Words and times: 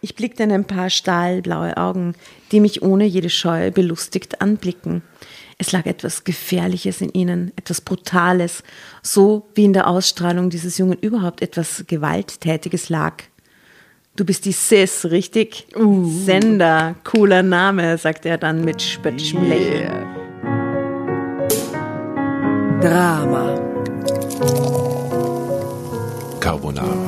Ich 0.00 0.14
blickte 0.14 0.44
in 0.44 0.52
ein 0.52 0.64
paar 0.64 0.90
stahlblaue 0.90 1.76
Augen, 1.76 2.14
die 2.52 2.60
mich 2.60 2.82
ohne 2.82 3.04
jede 3.04 3.30
Scheu 3.30 3.70
belustigt 3.70 4.40
anblicken. 4.40 5.02
Es 5.58 5.72
lag 5.72 5.86
etwas 5.86 6.22
Gefährliches 6.22 7.00
in 7.00 7.10
ihnen, 7.10 7.52
etwas 7.56 7.80
Brutales, 7.80 8.62
so 9.02 9.48
wie 9.54 9.64
in 9.64 9.72
der 9.72 9.88
Ausstrahlung 9.88 10.50
dieses 10.50 10.78
Jungen 10.78 10.98
überhaupt 11.00 11.42
etwas 11.42 11.84
Gewalttätiges 11.88 12.88
lag. 12.88 13.24
Du 14.14 14.24
bist 14.24 14.44
die 14.44 14.52
Sis, 14.52 15.04
richtig? 15.06 15.66
Uh. 15.76 16.08
Sender, 16.24 16.94
cooler 17.04 17.42
Name, 17.42 17.98
sagte 17.98 18.28
er 18.28 18.38
dann 18.38 18.64
mit 18.64 18.80
spöttischem 18.82 19.44
yeah. 19.44 19.48
Lächeln. 19.48 20.18
Drama. 22.80 23.60
Carbonara. 26.40 27.07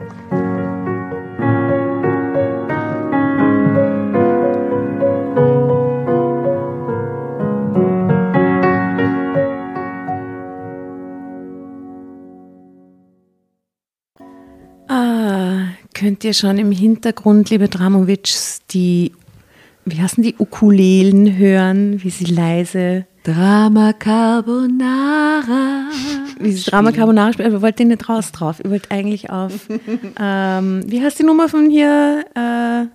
Könnt 16.01 16.23
ihr 16.23 16.33
schon 16.33 16.57
im 16.57 16.71
Hintergrund, 16.71 17.51
liebe 17.51 17.67
Dramovics, 17.67 18.61
die, 18.71 19.11
wie 19.85 20.01
heißen 20.01 20.23
die, 20.23 20.33
Ukulelen 20.39 21.37
hören, 21.37 22.03
wie 22.03 22.09
sie 22.09 22.25
leise 22.25 23.05
Drama 23.21 23.93
Carbonara. 23.93 25.91
Wie 26.39 26.53
sie 26.53 26.71
Drama 26.71 26.91
Carbonara 26.91 27.33
spielt, 27.33 27.45
aber 27.49 27.57
wir 27.57 27.61
wollten 27.61 27.89
nicht 27.89 28.09
raus 28.09 28.31
drauf. 28.31 28.59
Ihr 28.63 28.71
wollt 28.71 28.89
eigentlich 28.89 29.29
auf, 29.29 29.69
ähm, 30.19 30.81
wie 30.87 31.03
heißt 31.03 31.19
die 31.19 31.23
Nummer 31.23 31.47
von 31.49 31.69
hier? 31.69 32.25
Äh, 32.33 32.87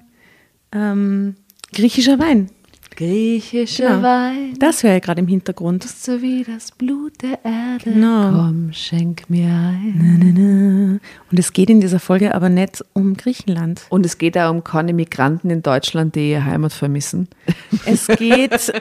ähm, 0.76 1.36
griechischer 1.72 2.18
Wein. 2.18 2.50
Griechischer 2.96 3.88
genau. 3.88 4.02
Wein. 4.02 4.54
Das 4.58 4.82
höre 4.82 4.96
ich 4.96 5.02
gerade 5.02 5.20
im 5.20 5.28
Hintergrund. 5.28 5.84
Ist 5.84 6.02
so 6.02 6.22
wie 6.22 6.44
das 6.44 6.72
Blut 6.72 7.12
der 7.22 7.44
Erde. 7.44 7.84
Genau. 7.84 8.30
Komm, 8.30 8.72
schenk 8.72 9.28
mir 9.28 9.48
ein. 9.48 9.94
Na, 9.98 10.24
na, 10.24 10.32
na. 10.34 10.98
Und 11.30 11.38
es 11.38 11.52
geht 11.52 11.68
in 11.68 11.80
dieser 11.80 12.00
Folge 12.00 12.34
aber 12.34 12.48
nicht 12.48 12.84
um 12.94 13.14
Griechenland. 13.14 13.82
Und 13.90 14.06
es 14.06 14.16
geht 14.16 14.38
auch 14.38 14.50
um 14.50 14.64
keine 14.64 14.94
Migranten 14.94 15.50
in 15.50 15.62
Deutschland, 15.62 16.14
die 16.14 16.32
ihre 16.32 16.44
Heimat 16.44 16.72
vermissen. 16.72 17.28
Es 17.84 18.06
geht 18.08 18.72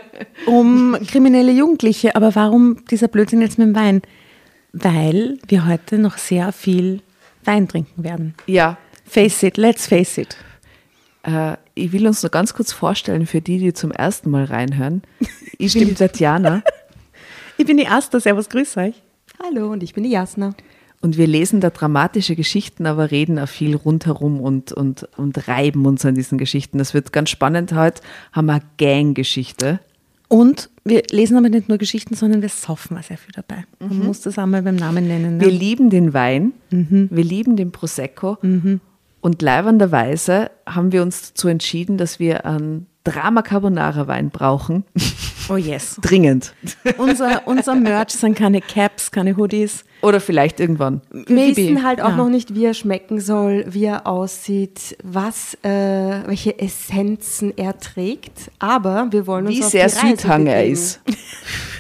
um 0.45 0.95
kriminelle 1.07 1.51
Jugendliche. 1.51 2.15
Aber 2.15 2.33
warum 2.35 2.85
dieser 2.89 3.09
Blödsinn 3.09 3.41
jetzt 3.41 3.57
mit 3.57 3.67
dem 3.67 3.75
Wein? 3.75 4.01
Weil 4.71 5.37
wir 5.47 5.67
heute 5.67 5.97
noch 5.97 6.17
sehr 6.17 6.51
viel 6.51 7.01
Wein 7.43 7.67
trinken 7.67 8.03
werden. 8.03 8.33
Ja. 8.47 8.77
Face 9.05 9.43
it, 9.43 9.57
let's 9.57 9.87
face 9.87 10.17
it. 10.17 10.37
Äh, 11.25 11.57
ich 11.73 11.91
will 11.91 12.07
uns 12.07 12.23
nur 12.23 12.29
ganz 12.29 12.53
kurz 12.53 12.71
vorstellen 12.71 13.25
für 13.25 13.41
die, 13.41 13.59
die 13.59 13.73
zum 13.73 13.91
ersten 13.91 14.29
Mal 14.29 14.45
reinhören. 14.45 15.01
Ich 15.57 15.73
bin 15.73 15.87
die 15.87 15.93
Tatjana. 15.93 16.63
ich 17.57 17.65
bin 17.65 17.77
die 17.77 17.87
Asta, 17.87 18.19
servus, 18.19 18.49
grüß 18.49 18.75
euch. 18.75 18.95
Hallo 19.41 19.71
und 19.71 19.83
ich 19.83 19.93
bin 19.93 20.03
die 20.03 20.09
Jasna. 20.09 20.53
Und 20.99 21.15
wir 21.15 21.27
lesen 21.27 21.61
da 21.61 21.69
dramatische 21.69 22.35
Geschichten, 22.35 22.85
aber 22.85 23.09
reden 23.09 23.39
auch 23.39 23.47
viel 23.47 23.73
rundherum 23.73 24.41
und, 24.41 24.73
und, 24.73 25.07
und 25.15 25.47
reiben 25.47 25.85
uns 25.85 26.05
an 26.05 26.13
diesen 26.13 26.37
Geschichten. 26.37 26.77
Das 26.77 26.93
wird 26.93 27.13
ganz 27.13 27.29
spannend 27.29 27.73
heute. 27.73 28.01
Haben 28.33 28.47
wir 28.47 28.55
eine 28.55 28.63
Gang-Geschichte. 28.77 29.79
Und 30.27 30.69
wir 30.83 31.03
lesen 31.09 31.37
aber 31.37 31.47
nicht 31.47 31.69
nur 31.69 31.77
Geschichten, 31.77 32.15
sondern 32.15 32.41
wir 32.41 32.49
saufen 32.49 32.97
auch 32.97 33.03
sehr 33.03 33.17
viel 33.17 33.31
dabei. 33.33 33.63
Man 33.79 33.99
mhm. 33.99 34.05
muss 34.07 34.19
das 34.19 34.37
einmal 34.37 34.61
beim 34.61 34.75
Namen 34.75 35.07
nennen. 35.07 35.37
Ne? 35.37 35.45
Wir 35.45 35.51
lieben 35.51 35.89
den 35.89 36.13
Wein, 36.13 36.51
mhm. 36.69 37.07
wir 37.09 37.23
lieben 37.23 37.55
den 37.55 37.71
Prosecco. 37.71 38.37
Mhm. 38.41 38.81
Und 39.25 39.41
leibenderweise 39.41 40.51
haben 40.67 40.91
wir 40.91 41.01
uns 41.01 41.29
dazu 41.29 41.47
entschieden, 41.47 41.97
dass 41.97 42.19
wir 42.19 42.45
einen 42.45 42.85
Drama 43.03 43.41
Carbonara 43.41 44.05
Wein 44.05 44.29
brauchen. 44.29 44.83
Oh 45.49 45.57
yes. 45.57 45.97
Dringend. 46.03 46.53
Unser, 46.99 47.47
unser 47.47 47.73
Merch 47.73 48.11
sind 48.11 48.37
keine 48.37 48.61
Caps, 48.61 49.09
keine 49.09 49.35
Hoodies. 49.35 49.83
Oder 50.03 50.19
vielleicht 50.19 50.59
irgendwann. 50.59 51.01
Wir 51.09 51.35
Maybe. 51.35 51.57
wissen 51.57 51.83
halt 51.83 52.01
auch 52.01 52.09
ja. 52.09 52.17
noch 52.17 52.29
nicht, 52.29 52.53
wie 52.53 52.66
er 52.66 52.75
schmecken 52.75 53.19
soll, 53.19 53.66
wie 53.67 53.85
er 53.85 54.05
aussieht, 54.05 54.95
was, 55.03 55.55
äh, 55.63 56.28
welche 56.28 56.59
Essenzen 56.59 57.51
er 57.57 57.79
trägt. 57.79 58.51
Aber 58.59 59.07
wir 59.09 59.25
wollen 59.25 59.47
uns 59.47 59.55
wie 59.55 59.63
auf 59.63 59.69
sehr 59.71 59.87
die 59.87 59.95
Reise 59.95 60.07
Südhang 60.07 60.45
er 60.45 60.67
ist. 60.67 61.01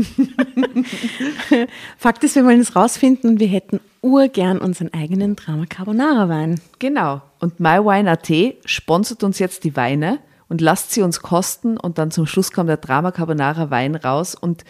Fakt 1.98 2.24
ist, 2.24 2.34
wir 2.34 2.44
wollen 2.44 2.60
es 2.60 2.76
rausfinden 2.76 3.30
und 3.30 3.40
wir 3.40 3.48
hätten 3.48 3.80
urgern 4.02 4.58
unseren 4.58 4.92
eigenen 4.92 5.36
Drama 5.36 5.66
Carbonara 5.66 6.28
Wein. 6.28 6.60
Genau. 6.78 7.22
Und 7.38 7.60
MyWine.at 7.60 8.30
sponsert 8.64 9.22
uns 9.24 9.38
jetzt 9.38 9.64
die 9.64 9.76
Weine 9.76 10.18
und 10.48 10.60
lasst 10.60 10.92
sie 10.92 11.02
uns 11.02 11.20
kosten 11.20 11.76
und 11.76 11.98
dann 11.98 12.10
zum 12.10 12.26
Schluss 12.26 12.52
kommt 12.52 12.68
der 12.68 12.76
Drama 12.76 13.12
Carbonara 13.12 13.70
Wein 13.70 13.94
raus 13.94 14.34
und 14.34 14.64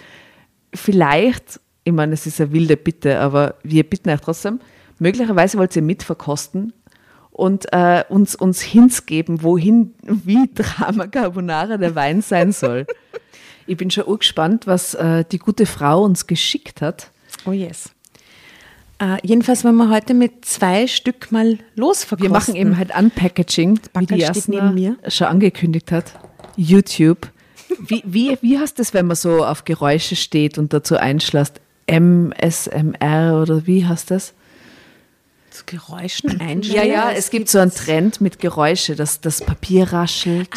vielleicht, 0.75 1.61
ich 1.85 1.93
meine, 1.93 2.15
es 2.15 2.27
ist 2.27 2.41
eine 2.41 2.53
wilde 2.53 2.77
Bitte, 2.77 3.21
aber 3.21 3.57
wir 3.63 3.85
bitten 3.89 4.11
euch 4.11 4.21
trotzdem, 4.21 4.61
möglicherweise 4.99 5.59
wollt 5.59 5.75
ihr 5.75 5.83
mitverkosten 5.83 6.73
und 7.31 7.73
äh, 7.73 8.05
uns, 8.09 8.35
uns 8.35 8.61
Hints 8.61 9.07
geben, 9.07 9.43
wohin, 9.43 9.95
wie 10.03 10.51
Drama 10.55 11.07
Carbonara 11.07 11.77
der 11.77 11.95
Wein 11.95 12.23
sein 12.23 12.53
soll. 12.53 12.87
Ich 13.71 13.77
bin 13.77 13.89
schon 13.89 14.05
urgespannt, 14.07 14.67
was 14.67 14.95
äh, 14.95 15.25
die 15.31 15.39
gute 15.39 15.65
Frau 15.65 16.03
uns 16.03 16.27
geschickt 16.27 16.83
hat. 16.83 17.13
Oh 17.47 17.53
yes. 17.53 17.91
Äh, 18.99 19.19
jedenfalls 19.23 19.63
wollen 19.63 19.77
wir 19.77 19.89
heute 19.91 20.13
mit 20.13 20.45
zwei 20.45 20.89
Stück 20.89 21.31
mal 21.31 21.57
losverkosten. 21.77 22.23
Wir 22.25 22.31
machen 22.31 22.57
eben 22.57 22.77
halt 22.77 22.91
Unpackaging, 22.99 23.79
wie 23.97 24.07
die 24.07 24.23
steht 24.25 24.49
neben 24.49 24.75
mir. 24.75 24.97
schon 25.07 25.29
angekündigt 25.29 25.93
hat. 25.93 26.15
YouTube. 26.57 27.31
Wie, 27.79 28.03
wie, 28.05 28.37
wie 28.43 28.59
heißt 28.59 28.77
das, 28.81 28.93
wenn 28.93 29.07
man 29.07 29.15
so 29.15 29.45
auf 29.45 29.65
Geräusche 29.65 30.17
steht 30.17 30.59
und 30.59 30.73
dazu 30.73 30.97
einschlägt? 30.97 31.61
MSMR 31.87 33.41
oder 33.41 33.69
wie 33.69 33.87
heißt 33.87 34.11
das? 34.11 34.35
Zu 35.51 35.63
Geräuschen 35.67 36.39
Ja, 36.41 36.47
einstellen. 36.47 36.91
ja, 36.91 37.11
es 37.13 37.31
gibt 37.31 37.49
so 37.49 37.59
einen 37.61 37.73
Trend 37.73 38.21
mit 38.21 38.41
Geräusche, 38.41 38.97
dass 38.97 39.21
das 39.21 39.41
Papier 39.43 39.93
raschelt. 39.93 40.49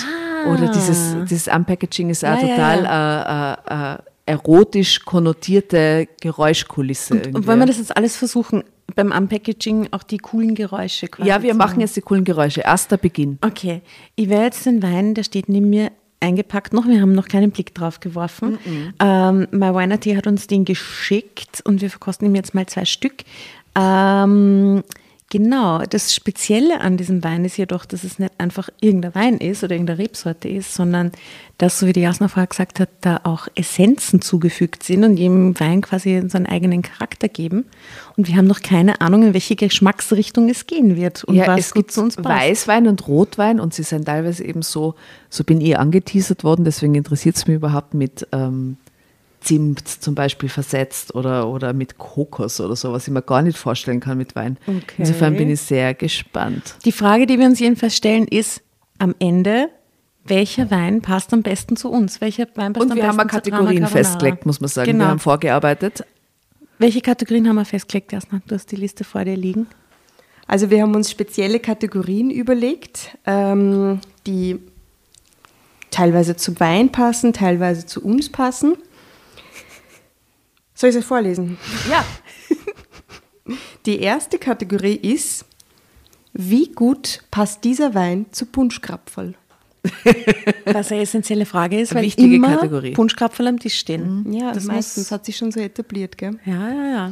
Oder 0.52 0.72
dieses, 0.72 1.16
dieses 1.30 1.48
Unpackaging 1.48 2.10
ist 2.10 2.24
auch 2.24 2.30
Ah. 2.30 2.42
Ja, 2.42 2.48
ja, 2.48 2.56
total 2.56 3.60
Äh, 3.70 3.74
äh, 3.74 3.94
äh, 3.94 3.98
erotisch 4.26 5.04
konnotierte 5.04 6.08
Geräuschkulisse. 6.22 7.14
Und 7.14 7.26
irgendwie. 7.26 7.48
wollen 7.48 7.60
wir 7.60 7.66
das 7.66 7.78
jetzt 7.78 7.96
alles 7.96 8.16
versuchen, 8.16 8.64
beim 8.96 9.12
Unpackaging 9.12 9.90
auch 9.92 10.04
die 10.04 10.18
coolen 10.18 10.56
Geräusche 10.56 11.08
quasi 11.08 11.28
ja, 11.28 11.42
wir 11.42 11.54
machen 11.54 11.80
jetzt 11.80 11.96
die 11.96 12.02
coolen 12.02 12.24
Geräusche. 12.24 12.62
Erster 12.62 12.98
Beginn. 12.98 13.38
Okay, 13.42 13.82
ich 14.16 14.30
werde 14.30 14.46
jetzt 14.46 14.66
den 14.66 14.84
Wein, 14.84 15.14
der 15.14 15.24
steht 15.24 15.50
neben 15.50 15.70
mir 15.70 15.92
eingepackt 16.20 16.74
noch. 16.74 16.88
Wir 16.88 17.02
haben 17.02 17.14
noch 17.14 17.28
keinen 17.28 17.52
Blick 17.52 17.76
drauf 17.76 18.00
geworfen. 18.00 18.58
Ähm, 19.00 19.48
My 19.52 19.74
Winer 19.74 20.00
Tea 20.00 20.16
hat 20.16 20.28
uns 20.28 20.48
den 20.48 20.64
geschickt 20.64 21.62
und 21.66 21.82
wir 21.82 21.90
verkosten 21.90 22.28
ihm 22.28 22.36
jetzt 22.36 22.54
mal 22.54 22.66
zwei 22.66 22.86
Stück. 22.86 23.24
Ähm, 23.76 24.84
genau, 25.34 25.80
das 25.80 26.14
Spezielle 26.14 26.80
an 26.80 26.96
diesem 26.96 27.24
Wein 27.24 27.44
ist 27.44 27.58
jedoch, 27.58 27.86
dass 27.86 28.04
es 28.04 28.20
nicht 28.20 28.34
einfach 28.38 28.70
irgendein 28.82 29.16
Wein 29.16 29.38
ist 29.40 29.64
oder 29.64 29.74
irgendeine 29.74 29.98
Rebsorte 29.98 30.48
ist, 30.48 30.76
sondern 30.76 31.12
dass, 31.58 31.80
so 31.80 31.88
wie 31.88 31.94
die 31.94 32.02
Jasna 32.02 32.28
vorher 32.28 32.46
gesagt 32.46 32.80
hat, 32.80 32.90
da 33.02 33.22
auch 33.24 33.48
Essenzen 33.56 34.22
zugefügt 34.22 34.84
sind 34.84 35.04
und 35.04 35.18
jedem 35.18 35.60
Wein 35.60 35.82
quasi 35.82 36.22
seinen 36.28 36.46
eigenen 36.46 36.84
Charakter 36.84 37.30
geben. 37.30 37.66
Und 38.16 38.28
wir 38.28 38.36
haben 38.36 38.46
noch 38.46 38.62
keine 38.62 39.02
Ahnung, 39.02 39.24
in 39.24 39.34
welche 39.34 39.56
Geschmacksrichtung 39.56 40.50
es 40.50 40.68
gehen 40.68 40.96
wird 40.96 41.24
und 41.24 41.34
ja, 41.34 41.48
was 41.48 41.60
es 41.60 41.74
gibt 41.74 41.92
zu 41.92 42.02
uns 42.02 42.16
passt. 42.16 42.30
Weißwein 42.30 42.88
und 42.88 43.08
Rotwein 43.08 43.60
und 43.60 43.74
sie 43.74 43.84
sind 43.84 44.06
teilweise 44.06 44.44
eben 44.44 44.62
so, 44.62 44.94
so 45.32 45.44
bin 45.44 45.60
ich 45.62 45.80
angeteasert 45.80 46.44
worden, 46.44 46.64
deswegen 46.64 46.94
interessiert 46.94 47.38
es 47.38 47.48
mich 47.48 47.56
überhaupt 47.56 47.96
mit 47.96 48.28
ähm, 48.32 48.78
Zimt 49.44 49.88
zum 49.88 50.16
Beispiel 50.16 50.50
versetzt 50.50 51.14
oder, 51.16 51.48
oder 51.48 51.74
mit 51.74 51.98
Kokos 51.98 52.60
oder 52.60 52.76
so, 52.76 52.94
was 52.94 53.08
ich 53.08 53.14
mir 53.14 53.22
gar 53.22 53.42
nicht 53.42 53.58
vorstellen 53.58 54.00
kann 54.00 54.18
mit 54.18 54.36
Wein. 54.36 54.58
Okay. 54.66 54.82
Insofern 54.98 55.36
bin 55.36 55.50
ich 55.50 55.62
sehr 55.62 55.94
gespannt. 55.94 56.76
Die 56.86 56.92
Frage, 56.92 57.28
die 57.28 57.38
wir 57.38 57.46
uns 57.46 57.60
jedenfalls 57.60 57.96
stellen, 57.96 58.28
ist 58.28 58.62
am 59.00 59.14
Ende, 59.20 59.70
welcher 60.26 60.72
Wein 60.72 61.02
passt 61.02 61.34
am 61.34 61.42
besten 61.42 61.76
zu 61.76 61.90
uns? 61.90 62.22
Welcher 62.22 62.48
Wein 62.56 62.74
passt 62.74 62.86
Und 62.86 62.92
am 62.92 62.98
wir 62.98 63.08
haben 63.08 63.18
besten 63.18 63.30
Drama 63.30 63.30
Kategorien 63.30 63.88
festgelegt, 63.88 64.46
muss 64.46 64.62
man 64.62 64.70
sagen. 64.70 64.92
Genau. 64.92 65.06
Wir 65.06 65.10
haben 65.10 65.20
vorgearbeitet. 65.20 66.06
Welche 66.80 67.02
Kategorien 67.02 67.48
haben 67.48 67.56
wir 67.56 67.66
festgelegt, 67.66 68.12
Jasna? 68.12 68.42
Du 68.48 68.56
hast 68.56 68.72
die 68.72 68.76
Liste 68.78 69.04
vor 69.04 69.26
dir 69.26 69.36
liegen. 69.36 69.68
Also 70.48 70.70
wir 70.70 70.82
haben 70.82 70.96
uns 70.96 71.12
spezielle 71.12 71.60
Kategorien 71.60 72.30
überlegt, 72.30 73.18
ähm, 73.26 74.00
die 74.26 74.60
teilweise 75.92 76.36
zu 76.36 76.60
Wein 76.60 76.92
passen, 76.92 77.34
teilweise 77.34 77.86
zu 77.86 78.04
uns 78.04 78.30
passen. 78.30 78.76
Soll 80.76 80.90
ich 80.90 80.96
es 80.96 81.02
euch 81.02 81.08
vorlesen? 81.08 81.58
Ja. 81.90 82.04
Die 83.86 84.00
erste 84.00 84.38
Kategorie 84.40 84.96
ist, 84.96 85.46
wie 86.34 86.72
gut 86.72 87.20
passt 87.32 87.64
dieser 87.64 87.94
Wein 87.94 88.26
zu 88.32 88.46
Punschkrapferl? 88.46 89.36
Was 90.66 90.92
eine 90.92 91.02
essentielle 91.02 91.46
Frage 91.46 91.80
ist, 91.80 91.92
Eine 91.92 92.00
weil 92.00 92.06
wichtige 92.06 92.36
immer 92.36 92.56
Kategorie. 92.56 92.92
Punschkrapferl 92.94 93.48
am 93.48 93.60
Tisch 93.60 93.78
stehen. 93.78 94.32
Ja, 94.32 94.54
das 94.54 94.64
meistens 94.64 95.06
muss, 95.06 95.12
hat 95.12 95.26
sich 95.26 95.36
schon 95.36 95.52
so 95.52 95.60
etabliert, 95.60 96.18
gell? 96.18 96.40
Ja, 96.46 96.70
ja, 96.70 96.90
ja. 96.90 97.12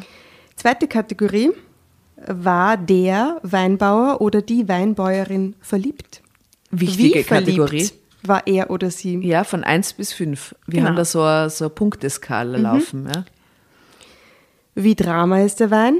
Zweite 0.55 0.87
Kategorie, 0.87 1.51
war 2.27 2.77
der 2.77 3.39
Weinbauer 3.43 4.21
oder 4.21 4.41
die 4.41 4.67
Weinbäuerin 4.69 5.55
verliebt? 5.59 6.21
Wichtige 6.71 7.19
Wie 7.19 7.23
verliebt 7.23 7.57
Kategorie. 7.57 7.89
war 8.23 8.47
er 8.47 8.69
oder 8.69 8.89
sie? 8.89 9.17
Ja, 9.17 9.43
von 9.43 9.65
1 9.65 9.93
bis 9.93 10.13
5. 10.13 10.55
Wir 10.67 10.77
Genau. 10.77 10.89
haben 10.89 10.95
da 10.95 11.03
so 11.03 11.21
eine, 11.21 11.49
so 11.49 11.65
eine 11.65 11.69
Punkteskala 11.71 12.57
Mhm. 12.57 12.63
laufen. 12.63 13.09
Ja. 13.13 13.25
Wie 14.83 14.95
Drama 14.95 15.41
ist 15.41 15.59
der 15.59 15.69
Wein? 15.69 15.99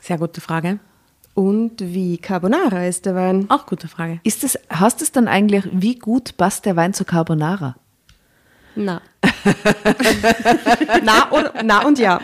Sehr 0.00 0.18
gute 0.18 0.40
Frage. 0.40 0.78
Und 1.34 1.80
wie 1.80 2.18
Carbonara 2.18 2.86
ist 2.86 3.06
der 3.06 3.14
Wein? 3.14 3.46
Auch 3.48 3.66
gute 3.66 3.88
Frage. 3.88 4.20
Ist 4.22 4.44
das, 4.44 4.58
hast 4.70 5.02
es 5.02 5.10
dann 5.12 5.26
eigentlich, 5.26 5.64
wie 5.72 5.96
gut 5.96 6.36
passt 6.36 6.64
der 6.64 6.76
Wein 6.76 6.94
zu 6.94 7.04
Carbonara? 7.04 7.76
Na. 8.76 9.02
na, 11.02 11.30
oder, 11.32 11.52
na 11.64 11.84
und 11.84 11.98
ja. 11.98 12.20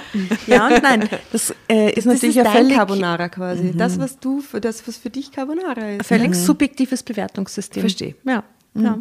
Ja 0.46 0.68
und 0.68 0.82
nein. 0.82 1.08
Das 1.32 1.52
äh, 1.68 1.88
ist 1.88 2.06
Das 2.06 2.14
natürlich 2.14 2.36
ist 2.36 2.46
ein 2.46 2.52
dein 2.52 2.62
völlig, 2.62 2.76
Carbonara 2.76 3.28
quasi. 3.28 3.72
Das, 3.76 3.98
was 3.98 4.20
du, 4.20 4.40
für 4.40 4.60
das, 4.60 4.86
was 4.86 4.96
für 4.96 5.10
dich 5.10 5.32
Carbonara 5.32 5.90
ist. 5.90 6.06
völlig 6.06 6.36
subjektives 6.36 7.02
Bewertungssystem. 7.02 7.80
Verstehe. 7.80 8.14
Ja. 8.24 8.44
ja. 8.74 8.98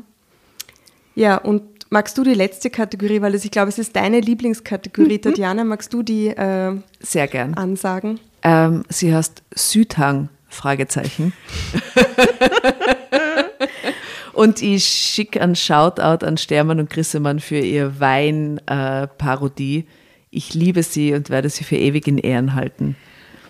Ja, 1.15 1.37
und 1.37 1.72
magst 1.94 2.18
du 2.18 2.24
die 2.24 2.34
letzte 2.34 2.69
Kategorie, 2.69 3.22
weil 3.22 3.36
ich 3.36 3.51
glaube, 3.51 3.69
es 3.69 3.78
ist 3.78 3.95
deine 3.95 4.19
Lieblingskategorie, 4.19 5.19
Tatjana, 5.19 5.63
magst 5.63 5.94
du 5.94 6.01
die 6.01 6.28
äh, 6.28 6.75
Sehr 7.00 7.28
gern. 7.28 7.54
ansagen? 7.54 8.19
Ähm, 8.42 8.84
sie 8.90 9.16
heißt 9.16 9.44
Südhang, 9.56 10.28
Fragezeichen. 10.50 11.31
und 14.34 14.62
ich 14.62 14.84
schicke 14.84 15.40
einen 15.40 15.56
Shoutout 15.56 16.25
an 16.25 16.38
Stermann 16.38 16.80
und 16.80 16.90
Grissemann 16.90 17.40
für 17.40 17.60
ihr 17.60 18.00
Wein-Parodie. 18.00 19.86
ich 20.31 20.54
liebe 20.56 20.81
sie 20.81 21.13
und 21.13 21.30
werde 21.30 21.50
sie 21.50 21.63
für 21.63 21.78
ewig 21.78 22.07
in 22.07 22.18
Ehren 22.18 22.56
halten. 22.56 22.95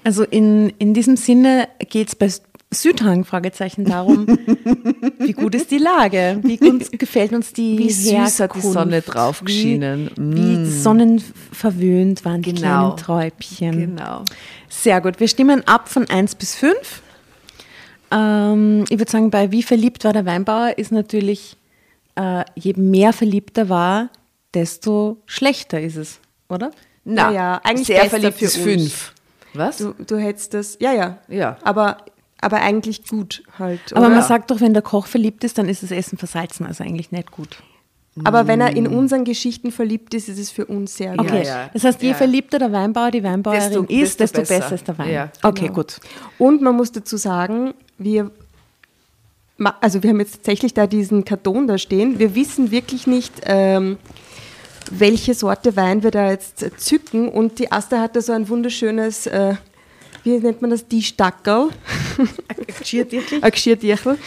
Also 0.03 0.23
in, 0.23 0.69
in 0.79 0.93
diesem 0.93 1.15
Sinne 1.15 1.69
geht 1.79 2.09
es 2.09 2.15
bei 2.15 2.29
Südhang 2.73 3.25
Fragezeichen 3.25 3.85
darum, 3.85 4.25
wie 5.19 5.33
gut 5.33 5.55
ist 5.55 5.71
die 5.71 5.77
Lage? 5.77 6.39
Wie 6.43 6.57
gut 6.57 6.91
gefällt 6.99 7.33
uns 7.33 7.53
die 7.53 7.77
Wie 7.77 7.91
süß 7.91 8.39
hat 8.39 8.55
die? 8.55 8.61
Sonne 8.61 9.01
drauf 9.01 9.41
geschienen. 9.43 10.09
Wie, 10.15 10.65
wie 10.65 10.65
sonnenverwöhnt 10.71 12.25
waren 12.25 12.41
die 12.41 12.53
Genau. 12.53 12.91
kleinen 12.91 12.97
Träubchen. 12.97 13.71
Genau. 13.95 14.23
Sehr 14.69 15.01
gut. 15.01 15.19
Wir 15.19 15.27
stimmen 15.27 15.61
ab 15.67 15.89
von 15.89 16.09
1 16.09 16.35
bis 16.35 16.55
5. 16.55 17.01
Ähm, 18.11 18.85
ich 18.89 18.97
würde 18.99 19.11
sagen, 19.11 19.29
bei 19.31 19.51
Wie 19.51 19.63
verliebt 19.63 20.03
war 20.03 20.13
der 20.13 20.25
Weinbauer 20.25 20.77
ist 20.77 20.91
natürlich, 20.91 21.57
äh, 22.15 22.43
je 22.55 22.73
mehr 22.75 23.13
verliebt 23.13 23.57
er 23.57 23.69
war, 23.69 24.09
desto 24.53 25.17
schlechter 25.25 25.81
ist 25.81 25.95
es, 25.95 26.19
oder? 26.49 26.71
Na, 27.05 27.29
Ja, 27.29 27.33
ja, 27.33 27.61
eigentlich 27.63 27.87
sehr 27.87 28.05
verliebt 28.05 28.37
für 28.37 28.45
ist 28.45 28.55
uns. 28.57 28.63
fünf. 28.65 29.13
Was? 29.55 29.77
Du, 29.77 29.93
du 30.05 30.17
hättest 30.17 30.53
das, 30.53 30.77
ja, 30.79 30.93
ja. 30.93 31.17
Ja. 31.27 31.57
Aber, 31.63 31.97
aber 32.43 32.61
eigentlich 32.61 33.07
gut 33.07 33.43
halt. 33.57 33.79
Aber 33.93 34.07
oder? 34.07 34.15
man 34.15 34.23
sagt 34.23 34.51
doch, 34.51 34.61
wenn 34.61 34.73
der 34.73 34.83
Koch 34.83 35.07
verliebt 35.07 35.43
ist, 35.43 35.57
dann 35.57 35.67
ist 35.69 35.81
das 35.83 35.91
Essen 35.91 36.17
versalzen, 36.17 36.65
also 36.65 36.83
eigentlich 36.83 37.11
nicht 37.11 37.31
gut. 37.31 37.57
aber 38.23 38.45
wenn 38.45 38.61
er 38.61 38.75
in 38.75 38.85
unseren 38.87 39.23
Geschichten 39.25 39.71
verliebt 39.71 40.13
ist, 40.13 40.29
ist 40.29 40.37
es 40.37 40.51
für 40.51 40.65
uns 40.65 40.95
sehr 40.95 41.17
gut. 41.17 41.21
Okay, 41.31 41.45
ja. 41.47 41.69
das 41.73 41.83
heißt, 41.83 42.01
je 42.03 42.09
Ja. 42.09 42.13
verliebter 42.15 42.59
der 42.59 42.71
Weinbauer, 42.71 43.09
die 43.09 43.23
Weinbauerin 43.23 43.61
Desto- 43.71 43.83
ist, 43.85 44.19
desto 44.19 44.39
desto, 44.41 44.53
besser. 44.53 44.59
besser. 44.59 44.75
ist 44.75 44.87
der 44.87 44.97
Wein. 44.99 45.11
Ja, 45.11 45.29
Okay, 45.41 45.61
genau. 45.63 45.73
gut. 45.73 45.99
Und 46.37 46.61
man 46.61 46.75
muss 46.75 46.91
dazu 46.91 47.17
sagen, 47.17 47.73
wir, 47.97 48.29
also 49.81 50.03
wir 50.03 50.09
haben 50.11 50.19
jetzt 50.19 50.35
tatsächlich 50.35 50.73
da 50.73 50.85
diesen 50.87 51.25
Karton 51.25 51.67
da 51.67 51.77
stehen. 51.77 52.19
Wir 52.19 52.35
wissen 52.35 52.69
wirklich 52.71 53.07
nicht, 53.07 53.33
ähm, 53.45 53.97
welche 54.91 55.33
Sorte 55.33 55.75
Wein 55.75 56.03
wir 56.03 56.11
da 56.11 56.29
jetzt 56.29 56.65
zücken. 56.77 57.29
Und 57.29 57.57
die 57.59 57.71
Asta 57.71 57.99
hat 58.01 58.15
da 58.15 58.21
so 58.21 58.33
ein 58.33 58.49
wunderschönes, 58.49 59.25
äh, 59.27 59.55
wie 60.23 60.37
nennt 60.39 60.61
man 60.61 60.71
das, 60.71 60.87
die 60.87 61.03
Stackerl, 61.03 61.69
ein 62.47 63.51
Geschirrtierchen, 63.51 64.17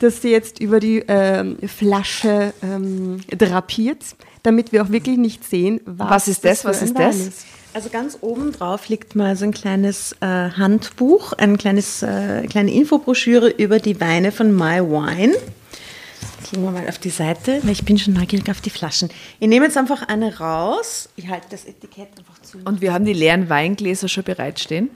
das 0.00 0.22
sie 0.22 0.30
jetzt 0.30 0.60
über 0.60 0.80
die 0.80 1.04
ähm, 1.08 1.56
Flasche 1.66 2.52
ähm, 2.62 3.20
drapiert, 3.28 4.04
damit 4.42 4.72
wir 4.72 4.82
auch 4.82 4.90
wirklich 4.90 5.18
nicht 5.18 5.44
sehen, 5.44 5.80
was, 5.84 6.10
Was 6.10 6.28
ist 6.28 6.44
das? 6.44 6.64
Was 6.64 6.82
ist 6.82 6.98
das? 6.98 7.46
Also 7.72 7.88
ganz 7.88 8.18
oben 8.20 8.50
drauf 8.50 8.88
liegt 8.88 9.14
mal 9.14 9.36
so 9.36 9.44
ein 9.44 9.52
kleines 9.52 10.12
äh, 10.20 10.26
Handbuch, 10.26 11.34
ein 11.34 11.56
kleines, 11.56 12.02
äh, 12.02 12.46
kleine 12.48 12.72
Infobroschüre 12.72 13.48
über 13.48 13.78
die 13.78 14.00
Weine 14.00 14.32
von 14.32 14.52
My 14.52 14.80
Wine. 14.80 15.34
Legen 16.50 16.64
wir 16.64 16.72
mal 16.72 16.88
auf 16.88 16.98
die 16.98 17.10
Seite, 17.10 17.60
weil 17.62 17.70
ich 17.70 17.84
bin 17.84 17.96
schon 17.96 18.14
neugierig 18.14 18.50
auf 18.50 18.60
die 18.60 18.70
Flaschen. 18.70 19.08
Ich 19.38 19.46
nehme 19.46 19.66
jetzt 19.66 19.76
einfach 19.76 20.02
eine 20.08 20.38
raus. 20.38 21.08
Ich 21.14 21.28
halte 21.28 21.46
das 21.50 21.64
Etikett 21.64 22.08
einfach 22.18 22.42
zu. 22.42 22.58
Und 22.64 22.80
wir 22.80 22.92
haben 22.92 23.04
die 23.04 23.12
leeren 23.12 23.48
Weingläser 23.48 24.08
schon 24.08 24.24
bereitstehen. 24.24 24.90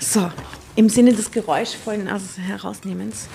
So, 0.00 0.30
im 0.76 0.88
Sinne 0.88 1.12
des 1.12 1.30
geräuschvollen 1.30 2.08
Aus 2.08 2.22
Herausnehmens. 2.38 3.26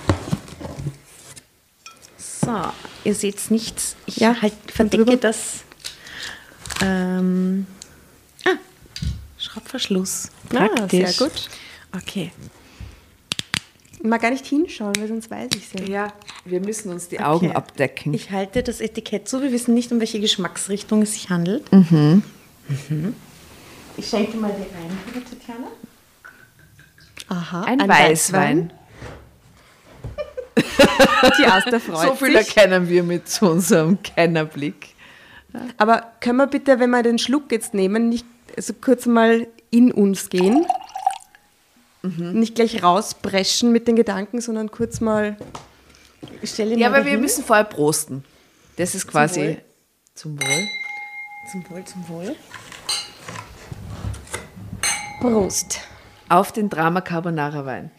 So, 2.17 2.61
ihr 3.03 3.15
seht 3.15 3.51
nichts. 3.51 3.95
Ich 4.05 4.17
Ja, 4.17 4.41
halt 4.41 4.53
verdecke 4.67 5.03
drüber. 5.05 5.17
das. 5.17 5.63
Ähm, 6.81 7.65
ah, 8.45 8.51
Schraubverschluss. 9.37 10.29
Ah, 10.53 10.67
Praktisch. 10.67 11.17
sehr 11.17 11.27
gut. 11.27 11.49
Okay. 11.95 12.31
mal 14.01 14.17
gar 14.17 14.31
nicht 14.31 14.45
hinschauen, 14.45 14.93
weil 14.97 15.07
sonst 15.07 15.29
weiß 15.31 15.49
ich 15.55 15.63
es 15.73 15.87
ja. 15.87 16.05
Ja, 16.07 16.13
wir 16.43 16.59
müssen 16.59 16.91
uns 16.91 17.07
die 17.07 17.19
Augen 17.21 17.47
Okay. 17.47 17.55
abdecken. 17.55 18.13
Ich 18.13 18.31
halte 18.31 18.61
das 18.63 18.81
Etikett 18.81 19.29
so, 19.29 19.41
wir 19.41 19.51
wissen 19.53 19.73
nicht, 19.73 19.91
um 19.93 19.99
welche 19.99 20.19
Geschmacksrichtung 20.19 21.01
es 21.03 21.13
sich 21.13 21.29
handelt. 21.29 21.71
Mhm. 21.71 22.23
Ich 23.95 24.07
schenke 24.09 24.35
mal 24.37 24.51
die 24.51 24.63
rein, 24.75 24.97
liebe 25.05 25.23
Tatjana. 25.23 25.67
Aha, 27.29 27.63
ein, 27.63 27.87
Weißwein. 27.87 28.73
Die 31.39 31.45
Aster 31.45 31.79
freut 31.79 32.07
So 32.07 32.15
viel 32.15 32.37
sich. 32.37 32.55
erkennen 32.57 32.89
wir 32.89 33.03
mit 33.03 33.41
unserem 33.41 34.01
Kennerblick. 34.03 34.89
Aber 35.77 36.11
können 36.19 36.37
wir 36.37 36.47
bitte, 36.47 36.79
wenn 36.79 36.89
wir 36.89 37.03
den 37.03 37.19
Schluck 37.19 37.51
jetzt 37.51 37.73
nehmen, 37.73 38.09
nicht 38.09 38.25
so 38.57 38.73
kurz 38.73 39.05
mal 39.05 39.47
in 39.71 39.91
uns 39.91 40.29
gehen? 40.29 40.65
Nicht 42.01 42.55
gleich 42.55 42.83
rauspreschen 42.83 43.71
mit 43.71 43.87
den 43.87 43.95
Gedanken, 43.95 44.41
sondern 44.41 44.69
kurz 44.71 44.99
mal. 44.99 45.37
Ja, 46.57 46.87
aber 46.87 47.05
wir 47.05 47.17
müssen 47.17 47.43
vorher 47.45 47.63
prosten. 47.63 48.25
Das 48.75 48.93
ist 48.93 49.07
quasi 49.07 49.39
Wohl. 49.41 49.61
zum 50.13 50.41
Wohl. 50.41 50.67
Zum 51.51 51.69
Wohl, 51.69 51.83
zum 51.85 52.09
Wohl. 52.09 52.35
Prost. 55.21 55.79
Auf 56.33 56.51
den 56.51 56.69
Drama 56.69 57.01
Carbonara 57.01 57.65
Wein. 57.65 57.91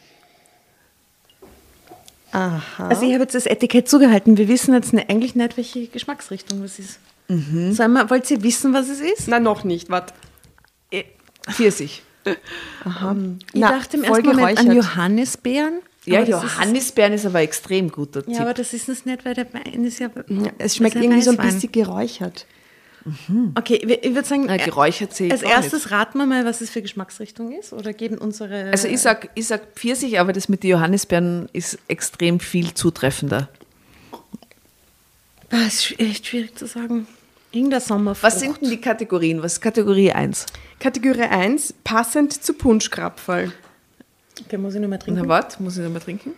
Aha. 2.33 2.89
Also 2.89 3.03
ich 3.07 3.13
habe 3.13 3.23
jetzt 3.23 3.35
das 3.37 3.47
Etikett 3.47 3.89
zugehalten. 3.89 4.37
Wir 4.37 4.49
wissen 4.49 4.75
jetzt 4.75 4.93
ne- 4.93 5.09
eigentlich 5.09 5.37
nicht, 5.37 5.57
welche 5.57 5.87
Geschmacksrichtung 5.87 6.61
das 6.63 6.79
ist. 6.81 6.99
Sollen 7.29 7.93
wir, 7.93 8.11
wollt 8.11 8.29
ihr 8.31 8.43
wissen, 8.43 8.75
was 8.75 8.89
es 8.89 9.01
ist? 9.01 9.29
Na, 9.29 9.39
noch 9.41 9.63
nicht, 9.65 9.89
warte. 9.89 10.13
Pfirsich. 11.51 12.03
Ich 12.25 13.61
Na, 13.61 13.69
dachte 13.71 13.99
im 13.99 14.05
ersten 14.05 14.27
Moment 14.27 14.59
an. 14.59 14.73
Johannisbeeren. 14.75 15.81
Ja, 16.07 16.21
ist- 16.21 16.29
Johannisbeeren 16.31 17.13
ist 17.13 17.27
aber 17.27 17.41
extrem 17.41 17.91
guter 17.91 18.25
Tipp. 18.25 18.35
Ja, 18.35 18.41
aber 18.41 18.55
das 18.55 18.73
ist 18.73 18.89
es 18.89 19.05
nicht, 19.07 19.25
weil 19.27 19.35
der 19.35 19.47
Wein 19.53 19.85
ist 19.85 19.99
ja. 20.01 20.09
Es 20.59 20.77
schmeckt 20.77 20.97
irgendwie 20.97 21.21
so 21.23 21.31
ein 21.33 21.37
bisschen 21.37 21.71
geräuchert. 21.71 22.47
Okay, 23.55 23.83
wir- 23.85 24.03
ich 24.03 24.15
würde 24.15 24.27
sagen, 24.27 24.45
Na, 24.47 24.57
geräuchert 24.57 25.15
sehe 25.15 25.27
ich 25.27 25.33
als 25.33 25.43
erstes 25.43 25.91
raten 25.91 26.17
wir 26.19 26.27
mal, 26.27 26.45
was 26.47 26.61
es 26.63 26.71
für 26.71 26.81
Geschmacksrichtung 26.81 27.53
ist. 27.53 27.73
Oder 27.75 27.93
geben 27.93 28.17
unsere. 28.19 28.71
Also 28.71 28.89
ich 28.89 29.01
sag, 29.01 29.29
ich 29.35 29.47
sag 29.47 29.75
Pfirsich, 29.75 30.19
aber 30.19 30.33
das 30.33 30.49
mit 30.49 30.63
den 30.63 30.71
Johannisbeeren 30.71 31.49
ist 31.53 31.79
extrem 31.89 32.41
viel 32.41 32.73
zutreffender. 32.73 33.49
Ah, 35.51 35.67
ist 35.67 35.99
echt 36.01 36.27
schwierig 36.27 36.57
zu 36.57 36.67
sagen. 36.67 37.07
Irgendein 37.53 37.81
Sommerfrucht. 37.81 38.25
Was 38.25 38.41
sind 38.41 38.61
denn 38.61 38.71
die 38.71 38.81
Kategorien? 38.81 39.43
Was 39.43 39.55
ist 39.55 39.61
Kategorie 39.61 40.11
1? 40.11 40.47
Kategorie 40.81 41.23
1, 41.23 41.75
passend 41.85 42.33
zu 42.43 42.55
Punschkrapferl. 42.55 43.53
Okay, 44.47 44.57
muss 44.59 44.75
ich 44.75 44.81
noch 44.81 44.89
mal 44.89 44.99
trinken? 44.99 45.21
Na 45.23 45.29
warte, 45.29 45.63
muss 45.63 45.77
ich 45.77 45.85
noch 45.85 45.91
mal 45.93 46.01
trinken? 46.01 46.33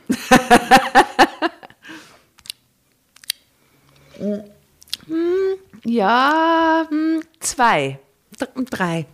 ja, 5.87 6.87
hm, 6.89 7.23
zwei. 7.41 7.99
D- 8.41 8.47
Drei. 8.71 9.07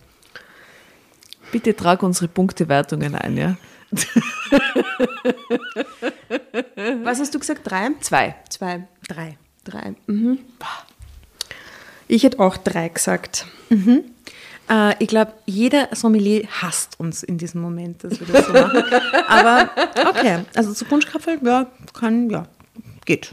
Bitte 1.51 1.75
trag 1.75 2.01
unsere 2.03 2.27
Punktewertungen 2.27 3.15
ein, 3.15 3.37
ja? 3.37 3.55
Was 7.03 7.19
hast 7.19 7.33
du 7.35 7.39
gesagt? 7.39 7.61
Drei? 7.69 7.89
Zwei. 8.01 8.35
Zwei. 8.49 8.87
Drei. 9.07 9.37
Drei. 9.63 9.95
Mhm. 10.07 10.39
Ich 12.07 12.23
hätte 12.23 12.39
auch 12.39 12.57
drei 12.57 12.89
gesagt. 12.89 13.45
Äh, 14.69 14.95
ich 15.01 15.07
glaube, 15.07 15.33
jeder 15.45 15.89
Sommelier 15.95 16.47
hasst 16.61 16.99
uns 16.99 17.23
in 17.23 17.37
diesem 17.37 17.61
Moment, 17.61 18.03
dass 18.03 18.19
wir 18.19 18.27
das 18.27 18.45
so 18.47 18.53
machen. 18.53 18.83
Aber 19.27 19.69
okay, 20.09 20.39
also 20.55 20.73
zu 20.73 20.85
Punschkrapfel, 20.85 21.39
ja, 21.43 21.67
kann, 21.93 22.29
ja, 22.29 22.45
geht. 23.05 23.31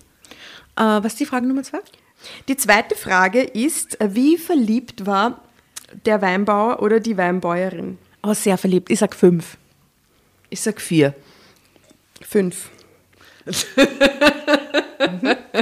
Äh, 0.77 0.83
was 0.83 1.13
ist 1.15 1.21
die 1.21 1.27
Frage 1.27 1.47
Nummer 1.47 1.63
zwei? 1.63 1.79
Die 2.49 2.57
zweite 2.57 2.95
Frage 2.95 3.43
ist, 3.43 4.01
äh, 4.01 4.15
wie 4.15 4.37
verliebt 4.37 5.07
war 5.07 5.41
der 6.05 6.21
Weinbauer 6.23 6.83
oder 6.83 7.01
die 7.01 7.17
Weinbäuerin? 7.17 7.99
Oh, 8.23 8.35
sehr 8.35 8.59
verliebt. 8.59 8.91
Ich 8.91 8.99
sag 8.99 9.15
fünf. 9.15 9.57
Ich 10.51 10.61
sag 10.61 10.81
vier. 10.81 11.15
Fünf. 12.21 12.69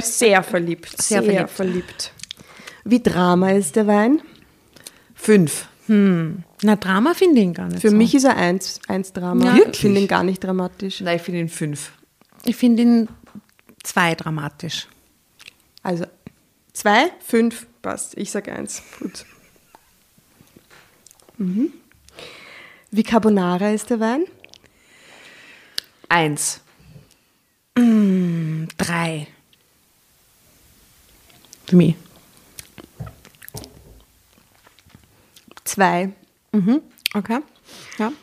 Sehr 0.01 0.43
verliebt. 0.43 1.01
Sehr 1.01 1.23
verliebt. 1.23 1.49
verliebt. 1.49 2.11
Wie 2.83 3.01
Drama 3.01 3.51
ist 3.51 3.75
der 3.75 3.87
Wein? 3.87 4.21
Fünf. 5.15 5.67
Na, 5.87 6.75
Drama 6.75 7.13
finde 7.15 7.39
ich 7.39 7.45
ihn 7.45 7.53
gar 7.53 7.67
nicht 7.67 7.81
Für 7.81 7.89
so. 7.89 7.95
mich 7.95 8.13
ist 8.13 8.23
er 8.23 8.35
eins, 8.35 8.79
eins 8.87 9.11
Drama. 9.11 9.45
Ja. 9.45 9.51
Ich 9.53 9.57
Wirklich? 9.59 9.79
finde 9.79 10.01
ihn 10.01 10.07
gar 10.07 10.23
nicht 10.23 10.43
dramatisch. 10.43 11.01
Nein, 11.01 11.15
ich 11.15 11.21
finde 11.23 11.39
ihn 11.39 11.49
fünf. 11.49 11.91
Ich 12.45 12.55
finde 12.55 12.83
ihn 12.83 13.09
zwei 13.83 14.13
dramatisch. 14.13 14.87
Also 15.81 16.05
zwei, 16.79 17.11
fünf, 17.19 17.67
passt. 17.81 18.17
Ich 18.17 18.31
sage 18.31 18.53
eins. 18.53 18.81
Gut. 18.99 19.25
Mhm. 21.37 21.73
Wie 22.89 23.03
Carbonara 23.03 23.71
ist 23.71 23.89
der 23.89 23.99
Wein? 23.99 24.23
Eins. 26.07 26.61
Drei. 27.75 29.27
Für 31.67 31.75
mich. 31.75 31.95
Zwei. 35.65 36.13
Okay. 37.13 37.39
Ja. 37.97 38.13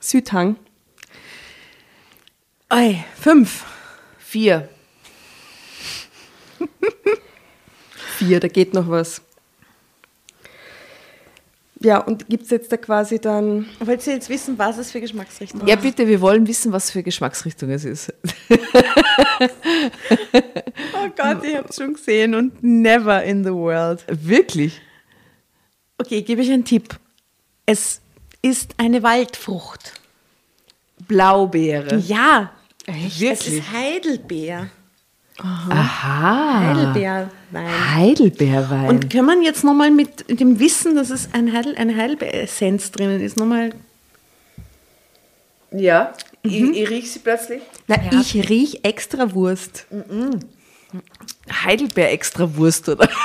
Südhang. 0.00 0.56
Oi, 2.72 3.04
fünf. 3.14 3.64
Vier. 4.18 4.68
Vier, 8.20 8.38
da 8.38 8.48
geht 8.48 8.74
noch 8.74 8.90
was. 8.90 9.22
Ja, 11.82 12.00
und 12.00 12.28
gibt 12.28 12.44
es 12.44 12.50
jetzt 12.50 12.70
da 12.70 12.76
quasi 12.76 13.18
dann. 13.18 13.64
Wollt 13.78 14.06
ihr 14.06 14.12
jetzt 14.12 14.28
wissen, 14.28 14.58
was 14.58 14.76
es 14.76 14.90
für 14.90 15.00
Geschmacksrichtung 15.00 15.66
Ja, 15.66 15.76
bitte, 15.76 16.06
wir 16.06 16.20
wollen 16.20 16.46
wissen, 16.46 16.70
was 16.70 16.90
für 16.90 17.02
Geschmacksrichtung 17.02 17.70
es 17.70 17.84
ist. 17.86 18.12
Oh 21.02 21.08
Gott, 21.16 21.42
ich 21.44 21.56
hab's 21.56 21.76
schon 21.76 21.94
gesehen 21.94 22.34
und 22.34 22.62
never 22.62 23.24
in 23.24 23.42
the 23.42 23.52
world. 23.52 24.04
Wirklich? 24.06 24.82
Okay, 25.96 26.20
gebe 26.20 26.42
ich 26.42 26.52
einen 26.52 26.66
Tipp. 26.66 26.98
Es 27.64 28.02
ist 28.42 28.74
eine 28.76 29.02
Waldfrucht. 29.02 29.94
Blaubeere. 31.08 31.96
Ja. 31.96 32.52
Wirklich? 32.86 33.30
Es 33.30 33.46
ist 33.46 33.72
Heidelbeer. 33.72 34.68
Aha. 35.42 36.60
Heidelbeerwein. 36.68 37.94
Heidelbeerwein. 37.96 38.88
Und 38.88 39.10
kann 39.10 39.24
man 39.24 39.42
jetzt 39.42 39.64
nochmal 39.64 39.90
mit 39.90 40.40
dem 40.40 40.58
Wissen, 40.60 40.94
dass 40.96 41.10
es 41.10 41.30
ein 41.32 41.52
Heidel, 41.52 41.76
eine 41.76 41.96
Heidelbeeressenz 41.96 42.90
drinnen 42.92 43.20
ist, 43.20 43.36
nochmal. 43.36 43.70
ja, 45.72 46.12
ich, 46.42 46.60
ich 46.62 46.90
rieche 46.90 47.06
sie 47.06 47.18
plötzlich. 47.18 47.62
Na, 47.86 47.96
ich 48.12 48.48
riech 48.48 48.80
extra 48.82 49.32
Wurst. 49.34 49.86
Heidelbeer 51.64 52.12
extra 52.12 52.56
Wurst, 52.56 52.88
oder? 52.88 53.08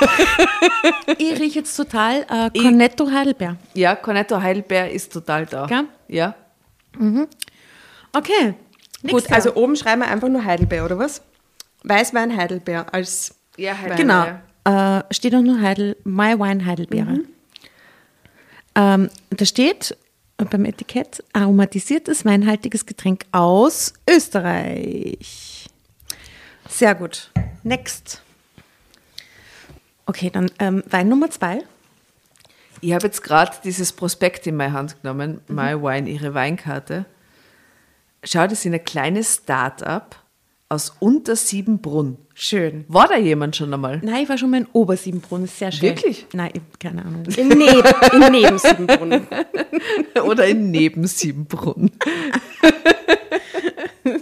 Ich 1.17 1.39
rieche 1.39 1.59
jetzt 1.59 1.75
total 1.75 2.25
äh, 2.29 2.59
Cornetto 2.59 3.09
Heidelbeer. 3.09 3.57
Ja, 3.73 3.95
Cornetto 3.95 4.39
Heidelbeer 4.39 4.91
ist 4.91 5.11
total 5.11 5.45
da. 5.45 5.65
Gell? 5.65 5.85
Ja. 6.07 6.35
Okay. 8.13 8.53
Gut, 9.09 9.31
also 9.31 9.55
oben 9.55 9.75
schreiben 9.75 10.01
wir 10.01 10.07
einfach 10.07 10.27
nur 10.27 10.43
Heidelbeer, 10.43 10.85
oder 10.85 10.97
was? 10.99 11.21
Weißwein 11.87 12.35
Heidelbeer 12.35 12.93
als. 12.93 13.35
Ja, 13.57 13.77
Heidelbeer. 13.77 14.41
Genau. 14.63 14.99
Äh, 14.99 15.03
steht 15.13 15.35
auch 15.35 15.41
nur 15.41 15.61
Heidel, 15.61 15.95
My 16.03 16.37
Wine 16.39 16.65
Heidelbeere. 16.65 17.19
Ähm, 18.75 19.09
da 19.29 19.45
steht 19.45 19.95
beim 20.37 20.65
Etikett 20.65 21.23
aromatisiertes 21.33 22.25
weinhaltiges 22.25 22.85
Getränk 22.85 23.25
aus 23.31 23.93
Österreich. 24.09 25.69
Sehr 26.67 26.95
gut. 26.95 27.31
Next. 27.63 28.21
Okay, 30.07 30.29
dann 30.29 30.51
ähm, 30.59 30.83
Wein 30.89 31.07
Nummer 31.07 31.29
zwei. 31.29 31.59
Ich 32.81 32.93
habe 32.93 33.05
jetzt 33.05 33.23
gerade 33.23 33.55
dieses 33.63 33.93
Prospekt 33.93 34.45
in 34.45 34.57
meine 34.57 34.73
Hand 34.73 35.01
genommen, 35.01 35.41
My 35.47 35.81
Wine, 35.81 36.09
ihre 36.09 36.33
Weinkarte. 36.33 37.05
Schau, 38.23 38.45
das 38.47 38.65
ist 38.65 38.65
ein 38.65 38.83
kleines 38.83 39.35
Start-up 39.35 40.24
aus 40.67 40.95
Untersiebenbrunn. 40.99 42.17
Schön. 42.33 42.85
War 42.87 43.07
da 43.07 43.17
jemand 43.17 43.55
schon 43.55 43.73
einmal? 43.73 44.01
Nein, 44.03 44.23
ich 44.23 44.29
war 44.29 44.37
schon 44.37 44.49
mal 44.49 44.61
in 44.61 44.67
Obersiebenbrunn. 44.73 45.43
Ist 45.45 45.59
sehr 45.59 45.71
schön. 45.71 45.89
Wirklich? 45.89 46.25
Nein, 46.33 46.51
ich- 46.53 46.79
keine 46.79 47.05
Ahnung. 47.05 47.23
In, 47.37 47.47
Neb 47.49 47.85
in 48.13 48.31
Nebensiebenbrunn. 48.31 49.27
Oder 50.25 50.47
in 50.47 50.71
Nebensiebenbrunn? 50.71 51.91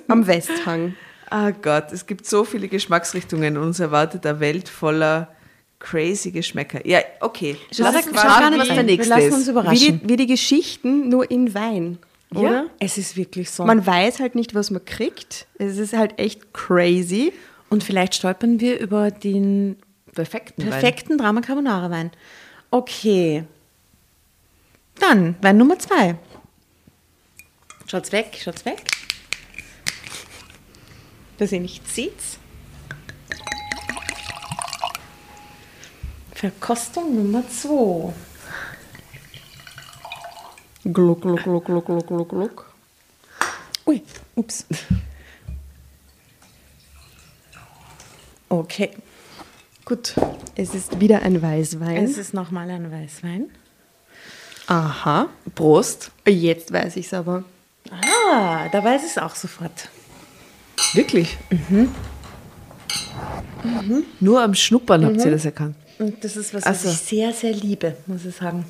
Am 0.08 0.28
Westhang. 0.28 0.96
Ah 1.30 1.52
Gott, 1.52 1.92
es 1.92 2.06
gibt 2.06 2.26
so 2.26 2.44
viele 2.44 2.68
Geschmacksrichtungen 2.68 3.58
und 3.58 3.64
uns 3.64 3.80
erwartet 3.80 4.26
eine 4.26 4.40
Welt 4.40 4.70
voller 4.70 5.30
crazy 5.80 6.32
Geschmäcker. 6.32 6.86
Ja, 6.88 7.00
okay. 7.22 7.58
Schau, 7.72 7.84
Lass 7.84 7.94
da- 7.94 8.00
uns 8.12 8.22
schau 8.22 8.28
warten, 8.28 8.42
gar 8.42 8.50
nicht 8.52 8.60
was 8.60 8.68
der 8.68 8.78
rein. 8.78 8.88
Wir 8.88 8.96
nächste 8.98 9.14
lassen 9.16 9.34
uns 9.34 9.42
ist. 9.44 9.48
überraschen. 9.48 9.80
Wie 9.80 9.92
die, 9.92 10.10
wie 10.10 10.16
die 10.18 10.28
Geschichten, 10.28 11.10
nur 11.10 11.30
in 11.32 11.54
Wein. 11.54 11.98
Oder? 12.40 12.70
es 12.80 12.98
ist 12.98 13.16
wirklich 13.18 13.50
so. 13.50 13.66
Man 13.66 13.86
weiß 13.86 14.20
halt 14.20 14.36
nicht, 14.36 14.56
was 14.56 14.72
man 14.72 14.84
kriegt. 14.86 15.48
Es 15.58 15.78
ist 15.78 15.94
halt 15.94 16.20
echt 16.20 16.54
crazy. 16.54 17.34
und 17.70 17.84
vielleicht 17.84 18.16
stolpern 18.16 18.60
wir 18.60 18.80
über 18.80 19.12
den 19.12 19.78
Perfekten 20.14 20.64
Wein. 20.64 20.70
perfekten 20.70 21.18
Drama 21.18 21.42
Carbonara 21.42 21.90
Wein. 21.90 22.12
Okay. 22.72 23.46
Dann 25.00 25.36
Wein 25.42 25.58
Nummer 25.58 25.80
zwei. 25.80 26.16
Schaut's 27.88 28.12
weg, 28.12 28.40
schaut's 28.42 28.66
weg. 28.66 28.84
Dass 31.38 31.52
ihr 31.52 31.60
nicht 31.60 31.88
seht's. 31.88 32.38
Verkostung 36.34 37.16
Nummer 37.16 37.44
zwei. 37.50 38.14
Gluck, 40.84 41.22
gluck, 41.22 41.44
gluck, 41.44 41.66
gluck, 41.66 41.86
gluck, 41.86 42.08
gluck, 42.08 42.30
gluck. 42.30 42.74
Ui, 43.86 44.02
ups. 44.36 44.66
Okay, 48.50 48.92
Gut, 49.86 50.16
es 50.56 50.74
ist 50.74 51.02
wieder 51.02 51.24
ein 51.24 51.42
Weißwein. 51.42 52.06
es 52.06 52.18
ist 52.18 52.34
nochmal 52.34 52.70
ein 52.70 52.90
Weißwein. 52.90 53.50
Aha. 54.68 55.28
Prost. 55.56 56.12
Jetzt 56.26 56.72
weiß 56.72 56.96
ich 56.96 57.08
es 57.08 57.14
aber. 57.14 57.44
Ah, 57.92 58.70
da 58.72 58.82
weiß 58.82 59.04
ich 59.04 59.12
es 59.12 59.18
auch 59.18 59.36
sofort. 59.36 59.90
Wirklich? 60.94 61.38
Nur 64.22 64.42
am 64.42 64.54
Schnuppern 64.54 65.06
habt 65.06 65.18
ihr 65.18 65.32
das 65.32 65.44
erkannt. 65.44 65.76
Und 66.00 66.24
das 66.24 66.38
ist 66.38 66.54
was, 66.54 66.66
was 66.66 66.84
so. 66.84 66.90
ich 66.90 66.98
sehr, 66.98 67.34
sehr 67.34 67.52
liebe, 67.52 67.98
muss 68.08 68.24
ich 68.24 68.36
sagen. 68.36 68.66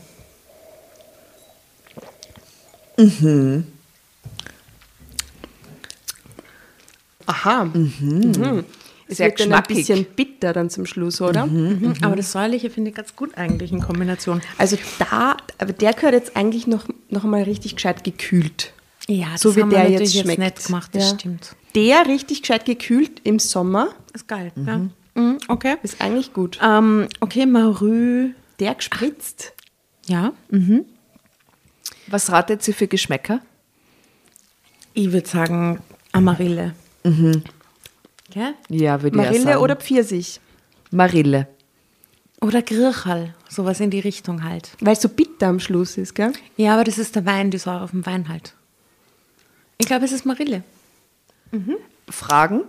Aha. 7.25 7.65
Mhm. 7.65 8.65
Es 9.07 9.17
Sehr 9.17 9.27
wird 9.27 9.39
dann 9.41 9.53
ein 9.53 9.63
bisschen 9.63 10.05
bitter 10.05 10.53
dann 10.53 10.69
zum 10.69 10.85
Schluss, 10.85 11.21
oder? 11.21 11.45
Mhm. 11.45 11.93
Aber 12.01 12.15
das 12.15 12.31
Säuerliche 12.31 12.69
finde 12.69 12.89
ich 12.91 12.95
ganz 12.95 13.15
gut 13.15 13.37
eigentlich 13.37 13.71
in 13.71 13.81
Kombination. 13.81 14.41
Also 14.57 14.77
da, 14.99 15.37
aber 15.57 15.73
der 15.73 15.93
gehört 15.93 16.13
jetzt 16.13 16.35
eigentlich 16.35 16.67
noch, 16.67 16.85
noch 17.09 17.23
mal 17.23 17.43
richtig 17.43 17.75
gescheit 17.75 18.03
gekühlt. 18.03 18.71
Ja, 19.07 19.27
das 19.33 19.41
So 19.41 19.55
wie 19.55 19.61
haben 19.61 19.69
der 19.69 19.89
jetzt 19.89 20.15
schmeckt. 20.17 20.39
nett 20.39 20.65
gemacht, 20.65 20.91
das 20.93 21.11
Ja. 21.11 21.19
stimmt. 21.19 21.55
Der 21.75 22.05
richtig 22.07 22.41
gescheit 22.41 22.65
gekühlt 22.65 23.19
im 23.23 23.39
Sommer 23.39 23.89
Ist 24.13 24.27
geil, 24.27 24.51
ja. 24.65 24.81
Mhm, 25.15 25.37
okay. 25.47 25.75
ist 25.83 26.01
eigentlich 26.01 26.33
gut. 26.33 26.59
Ähm, 26.63 27.07
okay, 27.19 27.45
Marü. 27.45 28.31
Der 28.59 28.73
gespritzt. 28.75 29.53
Ja, 30.07 30.31
Was 32.07 32.31
ratet 32.31 32.67
ihr 32.67 32.73
für 32.73 32.87
Geschmäcker? 32.87 33.39
ich 34.95 35.11
würde 35.11 35.27
sagen 35.27 35.81
Amarille. 36.11 36.75
Gell? 37.03 38.53
Ja, 38.69 39.01
würde 39.01 39.15
ich 39.15 39.21
auch 39.21 39.25
Marille 39.25 39.43
sagen. 39.43 39.61
oder 39.61 39.75
Pfirsich? 39.75 40.39
Marille. 40.91 41.47
Oder 42.41 42.61
Grirchal, 42.61 43.33
sowas 43.49 43.79
in 43.79 43.89
die 43.89 43.99
Richtung 43.99 44.43
halt. 44.43 44.71
Weil 44.81 44.93
es 44.93 45.01
so 45.01 45.09
bitter 45.09 45.47
am 45.47 45.59
Schluss 45.59 45.97
ist, 45.97 46.13
gell? 46.13 46.33
Ja, 46.57 46.75
aber 46.75 46.83
das 46.83 46.97
ist 46.97 47.15
der 47.15 47.25
Wein, 47.25 47.51
die 47.51 47.57
Säure 47.57 47.81
auf 47.81 47.91
dem 47.91 48.05
Wein 48.05 48.27
halt. 48.29 48.53
Ich 49.77 49.87
glaube, 49.87 50.05
es 50.05 50.11
ist 50.11 50.25
Marille. 50.25 50.63
Fragen? 52.09 52.63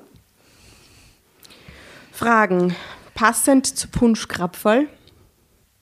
Fragen. 2.13 2.75
Passend 3.15 3.67
zu 3.67 3.89
Punschkrapferl? 3.89 4.89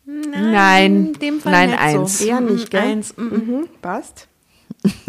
Nein. 0.05 1.07
in 1.07 1.13
dem 1.15 1.41
Fall 1.41 1.53
Nein, 1.53 1.71
nicht 1.71 1.79
eins. 1.81 2.19
So. 2.19 2.25
Eher 2.27 2.41
nicht, 2.41 2.71
gell? 2.71 2.81
Eins, 2.81 3.17
mm. 3.17 3.23
Mhm, 3.23 3.69
passt. 3.81 4.29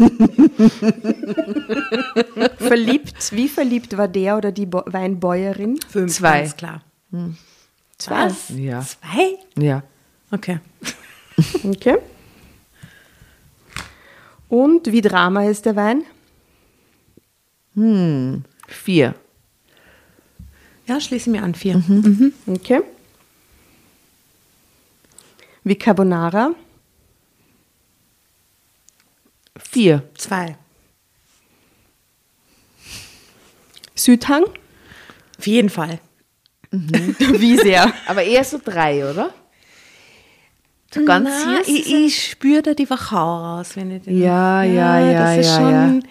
verliebt, 2.58 3.32
wie 3.32 3.48
verliebt 3.48 3.96
war 3.96 4.06
der 4.06 4.36
oder 4.36 4.52
die 4.52 4.66
Bo 4.66 4.82
Weinbäuerin? 4.86 5.80
Fünf, 5.88 6.12
Zwei. 6.14 6.40
ganz 6.42 6.56
klar. 6.56 6.82
Zwei. 7.98 8.26
Was? 8.26 8.50
Ja. 8.50 8.82
Zwei? 8.82 9.38
Ja. 9.58 9.82
Okay. 10.30 10.58
Okay. 11.64 11.96
Und 14.48 14.86
wie 14.92 15.00
Drama 15.00 15.46
ist 15.46 15.66
der 15.66 15.74
Wein? 15.74 16.04
Vier. 18.68 19.14
Ja, 20.86 21.00
schließe 21.00 21.28
mir 21.30 21.42
an. 21.42 21.56
Vier. 21.56 21.82
Okay. 22.46 22.82
Wie 25.64 25.76
Carbonara? 25.76 26.54
Vier. 29.56 30.02
Zwei. 30.14 30.56
Südhang? 33.94 34.44
Auf 35.38 35.46
jeden 35.46 35.70
Fall. 35.70 36.00
Wie 36.70 37.56
sehr? 37.56 37.92
Aber 38.06 38.22
eher 38.22 38.44
so 38.44 38.60
drei, 38.62 39.08
oder? 39.08 39.32
So 40.92 41.04
ganz 41.04 41.28
Na, 41.28 41.44
hier 41.44 41.60
ist 41.60 41.68
ich, 41.68 41.92
ich 41.92 42.30
spüre 42.30 42.62
da 42.62 42.74
die 42.74 42.88
Wachau 42.88 43.56
raus, 43.56 43.70
wenn 43.74 43.90
ich 43.90 44.02
den. 44.02 44.18
Ja, 44.20 44.62
ja, 44.62 45.00
ja, 45.00 45.36
Das 45.36 45.46
ist 45.46 45.52
ja, 45.52 45.56
schon 45.56 46.04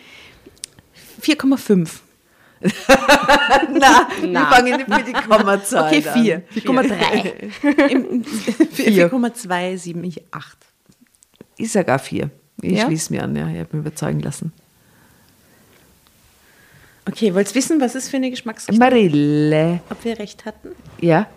4,5. 1.21 1.89
Na, 3.79 4.07
wir 4.21 4.39
fangen 4.45 4.77
nicht 4.77 4.87
mit 4.87 5.07
die 5.07 5.11
Kommazahl 5.13 5.87
Okay, 5.93 6.07
an. 6.07 6.23
4. 6.23 6.43
4,3. 6.55 7.87
Im- 7.89 8.23
4,278. 8.23 10.23
Ich 11.57 11.71
sag 11.71 11.89
auch 11.89 11.99
vier. 11.99 12.29
Ich 12.61 12.77
Ja? 12.77 12.85
schließe 12.85 13.11
mir 13.13 13.23
an, 13.23 13.35
ja. 13.35 13.47
Ich 13.49 13.59
habe 13.59 13.75
mich 13.77 13.85
überzeugen 13.85 14.19
lassen. 14.21 14.53
Okay, 17.05 17.33
wollt 17.35 17.49
ihr 17.49 17.55
wissen, 17.55 17.81
was 17.81 17.95
es 17.95 18.07
für 18.09 18.15
eine 18.17 18.29
Geschmacksrichtung 18.29 18.79
Marille. 18.79 19.81
Ob 19.89 20.03
wir 20.05 20.17
recht 20.19 20.45
hatten? 20.45 20.69
Ja? 21.01 21.27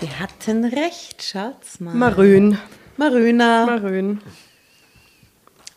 Wir 0.00 0.18
hatten 0.18 0.64
recht, 0.64 1.22
schaut's 1.22 1.78
mal. 1.80 1.94
Marön. 1.94 2.58
Maröna. 2.96 3.66
Marön. 3.66 4.20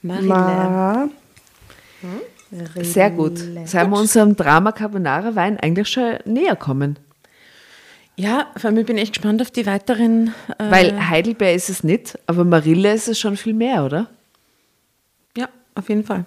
Marille. 0.02 0.28
Ma. 0.28 1.08
Sehr 2.82 3.10
gut. 3.12 3.38
Seien 3.66 3.90
wir 3.90 3.98
unserem 3.98 4.36
Drama 4.36 4.72
Carbonara 4.72 5.36
Wein 5.36 5.58
eigentlich 5.60 5.88
schon 5.88 6.16
näher 6.26 6.56
kommen. 6.56 7.00
Ja, 8.18 8.48
vor 8.58 8.70
allem 8.70 8.78
ich 8.80 8.86
bin 8.86 8.98
echt 8.98 9.14
gespannt 9.14 9.42
auf 9.42 9.52
die 9.52 9.66
weiteren. 9.66 10.34
Äh, 10.58 10.70
Weil 10.72 11.10
Heidelbeer 11.10 11.56
ist 11.56 11.70
es 11.70 11.84
nicht, 11.84 12.20
aber 12.28 12.44
Marille 12.44 12.94
ist 12.94 13.08
es 13.08 13.20
schon 13.20 13.38
viel 13.38 13.54
mehr, 13.54 13.86
oder? 13.86 14.10
Ja, 15.36 15.48
auf 15.76 15.90
jeden 15.90 16.04
Fall. 16.04 16.26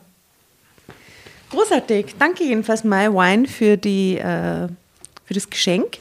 Großartig. 1.50 2.16
Danke 2.18 2.42
jedenfalls, 2.42 2.82
My 2.84 3.08
Wine, 3.12 3.46
für, 3.46 3.76
die, 3.76 4.16
äh, 4.16 4.66
für 5.24 5.34
das 5.34 5.48
Geschenk. 5.48 5.98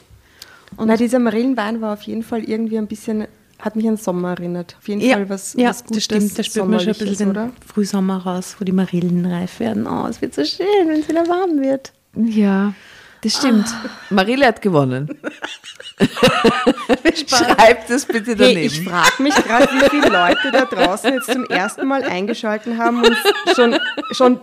Und 0.76 0.88
Na, 0.88 0.96
dieser 0.96 1.20
Marillenwein 1.20 1.80
war 1.80 1.92
auf 1.92 2.02
jeden 2.02 2.24
Fall 2.24 2.42
irgendwie 2.42 2.78
ein 2.78 2.88
bisschen, 2.88 3.28
hat 3.58 3.76
mich 3.76 3.88
an 3.88 3.96
Sommer 3.96 4.30
erinnert. 4.30 4.76
Auf 4.78 4.88
jeden 4.88 5.00
Fall 5.00 5.28
was, 5.28 5.54
ja 5.54 5.68
was 5.68 5.78
das 5.78 5.86
Gutes, 5.86 6.04
stimmt. 6.04 6.38
Da 6.38 6.42
spürt 6.42 6.68
man 6.68 6.80
schon 6.80 6.88
ein 6.88 6.98
bisschen 6.98 7.16
Sommerliches, 7.16 7.60
den 7.60 7.68
Frühsommer 7.68 8.18
raus, 8.18 8.56
wo 8.58 8.64
die 8.64 8.72
Marillen 8.72 9.26
reif 9.26 9.60
werden. 9.60 9.86
Oh, 9.86 10.06
es 10.06 10.20
wird 10.20 10.34
so 10.34 10.44
schön, 10.44 10.66
wenn 10.86 11.00
es 11.00 11.08
wieder 11.08 11.26
warm 11.28 11.60
wird. 11.60 11.92
Ja, 12.16 12.74
das 13.22 13.36
stimmt. 13.36 13.66
Marille 14.10 14.46
hat 14.46 14.60
gewonnen. 14.62 15.08
Schreibt 17.26 17.90
es 17.90 18.04
bitte 18.06 18.30
Hey, 18.32 18.36
daneben. 18.36 18.60
ich 18.66 18.82
frage 18.82 19.22
mich 19.22 19.34
gerade, 19.34 19.66
wie 19.72 19.90
viele 19.90 20.08
Leute 20.08 20.50
da 20.52 20.64
draußen 20.64 21.12
jetzt 21.14 21.30
zum 21.30 21.44
ersten 21.46 21.86
Mal 21.86 22.02
eingeschalten 22.02 22.78
haben 22.78 23.02
und 23.04 23.16
schon, 23.54 23.76
schon 24.12 24.40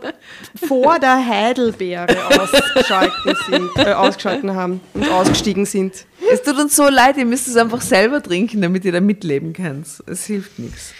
vor 0.67 0.99
der 0.99 1.25
Heidelbeere 1.25 2.07
ausgeschalten 2.39 3.35
sind, 3.49 3.69
äh, 3.77 3.93
ausgeschalten 3.93 4.55
haben 4.55 4.79
und 4.93 5.09
ausgestiegen 5.09 5.65
sind. 5.65 6.05
es 6.31 6.41
tut 6.41 6.57
uns 6.57 6.75
so 6.75 6.87
leid, 6.87 7.17
ihr 7.17 7.25
müsst 7.25 7.47
es 7.47 7.57
einfach 7.57 7.81
selber 7.81 8.21
trinken, 8.23 8.61
damit 8.61 8.85
ihr 8.85 8.91
da 8.91 9.01
mitleben 9.01 9.53
könnt. 9.53 9.87
Es 10.07 10.25
hilft 10.25 10.57
nichts. 10.59 10.93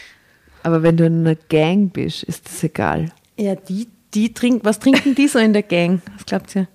Aber 0.64 0.84
wenn 0.84 0.98
du 0.98 1.06
in 1.06 1.22
einer 1.26 1.36
Gang 1.36 1.92
bist, 1.92 2.24
ist 2.24 2.46
das 2.48 2.64
egal. 2.64 3.12
Ja, 3.38 3.56
die, 3.56 3.88
die 4.14 4.34
trinken, 4.34 4.66
was 4.66 4.80
trinken 4.80 5.16
die 5.16 5.28
so 5.28 5.40
in 5.40 5.54
der 5.54 5.64
Gang? 5.64 6.02
Was 6.16 6.26
glaubt 6.26 6.56
ihr? 6.56 6.68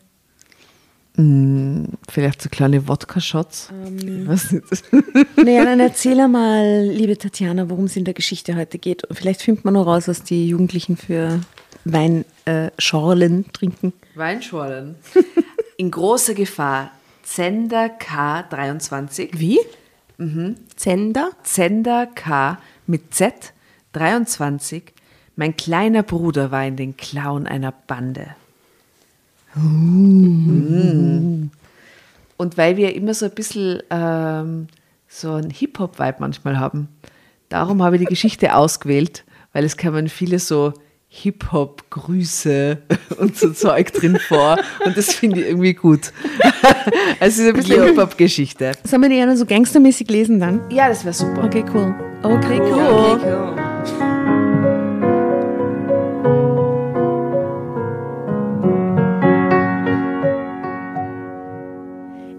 Vielleicht 1.16 2.42
so 2.42 2.50
kleine 2.50 2.88
Wodka-Shots. 2.88 3.70
Ähm. 3.72 4.24
Naja, 5.36 5.64
dann 5.64 5.80
erzähl 5.80 6.20
einmal, 6.20 6.86
liebe 6.88 7.16
Tatjana, 7.16 7.70
worum 7.70 7.86
es 7.86 7.96
in 7.96 8.04
der 8.04 8.12
Geschichte 8.12 8.54
heute 8.54 8.78
geht. 8.78 9.04
Und 9.04 9.16
vielleicht 9.16 9.40
findet 9.42 9.64
man 9.64 9.74
noch 9.74 9.86
raus, 9.86 10.08
was 10.08 10.22
die 10.24 10.48
Jugendlichen 10.48 10.98
für 10.98 11.40
Weinschorlen 11.86 13.46
äh, 13.46 13.52
trinken. 13.52 13.92
Weinschorlen. 14.14 14.96
In 15.78 15.90
großer 15.90 16.34
Gefahr. 16.34 16.90
Zender 17.22 17.86
K23. 17.98 19.30
Wie? 19.32 19.58
Zender? 20.76 21.30
Zender 21.42 22.06
K 22.06 22.58
mit 22.86 23.14
Z 23.14 23.52
23. 23.92 24.82
Mein 25.34 25.56
kleiner 25.56 26.02
Bruder 26.02 26.50
war 26.50 26.64
in 26.64 26.76
den 26.76 26.96
Klauen 26.96 27.46
einer 27.46 27.72
Bande. 27.72 28.36
Mm. 29.56 31.50
Und 32.36 32.58
weil 32.58 32.76
wir 32.76 32.94
immer 32.94 33.14
so 33.14 33.26
ein 33.26 33.32
bisschen 33.32 33.82
ähm, 33.90 34.66
so 35.08 35.32
einen 35.32 35.50
Hip-Hop-Vibe 35.50 36.16
manchmal 36.20 36.58
haben, 36.58 36.88
darum 37.48 37.82
habe 37.82 37.96
ich 37.96 38.00
die 38.00 38.06
Geschichte 38.06 38.54
ausgewählt, 38.54 39.24
weil 39.52 39.64
es 39.64 39.76
kamen 39.76 40.08
viele 40.08 40.38
so 40.38 40.74
Hip-Hop-Grüße 41.08 42.78
und 43.18 43.36
so 43.36 43.50
Zeug 43.52 43.92
drin 43.92 44.18
vor. 44.18 44.58
Und 44.84 44.96
das 44.96 45.14
finde 45.14 45.40
ich 45.40 45.46
irgendwie 45.48 45.74
gut. 45.74 46.12
Also 47.20 47.20
es 47.20 47.38
ist 47.38 47.48
ein 47.48 47.54
bisschen 47.54 47.82
Hip-Hop-Geschichte. 47.84 48.72
Sollen 48.84 49.02
wir 49.02 49.08
die 49.08 49.16
eher 49.16 49.36
so 49.36 49.46
gangstermäßig 49.46 50.10
lesen 50.10 50.40
dann? 50.40 50.60
Ja, 50.70 50.88
das 50.88 51.04
wäre 51.04 51.14
super. 51.14 51.44
Okay, 51.44 51.64
cool. 51.72 51.94
Okay, 52.22 52.60
cool. 52.60 52.80
Okay, 52.80 53.26
cool. 53.26 53.65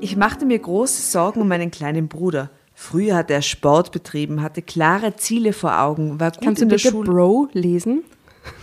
Ich 0.08 0.16
machte 0.16 0.46
mir 0.46 0.58
große 0.58 1.02
Sorgen 1.02 1.42
um 1.42 1.50
meinen 1.50 1.70
kleinen 1.70 2.08
Bruder. 2.08 2.50
Früher 2.74 3.18
hat 3.18 3.30
er 3.30 3.42
Sport 3.42 3.92
betrieben, 3.92 4.42
hatte 4.42 4.62
klare 4.62 5.18
Ziele 5.18 5.52
vor 5.52 5.82
Augen, 5.82 6.18
war 6.18 6.32
gut 6.32 6.46
Kannst 6.46 6.62
in 6.62 6.70
du 6.70 6.78
der 6.78 6.82
bitte 6.82 6.92
Schule. 6.92 7.12
Bro 7.12 7.50
lesen? 7.52 8.06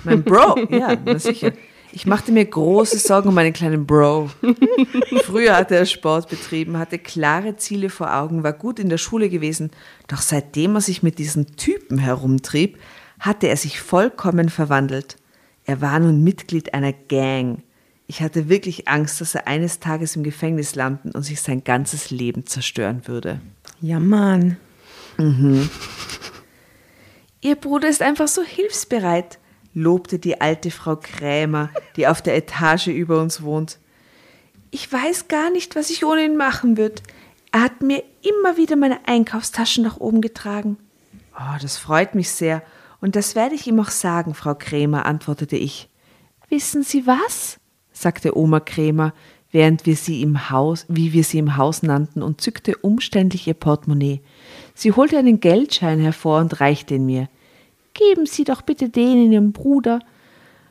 Mein 0.05 0.25
Bro, 0.25 0.59
ja, 0.71 0.97
na 1.05 1.19
sicher. 1.19 1.53
Ich 1.93 2.07
machte 2.07 2.33
mir 2.33 2.47
große 2.47 2.97
Sorgen 2.97 3.29
um 3.29 3.35
meinen 3.35 3.53
kleinen 3.53 3.85
Bro. 3.85 4.31
Früher 5.25 5.55
hatte 5.55 5.77
er 5.77 5.85
Sport 5.85 6.31
betrieben, 6.31 6.79
hatte 6.79 6.99
klare 6.99 7.57
Ziele 7.57 7.91
vor 7.91 8.17
Augen, 8.17 8.43
war 8.43 8.55
gut 8.55 8.79
in 8.79 8.89
der 8.89 8.97
Schule 8.97 9.29
gewesen. 9.29 9.71
Doch 10.09 10.23
seitdem 10.23 10.77
er 10.77 10.81
sich 10.81 11.03
mit 11.03 11.19
diesen 11.19 11.57
Typen 11.57 11.99
herumtrieb, 11.99 12.79
hatte 13.21 13.49
er 13.49 13.59
sich 13.59 13.83
vollkommen 13.83 14.49
verwandelt. 14.49 15.19
Er 15.67 15.83
war 15.83 15.99
nun 15.99 16.25
Mitglied 16.25 16.73
einer 16.73 16.95
Gang. 16.95 17.59
Ich 18.07 18.21
hatte 18.21 18.49
wirklich 18.49 18.87
Angst, 18.87 19.21
dass 19.21 19.35
er 19.35 19.47
eines 19.47 19.81
Tages 19.81 20.17
im 20.17 20.23
Gefängnis 20.25 20.75
landen 20.75 21.11
und 21.13 21.23
sich 21.23 21.41
sein 21.41 21.65
ganzes 21.65 22.11
Leben 22.11 22.47
zerstören 22.47 23.07
würde. 23.07 23.41
Ja, 23.81 23.99
Mann. 23.99 24.59
Ihr 27.41 27.57
Bruder 27.57 27.89
ist 27.89 28.03
einfach 28.03 28.29
so 28.29 28.43
hilfsbereit, 28.43 29.39
lobte 29.73 30.19
die 30.19 30.41
alte 30.41 30.71
Frau 30.71 30.97
Krämer, 30.97 31.71
die 31.97 32.07
auf 32.07 32.21
der 32.21 32.37
Etage 32.37 32.89
über 32.89 33.21
uns 33.21 33.43
wohnt. 33.43 33.79
Ich 34.71 34.93
weiß 34.93 35.29
gar 35.29 35.51
nicht, 35.51 35.77
was 35.77 35.91
ich 35.91 36.05
ohne 36.05 36.25
ihn 36.25 36.37
machen 36.37 36.77
würde. 36.77 37.03
Er 37.53 37.63
hat 37.63 37.83
mir 37.83 38.03
immer 38.23 38.57
wieder 38.57 38.77
meine 38.77 39.07
Einkaufstaschen 39.07 39.85
nach 39.85 39.99
oben 39.99 40.21
getragen. 40.21 40.77
Oh, 41.37 41.57
das 41.61 41.77
freut 41.77 42.15
mich 42.15 42.31
sehr. 42.31 42.63
Und 43.01 43.17
das 43.17 43.35
werde 43.35 43.55
ich 43.55 43.67
ihm 43.67 43.79
auch 43.79 43.91
sagen, 43.91 44.35
Frau 44.35 44.55
Krämer, 44.55 45.07
antwortete 45.07 45.57
ich. 45.57 45.89
Wissen 46.49 46.83
Sie 46.83 47.07
was? 47.07 47.59
Sagte 47.95 48.37
Oma 48.37 48.61
Krämer, 48.61 49.15
während 49.51 49.87
wir 49.87 49.97
sie 49.97 50.21
im 50.21 50.51
Haus, 50.51 50.85
wie 50.89 51.13
wir 51.13 51.25
sie 51.25 51.39
im 51.39 51.57
Haus 51.57 51.83
nannten, 51.83 52.23
und 52.23 52.41
zückte 52.41 52.77
umständlich 52.77 53.47
ihr 53.47 53.55
Portemonnaie. 53.55 54.21
Sie 54.75 54.93
holte 54.93 55.17
einen 55.17 55.41
Geldschein 55.41 56.01
hervor 56.01 56.41
und 56.41 56.61
reichte 56.61 56.97
ihn 56.97 57.07
mir. 57.07 57.29
Geben 57.95 58.27
Sie 58.27 58.43
doch 58.43 58.63
bitte 58.63 58.89
den 58.89 59.33
Ihrem 59.33 59.53
Bruder. 59.53 60.01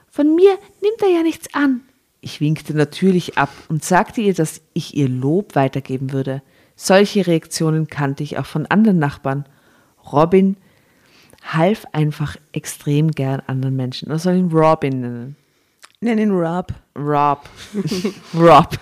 Von 0.09 0.35
mir 0.35 0.51
nimmt 0.81 1.01
er 1.01 1.09
ja 1.09 1.23
nichts 1.23 1.53
an. 1.53 1.81
Ich 2.19 2.41
winkte 2.41 2.73
natürlich 2.75 3.37
ab 3.37 3.49
und 3.69 3.83
sagte 3.83 4.21
ihr, 4.21 4.33
dass 4.33 4.61
ich 4.73 4.95
ihr 4.95 5.07
Lob 5.07 5.55
weitergeben 5.55 6.11
würde. 6.11 6.41
Solche 6.75 7.25
Reaktionen 7.25 7.87
kannte 7.87 8.23
ich 8.23 8.37
auch 8.37 8.45
von 8.45 8.65
anderen 8.65 8.99
Nachbarn. 8.99 9.45
Robin 10.11 10.57
half 11.41 11.85
einfach 11.93 12.35
extrem 12.51 13.11
gern 13.11 13.41
anderen 13.47 13.75
Menschen. 13.75 14.09
Man 14.09 14.19
soll 14.19 14.35
ihn 14.35 14.51
Robin 14.51 14.99
nennen. 15.01 15.35
Nenn 16.03 16.19
ihn 16.19 16.31
Rob. 16.31 16.73
Rob. 16.97 17.49
Rob. 18.33 18.77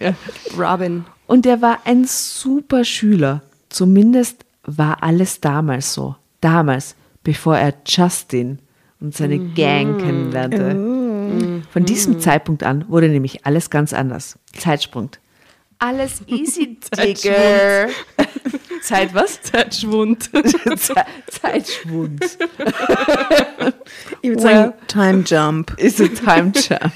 Ja. 0.00 0.14
Robin. 0.58 1.04
Und 1.26 1.46
er 1.46 1.62
war 1.62 1.78
ein 1.84 2.04
super 2.04 2.84
Schüler. 2.84 3.42
Zumindest 3.68 4.44
war 4.64 5.02
alles 5.02 5.40
damals 5.40 5.94
so. 5.94 6.16
Damals, 6.40 6.96
bevor 7.22 7.56
er 7.56 7.74
Justin 7.86 8.58
und 9.00 9.14
seine 9.14 9.38
Gang 9.38 9.98
kennenlernte. 9.98 11.62
Von 11.70 11.84
diesem 11.84 12.20
Zeitpunkt 12.20 12.62
an 12.62 12.88
wurde 12.88 13.08
nämlich 13.08 13.46
alles 13.46 13.70
ganz 13.70 13.92
anders. 13.92 14.38
Zeitsprung. 14.52 15.10
Alles 15.84 16.22
easy, 16.26 16.78
Digger. 16.96 17.88
Zeit 18.82 19.14
was? 19.14 19.40
Zeitschwund. 19.42 20.30
Ze- 20.76 20.94
Zeitschwund. 21.30 22.24
Ich 24.22 24.30
würde 24.30 24.42
Well. 24.42 24.54
sagen, 24.54 24.72
Time 24.88 25.24
Jump. 25.26 25.74
Ist 25.78 26.00
ein 26.00 26.14
Time 26.14 26.52
Jump. 26.54 26.92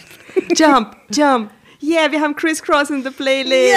jump, 0.57 0.97
jump. 1.11 1.51
Yeah, 1.83 2.11
wir 2.11 2.21
haben 2.21 2.35
Crisscross 2.35 2.91
in 2.91 3.03
der 3.05 3.11
Playlist. 3.11 3.75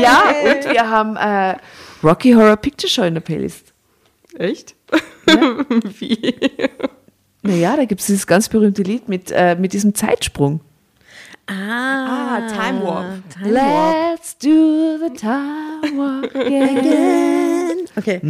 Ja, 0.00 0.24
und 0.44 0.72
wir 0.72 0.88
haben 0.88 1.16
äh, 1.16 1.56
Rocky 2.04 2.32
Horror 2.32 2.56
Picture 2.56 2.88
Show 2.90 3.02
in 3.02 3.14
der 3.14 3.20
Playlist. 3.22 3.72
Echt? 4.38 4.74
Wie? 5.98 6.34
Naja, 7.42 7.76
da 7.76 7.84
gibt 7.86 8.00
es 8.02 8.06
dieses 8.08 8.26
ganz 8.26 8.48
berühmte 8.48 8.82
Lied 8.82 9.08
mit, 9.08 9.30
äh, 9.32 9.56
mit 9.56 9.72
diesem 9.72 9.94
Zeitsprung. 9.94 10.60
Ah, 11.52 12.46
Time 12.48 12.80
Warp. 12.84 13.06
Time 13.34 13.54
Warp. 13.54 14.12
Let's 14.12 14.34
do 14.38 14.98
the 14.98 15.10
time 15.16 15.96
walk 15.96 16.32
again. 16.34 17.86
Okay, 17.98 18.20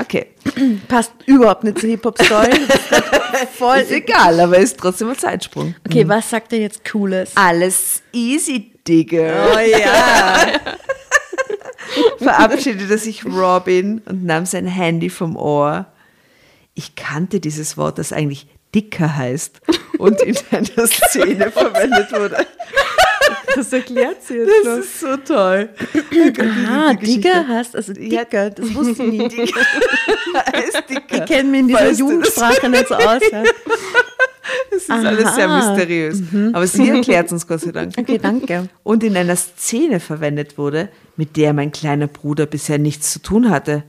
Okay, 0.00 0.26
passt 0.88 1.12
überhaupt 1.26 1.64
nicht 1.64 1.80
zur 1.80 1.88
Hip-Hop-Story. 1.90 2.52
Voll 3.58 3.78
ist 3.78 3.90
egal, 3.90 4.38
aber 4.38 4.58
ist 4.58 4.78
trotzdem 4.78 5.08
ein 5.08 5.18
Zeitsprung. 5.18 5.74
Okay, 5.84 6.06
was 6.08 6.30
sagt 6.30 6.52
er 6.52 6.60
jetzt 6.60 6.88
Cooles? 6.88 7.32
Alles 7.34 8.00
easy, 8.12 8.72
Digger. 8.86 9.50
Oh 9.54 9.58
ja. 9.58 10.46
Verabschiedete 12.18 12.96
sich 12.96 13.24
Robin 13.26 14.00
und 14.06 14.24
nahm 14.24 14.46
sein 14.46 14.66
Handy 14.66 15.10
vom 15.10 15.36
Ohr. 15.36 15.86
Ich 16.74 16.94
kannte 16.94 17.40
dieses 17.40 17.76
Wort, 17.76 17.98
das 17.98 18.12
eigentlich 18.12 18.46
dicker 18.74 19.16
heißt 19.16 19.60
und 19.98 20.20
in 20.22 20.36
einer 20.50 20.86
Szene 20.86 21.50
verwendet 21.50 22.12
wurde. 22.12 22.46
Das 23.54 23.72
erklärt 23.72 24.22
sie 24.22 24.34
jetzt 24.36 24.50
Das 24.64 24.78
ist 24.78 25.00
so 25.00 25.16
toll. 25.16 25.68
Ah. 26.70 26.94
Digger 26.94 27.46
hast, 27.48 27.74
also 27.76 27.92
Ja. 27.92 28.24
Dicker, 28.24 28.50
das 28.50 28.74
wusste 28.74 29.02
ich 29.04 29.54
heißt 30.34 30.84
dicker. 30.88 31.16
Ich 31.16 31.24
kenne 31.26 31.48
mich 31.50 31.60
in 31.60 31.68
dieser 31.68 31.80
Weißt? 31.80 31.98
Jugendsprache 32.00 32.68
nicht 32.68 32.88
so 32.88 32.94
aus. 32.94 33.22
Ja. 33.32 33.42
Das 34.70 34.82
ist 34.82 34.90
alles 34.90 35.34
sehr 35.34 35.48
Aha. 35.48 35.74
mysteriös. 35.74 36.22
Aber 36.52 36.66
sie 36.66 36.88
erklärt 36.88 37.30
uns 37.32 37.46
Gott 37.46 37.60
sei 37.60 37.72
Dank. 37.72 37.94
Okay, 37.98 38.18
danke. 38.18 38.68
Und 38.82 39.02
in 39.04 39.16
einer 39.16 39.36
Szene 39.36 40.00
verwendet 40.00 40.56
wurde, 40.56 40.88
mit 41.16 41.36
der 41.36 41.52
mein 41.52 41.70
kleiner 41.72 42.06
Bruder 42.06 42.46
bisher 42.46 42.78
nichts 42.78 43.12
zu 43.12 43.18
tun 43.20 43.50
hatte. 43.50 43.82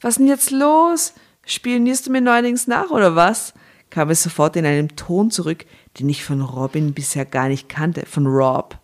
Was 0.00 0.16
denn 0.16 0.26
jetzt 0.28 0.50
los? 0.50 1.14
Spionierst 1.46 2.06
du 2.06 2.10
mir 2.12 2.20
neuerdings 2.20 2.66
nach 2.66 2.90
oder 2.90 3.16
was? 3.16 3.54
Kam 3.94 4.10
es 4.10 4.24
sofort 4.24 4.56
in 4.56 4.66
einem 4.66 4.96
Ton 4.96 5.30
zurück, 5.30 5.66
den 6.00 6.08
ich 6.08 6.24
von 6.24 6.40
Robin 6.40 6.94
bisher 6.94 7.24
gar 7.24 7.46
nicht 7.46 7.68
kannte, 7.68 8.04
von 8.06 8.26
Rob. 8.26 8.76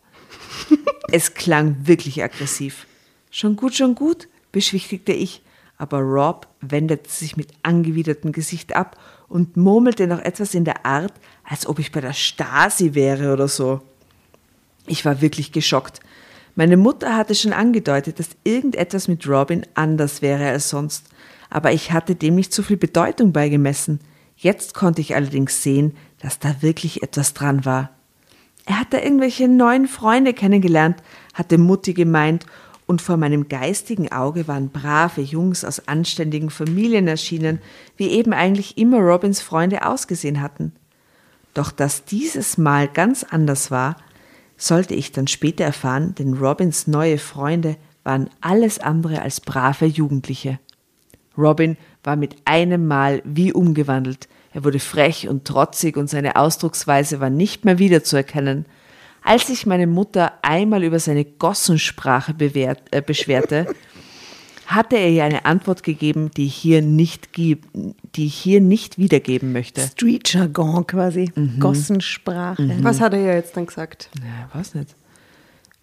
es 1.10 1.34
klang 1.34 1.74
wirklich 1.82 2.22
aggressiv. 2.22 2.86
Schon 3.28 3.56
gut, 3.56 3.74
schon 3.74 3.96
gut, 3.96 4.28
beschwichtigte 4.52 5.12
ich, 5.12 5.42
aber 5.78 5.98
Rob 5.98 6.46
wendete 6.60 7.10
sich 7.10 7.36
mit 7.36 7.48
angewidertem 7.64 8.30
Gesicht 8.30 8.76
ab 8.76 9.00
und 9.26 9.56
murmelte 9.56 10.06
noch 10.06 10.20
etwas 10.20 10.54
in 10.54 10.64
der 10.64 10.86
Art, 10.86 11.14
als 11.42 11.66
ob 11.66 11.80
ich 11.80 11.90
bei 11.90 12.00
der 12.00 12.12
Stasi 12.12 12.94
wäre 12.94 13.32
oder 13.32 13.48
so. 13.48 13.80
Ich 14.86 15.04
war 15.04 15.20
wirklich 15.20 15.50
geschockt. 15.50 15.98
Meine 16.54 16.76
Mutter 16.76 17.16
hatte 17.16 17.34
schon 17.34 17.52
angedeutet, 17.52 18.20
dass 18.20 18.28
irgendetwas 18.44 19.08
mit 19.08 19.26
Robin 19.26 19.66
anders 19.74 20.22
wäre 20.22 20.50
als 20.50 20.68
sonst, 20.68 21.06
aber 21.48 21.72
ich 21.72 21.90
hatte 21.90 22.14
dem 22.14 22.36
nicht 22.36 22.52
so 22.52 22.62
viel 22.62 22.76
Bedeutung 22.76 23.32
beigemessen. 23.32 23.98
Jetzt 24.42 24.72
konnte 24.72 25.02
ich 25.02 25.14
allerdings 25.14 25.62
sehen, 25.62 25.94
dass 26.18 26.38
da 26.38 26.62
wirklich 26.62 27.02
etwas 27.02 27.34
dran 27.34 27.66
war. 27.66 27.90
Er 28.64 28.80
hatte 28.80 28.96
irgendwelche 28.96 29.48
neuen 29.48 29.86
Freunde 29.86 30.32
kennengelernt, 30.32 31.02
hatte 31.34 31.58
Mutti 31.58 31.92
gemeint, 31.92 32.46
und 32.86 33.02
vor 33.02 33.18
meinem 33.18 33.48
geistigen 33.48 34.10
Auge 34.10 34.48
waren 34.48 34.70
brave 34.70 35.20
Jungs 35.20 35.64
aus 35.64 35.86
anständigen 35.86 36.50
Familien 36.50 37.06
erschienen, 37.06 37.60
wie 37.96 38.08
eben 38.08 38.32
eigentlich 38.32 38.78
immer 38.78 38.98
Robins 38.98 39.42
Freunde 39.42 39.86
ausgesehen 39.86 40.40
hatten. 40.40 40.72
Doch 41.54 41.70
dass 41.70 42.04
dieses 42.04 42.58
Mal 42.58 42.88
ganz 42.88 43.22
anders 43.22 43.70
war, 43.70 43.96
sollte 44.56 44.94
ich 44.94 45.12
dann 45.12 45.28
später 45.28 45.64
erfahren, 45.64 46.14
denn 46.18 46.34
Robins 46.34 46.88
neue 46.88 47.18
Freunde 47.18 47.76
waren 48.02 48.30
alles 48.40 48.78
andere 48.80 49.22
als 49.22 49.40
brave 49.40 49.84
Jugendliche. 49.86 50.58
Robin 51.38 51.76
war 52.02 52.16
mit 52.16 52.36
einem 52.44 52.86
Mal 52.86 53.22
wie 53.24 53.52
umgewandelt. 53.52 54.28
Er 54.52 54.64
wurde 54.64 54.80
frech 54.80 55.28
und 55.28 55.44
trotzig 55.44 55.96
und 55.96 56.10
seine 56.10 56.36
Ausdrucksweise 56.36 57.20
war 57.20 57.30
nicht 57.30 57.64
mehr 57.64 57.78
wiederzuerkennen. 57.78 58.66
Als 59.22 59.46
sich 59.46 59.66
meine 59.66 59.86
Mutter 59.86 60.32
einmal 60.42 60.82
über 60.82 60.98
seine 60.98 61.24
Gossensprache 61.24 62.34
bewährt, 62.34 62.82
äh, 62.90 63.02
beschwerte, 63.02 63.66
hatte 64.66 64.96
er 64.96 65.10
ihr 65.10 65.24
eine 65.24 65.44
Antwort 65.44 65.82
gegeben, 65.82 66.30
die 66.36 66.46
ich 66.46 66.54
hier 66.54 66.80
nicht, 66.80 67.32
gib, 67.32 67.66
die 68.14 68.26
ich 68.26 68.34
hier 68.34 68.60
nicht 68.60 68.98
wiedergeben 68.98 69.52
möchte. 69.52 69.80
Street 69.80 70.32
Jargon 70.32 70.86
quasi. 70.86 71.32
Mhm. 71.34 71.58
Gossensprache. 71.58 72.76
Was 72.82 73.00
hat 73.00 73.12
er 73.12 73.20
ja 73.20 73.34
jetzt 73.34 73.56
dann 73.56 73.66
gesagt? 73.66 74.10
Ja, 74.18 74.58
weiß 74.58 74.74
nicht. 74.74 74.94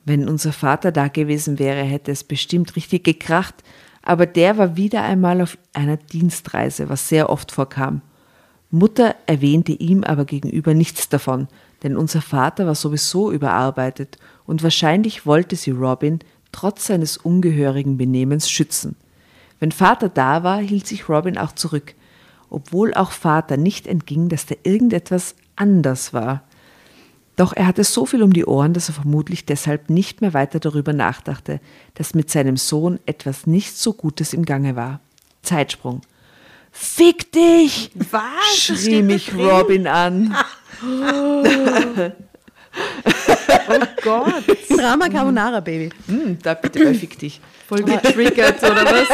Wenn 0.06 0.27
unser 0.30 0.53
Vater 0.53 0.93
da 0.93 1.10
gewesen 1.10 1.60
wäre, 1.60 1.84
hätte 1.84 2.12
es 2.12 2.23
bestimmt 2.23 2.77
richtig 2.77 3.03
gekracht, 3.03 3.56
aber 4.01 4.25
der 4.25 4.58
war 4.58 4.77
wieder 4.77 5.03
einmal 5.03 5.41
auf 5.41 5.58
einer 5.73 5.97
Dienstreise, 5.97 6.88
was 6.88 7.10
sehr 7.10 7.30
oft 7.30 7.51
vorkam. 7.51 8.01
Mutter 8.69 9.15
erwähnte 9.25 9.71
ihm 9.71 10.03
aber 10.03 10.25
gegenüber 10.25 10.73
nichts 10.73 11.08
davon, 11.10 11.47
denn 11.84 11.95
unser 11.95 12.21
Vater 12.21 12.65
war 12.65 12.75
sowieso 12.75 13.32
überarbeitet 13.32 14.17
und 14.45 14.63
wahrscheinlich 14.63 15.25
wollte 15.25 15.56
sie 15.56 15.71
Robin 15.71 16.19
trotz 16.51 16.88
seines 16.88 17.17
ungehörigen 17.17 17.97
Benehmens 17.97 18.49
schützen. 18.49 18.95
Wenn 19.60 19.71
Vater 19.71 20.10
da 20.10 20.43
war, 20.43 20.60
hielt 20.60 20.88
sich 20.88 21.10
Robin 21.10 21.38
auch 21.38 21.53
zurück, 21.53 21.95
obwohl 22.49 22.93
auch 22.93 23.12
Vater 23.12 23.58
nicht 23.58 23.88
entging, 23.88 24.30
dass 24.30 24.45
da 24.45 24.56
irgendetwas 24.63 25.36
anders 25.56 26.13
war. 26.13 26.43
Doch 27.36 27.53
er 27.53 27.67
hatte 27.67 27.84
so 27.84 28.06
viel 28.06 28.23
um 28.23 28.34
die 28.34 28.45
Ohren, 28.45 28.73
dass 28.73 28.89
er 28.89 28.95
vermutlich 28.95 29.45
deshalb 29.45 29.89
nicht 29.89 30.21
mehr 30.21 30.34
weiter 30.34 30.60
darüber 30.60 30.93
nachdachte, 30.93 31.60
dass 31.93 32.15
mit 32.15 32.32
seinem 32.32 32.58
Sohn 32.58 32.99
etwas 33.06 33.45
nicht 33.45 33.77
so 33.77 33.93
Gutes 33.93 34.34
im 34.34 34.43
Gange 34.43 34.75
war. 34.75 34.99
Zeitsprung. 35.43 36.01
Fick 36.80 37.32
dich! 37.32 37.90
Was? 37.96 38.56
schrie 38.56 39.02
mich 39.02 39.34
Robin 39.36 39.88
an. 39.88 40.36
Oh 40.80 41.44
Gott. 44.04 44.44
Drama 44.70 45.10
Carbonara, 45.10 45.60
Baby. 45.60 45.90
Hm, 46.08 46.38
da 46.42 46.54
bitte 46.54 46.84
bei 46.84 46.94
Fick 46.94 47.18
dich. 47.18 47.42
Voll 47.68 47.82
getriggert, 47.82 48.62
oder 48.62 48.86
was? 48.86 49.08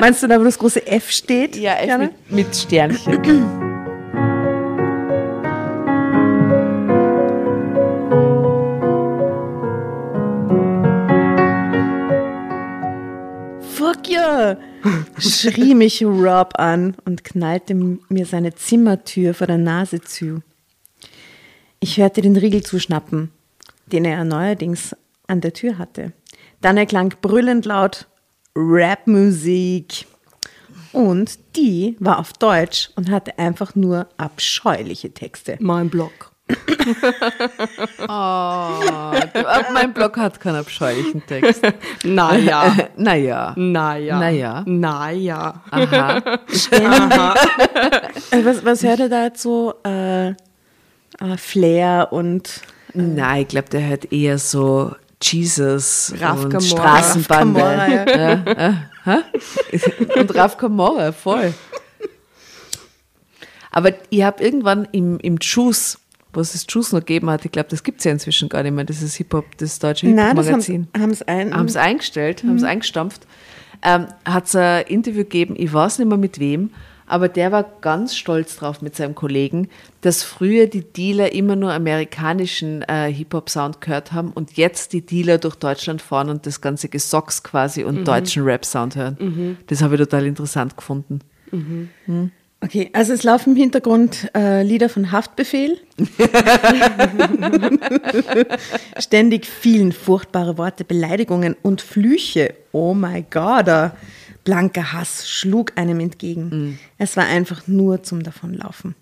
Meinst 0.00 0.22
du 0.22 0.28
da, 0.28 0.38
wo 0.38 0.44
das 0.44 0.56
große 0.58 0.86
F 0.86 1.10
steht? 1.10 1.56
Ja, 1.56 1.74
Gerne? 1.84 2.12
mit, 2.28 2.46
mit 2.46 2.56
Sternchen. 2.56 3.20
Fuck 13.74 14.08
yeah! 14.08 14.56
Schrie 15.18 15.74
mich 15.74 16.04
Rob 16.04 16.54
an 16.58 16.96
und 17.04 17.24
knallte 17.24 17.74
mir 17.74 18.26
seine 18.26 18.54
Zimmertür 18.54 19.34
vor 19.34 19.46
der 19.46 19.58
Nase 19.58 20.00
zu. 20.00 20.42
Ich 21.80 21.96
hörte 21.96 22.22
den 22.22 22.36
Riegel 22.36 22.62
zuschnappen, 22.62 23.30
den 23.86 24.04
er 24.04 24.24
neuerdings 24.24 24.94
an 25.26 25.40
der 25.40 25.52
Tür 25.52 25.78
hatte. 25.78 26.12
Dann 26.60 26.76
erklang 26.76 27.14
brüllend 27.20 27.64
laut 27.64 28.06
Rapmusik. 28.54 30.06
Und 30.92 31.38
die 31.56 31.96
war 31.98 32.18
auf 32.18 32.32
Deutsch 32.34 32.90
und 32.96 33.10
hatte 33.10 33.38
einfach 33.38 33.74
nur 33.74 34.08
abscheuliche 34.18 35.12
Texte. 35.12 35.56
Mein 35.58 35.88
Blog. 35.88 36.31
Aber 38.06 39.72
mein 39.72 39.92
Blog 39.92 40.16
hat 40.16 40.40
keinen 40.40 40.56
abscheulichen 40.56 41.24
Text. 41.26 41.62
Naja. 42.04 42.74
naja. 42.96 43.54
Naja. 43.56 44.18
Naja. 44.18 44.64
Naja. 44.66 45.62
Aha. 45.70 47.34
Äh, 48.30 48.44
Was, 48.44 48.64
was 48.64 48.82
hört 48.82 49.00
er 49.00 49.08
da 49.08 49.24
jetzt 49.24 49.42
so? 49.42 49.74
Äh, 49.84 50.30
äh, 50.30 50.34
Flair 51.36 52.08
und 52.10 52.62
Nein, 52.94 53.42
ich 53.42 53.48
glaube, 53.48 53.68
der 53.70 53.88
hört 53.88 54.12
eher 54.12 54.38
so 54.38 54.94
Jesus 55.22 56.12
Raf 56.20 56.44
und. 56.44 56.62
Straßenbande. 56.62 57.60
Ja. 57.60 58.04
ja. 59.06 59.22
äh, 59.70 60.20
und 60.20 60.34
Raf 60.34 60.58
Camora, 60.58 61.12
voll. 61.12 61.54
Aber 63.70 63.92
ich 64.10 64.22
habe 64.22 64.44
irgendwann 64.44 64.86
im, 64.92 65.18
im 65.20 65.38
Juice, 65.40 65.98
was 66.32 66.54
es 66.54 66.66
Juice 66.68 66.92
noch 66.92 67.00
gegeben 67.00 67.28
hat, 67.30 67.44
ich 67.44 67.52
glaube, 67.52 67.68
das 67.70 67.82
gibt 67.82 67.98
es 67.98 68.04
ja 68.04 68.12
inzwischen 68.12 68.48
gar 68.48 68.62
nicht 68.62 68.72
mehr, 68.72 68.84
das 68.84 69.02
ist 69.02 69.14
Hip-Hop, 69.16 69.44
das 69.58 69.78
deutsche 69.78 70.06
Hip-Hop-Magazin. 70.06 70.88
haben 70.98 71.10
es 71.10 71.22
ein. 71.22 71.54
haben 71.54 71.66
es 71.66 71.76
eingestellt, 71.76 72.42
haben 72.44 72.56
es 72.56 72.62
eingestampft, 72.62 73.26
ähm, 73.82 74.06
hat 74.24 74.46
es 74.46 74.56
ein 74.56 74.84
Interview 74.86 75.24
gegeben, 75.24 75.54
ich 75.56 75.72
weiß 75.72 75.98
nicht 75.98 76.08
mehr 76.08 76.18
mit 76.18 76.38
wem, 76.38 76.70
aber 77.06 77.28
der 77.28 77.52
war 77.52 77.64
ganz 77.82 78.16
stolz 78.16 78.56
drauf 78.56 78.80
mit 78.80 78.96
seinem 78.96 79.14
Kollegen, 79.14 79.68
dass 80.00 80.22
früher 80.22 80.66
die 80.66 80.80
Dealer 80.80 81.32
immer 81.32 81.56
nur 81.56 81.72
amerikanischen 81.74 82.80
äh, 82.82 83.12
Hip-Hop-Sound 83.12 83.82
gehört 83.82 84.12
haben 84.12 84.30
und 84.32 84.56
jetzt 84.56 84.94
die 84.94 85.04
Dealer 85.04 85.36
durch 85.36 85.56
Deutschland 85.56 86.00
fahren 86.00 86.30
und 86.30 86.46
das 86.46 86.62
ganze 86.62 86.88
Gesocks 86.88 87.42
quasi 87.42 87.84
und 87.84 88.06
deutschen 88.06 88.44
Rap-Sound 88.44 88.96
hören. 88.96 89.58
Das 89.66 89.82
habe 89.82 89.96
ich 89.96 90.00
total 90.00 90.24
interessant 90.24 90.76
gefunden. 90.76 91.20
Okay, 92.62 92.90
also 92.92 93.12
es 93.12 93.24
laufen 93.24 93.50
im 93.50 93.56
Hintergrund 93.56 94.30
äh, 94.36 94.62
Lieder 94.62 94.88
von 94.88 95.10
Haftbefehl. 95.10 95.80
Ständig 98.98 99.46
fielen 99.46 99.90
furchtbare 99.90 100.56
Worte, 100.58 100.84
Beleidigungen 100.84 101.56
und 101.62 101.80
Flüche. 101.80 102.54
Oh 102.70 102.94
my 102.94 103.24
God, 103.28 103.92
blanker 104.44 104.92
Hass 104.92 105.28
schlug 105.28 105.72
einem 105.74 105.98
entgegen. 105.98 106.78
Es 106.98 107.16
war 107.16 107.24
einfach 107.24 107.66
nur 107.66 108.04
zum 108.04 108.22
Davonlaufen. 108.22 108.94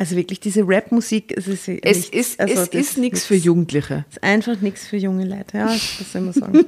Also 0.00 0.16
wirklich, 0.16 0.40
diese 0.40 0.66
Rap-Musik, 0.66 1.34
es 1.36 1.46
ist, 1.46 1.68
Es 1.68 1.96
nicht- 1.98 2.14
ist, 2.14 2.40
also 2.40 2.54
es 2.54 2.68
ist 2.68 2.96
nichts 2.96 3.26
für 3.26 3.34
Jugendliche. 3.34 4.06
ist 4.08 4.22
einfach 4.22 4.58
nichts 4.62 4.86
für 4.86 4.96
junge 4.96 5.26
Leute, 5.26 5.58
ja, 5.58 5.66
das 5.98 6.10
soll 6.10 6.22
man 6.22 6.32
sagen. 6.32 6.64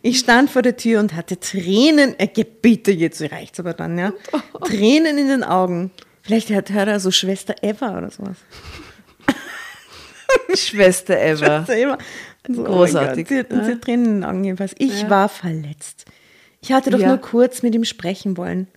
ich 0.00 0.20
stand 0.20 0.48
vor 0.48 0.62
der 0.62 0.76
Tür 0.76 1.00
und 1.00 1.14
hatte 1.16 1.40
Tränen, 1.40 2.14
äh, 2.20 2.28
geh 2.28 2.44
bitte, 2.44 2.92
jetzt 2.92 3.20
reicht's 3.20 3.58
aber 3.58 3.74
dann, 3.74 3.98
ja. 3.98 4.12
Tränen 4.64 5.18
in 5.18 5.26
den 5.26 5.42
Augen. 5.42 5.90
Vielleicht 6.22 6.50
hört, 6.50 6.70
er 6.70 7.00
so 7.00 7.10
Schwester 7.10 7.56
Eva 7.62 7.98
oder 7.98 8.12
sowas. 8.12 8.36
Schwester 10.54 11.18
Eva. 11.20 11.64
Schwester 11.66 11.76
Eva. 11.76 11.98
So, 12.48 12.62
Großartig. 12.62 13.26
Oh 13.28 13.34
Gott, 13.34 13.46
sie, 13.50 13.56
hat, 13.56 13.66
sie 13.66 13.80
Tränen 13.80 14.04
in 14.06 14.14
den 14.20 14.24
Augen 14.24 14.44
jedenfalls. 14.44 14.74
Ich 14.78 15.10
war 15.10 15.28
verletzt. 15.28 16.04
Ich 16.60 16.70
hatte 16.70 16.90
doch 16.90 17.00
Ja. 17.00 17.08
nur 17.08 17.18
kurz 17.18 17.62
mit 17.62 17.74
ihm 17.74 17.84
sprechen 17.84 18.36
wollen. 18.36 18.68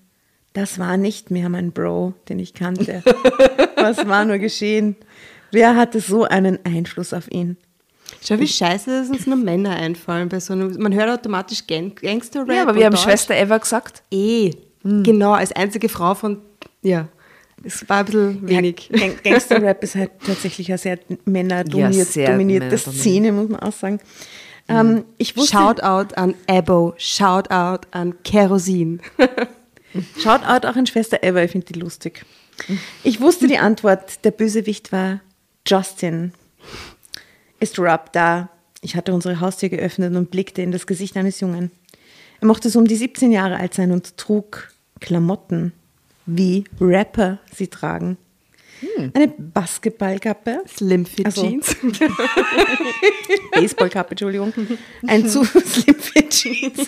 Das 0.55 0.79
war 0.79 0.95
nicht 0.97 1.29
mehr 1.31 1.49
mein 1.49 1.71
Bro, 1.73 2.13
den 2.29 2.39
ich 2.39 2.53
kannte. 2.53 3.03
Was 3.75 4.07
war 4.07 4.23
nur 4.25 4.37
geschehen? 4.39 4.95
Wer 5.51 5.75
hatte 5.75 5.99
so 5.99 6.23
einen 6.23 6.57
Einfluss 6.65 7.13
auf 7.13 7.29
ihn? 7.29 7.57
Schau, 8.23 8.39
wie 8.39 8.47
scheiße, 8.47 8.89
dass 9.01 9.09
uns 9.09 9.27
nur 9.27 9.35
Männer 9.35 9.71
einfallen 9.71 10.29
bei 10.29 10.39
so 10.39 10.53
einem. 10.53 10.75
Man 10.79 10.93
hört 10.93 11.09
automatisch 11.09 11.67
Gang 11.67 11.99
Gangster-Rap. 12.01 12.49
Ja, 12.55 12.61
aber 12.63 12.75
wir 12.75 12.85
haben 12.85 12.93
Deutsch. 12.93 13.03
Schwester 13.03 13.35
Eva 13.35 13.57
gesagt. 13.57 14.01
Eh. 14.11 14.51
Genau, 14.83 15.33
als 15.33 15.51
einzige 15.51 15.89
Frau 15.89 16.15
von. 16.15 16.41
Ja. 16.81 17.09
Es 17.63 17.87
war 17.89 17.99
ein 17.99 18.05
bisschen 18.05 18.47
wenig. 18.47 18.89
Ja, 18.93 18.99
Gang- 18.99 19.23
Gangster-Rap 19.23 19.83
ist 19.83 19.95
halt 19.95 20.11
tatsächlich 20.25 20.69
eine 20.69 20.77
sehr 20.77 20.99
männerdominiert, 21.25 22.07
sehr 22.07 22.31
dominierte 22.31 22.65
männerdominiert. 22.67 23.01
Szene, 23.01 23.31
muss 23.31 23.49
man 23.49 23.59
auch 23.59 23.73
sagen. 23.73 23.99
Ähm, 24.69 25.03
ich 25.17 25.35
wusste, 25.35 25.57
Shoutout 25.57 26.15
an 26.15 26.33
Ebo, 26.47 26.93
Shoutout 26.97 27.87
an 27.91 28.15
Kerosin. 28.23 29.01
Shoutout 30.21 30.67
auch 30.67 30.75
an 30.75 30.87
Schwester 30.87 31.23
Eva, 31.23 31.41
ich 31.43 31.51
finde 31.51 31.67
die 31.71 31.79
lustig. 31.79 32.25
Ich 33.03 33.19
wusste 33.21 33.47
die 33.47 33.57
Antwort, 33.57 34.23
der 34.25 34.31
Bösewicht 34.31 34.91
war 34.91 35.21
Justin. 35.67 36.33
Ist 37.59 37.79
Rob 37.79 38.11
da? 38.13 38.49
Ich 38.81 38.95
hatte 38.95 39.13
unsere 39.13 39.39
Haustür 39.39 39.69
geöffnet 39.69 40.15
und 40.15 40.31
blickte 40.31 40.61
in 40.61 40.71
das 40.71 40.85
Gesicht 40.87 41.17
eines 41.17 41.39
Jungen. 41.39 41.71
Er 42.41 42.47
mochte 42.47 42.69
so 42.69 42.79
um 42.79 42.85
die 42.87 42.95
17 42.95 43.31
Jahre 43.31 43.57
alt 43.57 43.73
sein 43.73 43.91
und 43.91 44.17
trug 44.17 44.71
Klamotten, 44.99 45.73
wie 46.25 46.65
Rapper 46.79 47.39
sie 47.53 47.67
tragen. 47.67 48.17
Eine 49.13 49.29
Basketballkappe, 49.29 50.59
Slim 50.67 51.05
Fit 51.05 51.25
Also- 51.25 51.47
Jeans. 51.47 51.75
Baseballkappe, 53.51 54.11
Entschuldigung, 54.11 54.53
ein 55.07 55.27
zu 55.29 55.43
Slim 55.45 55.95
Fit 55.99 56.29
Jeans. 56.29 56.87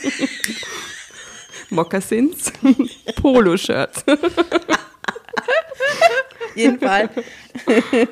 Moccasins. 1.69 2.51
Poloshirts. 3.21 4.03
jeden 6.55 6.79
Fall. 6.79 7.09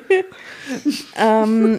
ähm, 1.16 1.78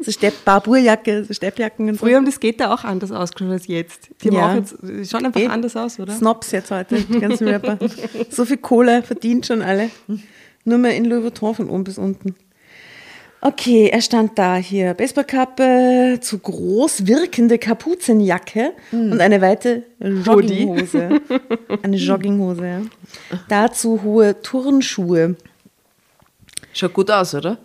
so 0.00 0.10
Stepp 0.10 0.44
Barburjacke, 0.44 1.24
so 1.24 1.34
Steppjacken 1.34 1.88
und 1.88 1.94
so. 1.94 2.06
Früher 2.06 2.16
haben 2.16 2.24
das 2.24 2.36
Skater 2.36 2.72
auch 2.72 2.84
anders 2.84 3.12
ausgeschaut 3.12 3.52
als 3.52 3.66
jetzt. 3.66 4.08
Die 4.22 4.28
haben 4.28 4.36
Ja. 4.36 4.50
auch 4.50 4.54
jetzt, 4.54 4.76
die 4.82 5.04
schauen 5.06 5.26
einfach 5.26 5.40
Eh. 5.40 5.46
anders 5.48 5.76
aus, 5.76 5.98
oder? 6.00 6.14
Snobs 6.14 6.50
jetzt 6.52 6.70
heute, 6.70 7.00
die 7.00 7.20
ganzen 7.20 7.48
Rapper. 7.48 7.78
So 8.30 8.44
viel 8.44 8.58
Kohle 8.58 9.02
verdient 9.02 9.46
schon 9.46 9.62
alle. 9.62 9.90
Nur 10.64 10.78
mehr 10.78 10.96
in 10.96 11.04
Louis 11.04 11.22
Vuitton 11.24 11.54
von 11.54 11.70
oben 11.70 11.84
bis 11.84 11.98
unten. 11.98 12.34
Okay, 13.40 13.88
er 13.92 14.00
stand 14.00 14.38
da 14.38 14.56
hier. 14.56 14.94
Baseballkappe, 14.94 16.18
zu 16.20 16.38
groß 16.38 17.06
wirkende 17.06 17.58
Kapuzenjacke 17.58 18.72
und 18.92 19.20
eine 19.20 19.40
weite 19.40 19.84
Jogginghose. 20.00 21.20
Eine 21.82 21.96
Jogginghose, 21.96 22.66
ja. 22.66 22.80
Dazu 23.48 24.00
hohe 24.02 24.40
Turnschuhe. 24.40 25.36
Schaut 26.72 26.92
gut 26.92 27.10
aus, 27.10 27.34
oder? 27.34 27.58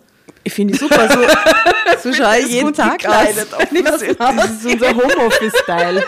Ich 0.44 0.52
finde 0.52 0.72
die 0.72 0.78
super. 0.78 1.08
So, 1.08 2.10
so 2.10 2.16
schaue 2.16 2.38
ich 2.38 2.48
jeden 2.48 2.72
Tag 2.72 2.98
gekleidet, 2.98 3.52
aus. 3.52 3.62
aus 4.18 4.36
Das 4.36 4.50
ist 4.50 4.66
unser 4.66 4.94
Homeoffice-Style. 4.94 6.04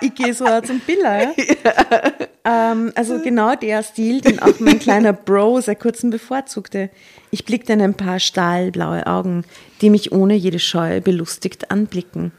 Ich 0.00 0.14
gehe 0.14 0.34
so 0.34 0.44
zum 0.60 0.80
Biller. 0.80 1.22
Ja? 1.22 1.32
Ähm, 2.48 2.92
also 2.94 3.20
genau 3.20 3.56
der 3.56 3.82
Stil, 3.82 4.22
den 4.22 4.38
auch 4.38 4.58
mein 4.58 4.78
kleiner 4.78 5.12
Bro 5.12 5.60
seit 5.60 5.80
kurzem 5.80 6.08
bevorzugte. 6.08 6.88
Ich 7.30 7.44
blickte 7.44 7.74
in 7.74 7.82
ein 7.82 7.94
paar 7.94 8.20
stahlblaue 8.20 9.06
Augen, 9.06 9.44
die 9.82 9.90
mich 9.90 10.12
ohne 10.12 10.34
jede 10.34 10.58
Scheu 10.58 11.02
belustigt 11.02 11.70
anblicken. 11.70 12.32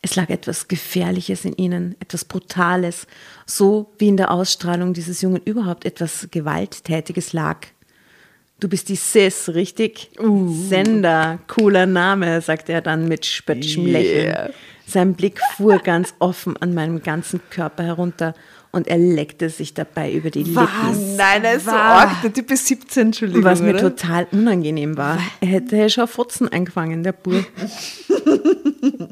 Es 0.00 0.16
lag 0.16 0.30
etwas 0.30 0.66
Gefährliches 0.66 1.44
in 1.44 1.52
ihnen, 1.52 1.94
etwas 2.00 2.24
Brutales, 2.24 3.06
so 3.46 3.92
wie 3.98 4.08
in 4.08 4.16
der 4.16 4.32
Ausstrahlung 4.32 4.94
dieses 4.94 5.22
Jungen 5.22 5.42
überhaupt 5.44 5.84
etwas 5.84 6.26
Gewalttätiges 6.32 7.32
lag. 7.32 7.58
Du 8.62 8.68
bist 8.68 8.88
die 8.88 8.94
Sis, 8.94 9.48
richtig? 9.48 10.12
Sender, 10.68 11.40
cooler 11.48 11.84
Name, 11.84 12.40
sagte 12.42 12.72
er 12.72 12.80
dann 12.80 13.08
mit 13.08 13.26
spöttischem 13.26 13.86
Lächeln. 13.86 14.50
Sein 14.86 15.14
Blick 15.14 15.40
fuhr 15.56 15.80
ganz 15.80 16.14
offen 16.20 16.56
an 16.58 16.72
meinem 16.72 17.02
ganzen 17.02 17.40
Körper 17.50 17.82
herunter 17.82 18.34
und 18.70 18.86
er 18.86 18.98
leckte 18.98 19.50
sich 19.50 19.74
dabei 19.74 20.12
über 20.12 20.30
die 20.30 20.44
Lippen. 20.44 21.16
Nein, 21.16 21.42
er 21.42 21.54
ist 21.54 21.64
so 21.64 21.72
Was? 21.72 21.76
arg. 21.76 22.22
Der 22.22 22.32
Typ 22.32 22.52
ist 22.52 22.68
17, 22.68 23.06
Entschuldigung. 23.08 23.42
Was 23.42 23.60
mir 23.60 23.70
oder? 23.70 23.80
total 23.80 24.28
unangenehm 24.30 24.96
war. 24.96 25.18
Er 25.40 25.48
hätte 25.48 25.76
ja 25.76 25.88
schon 25.88 26.06
Fotzen 26.06 26.46
eingefangen, 26.46 27.02
der 27.02 27.12
Bur. 27.12 27.44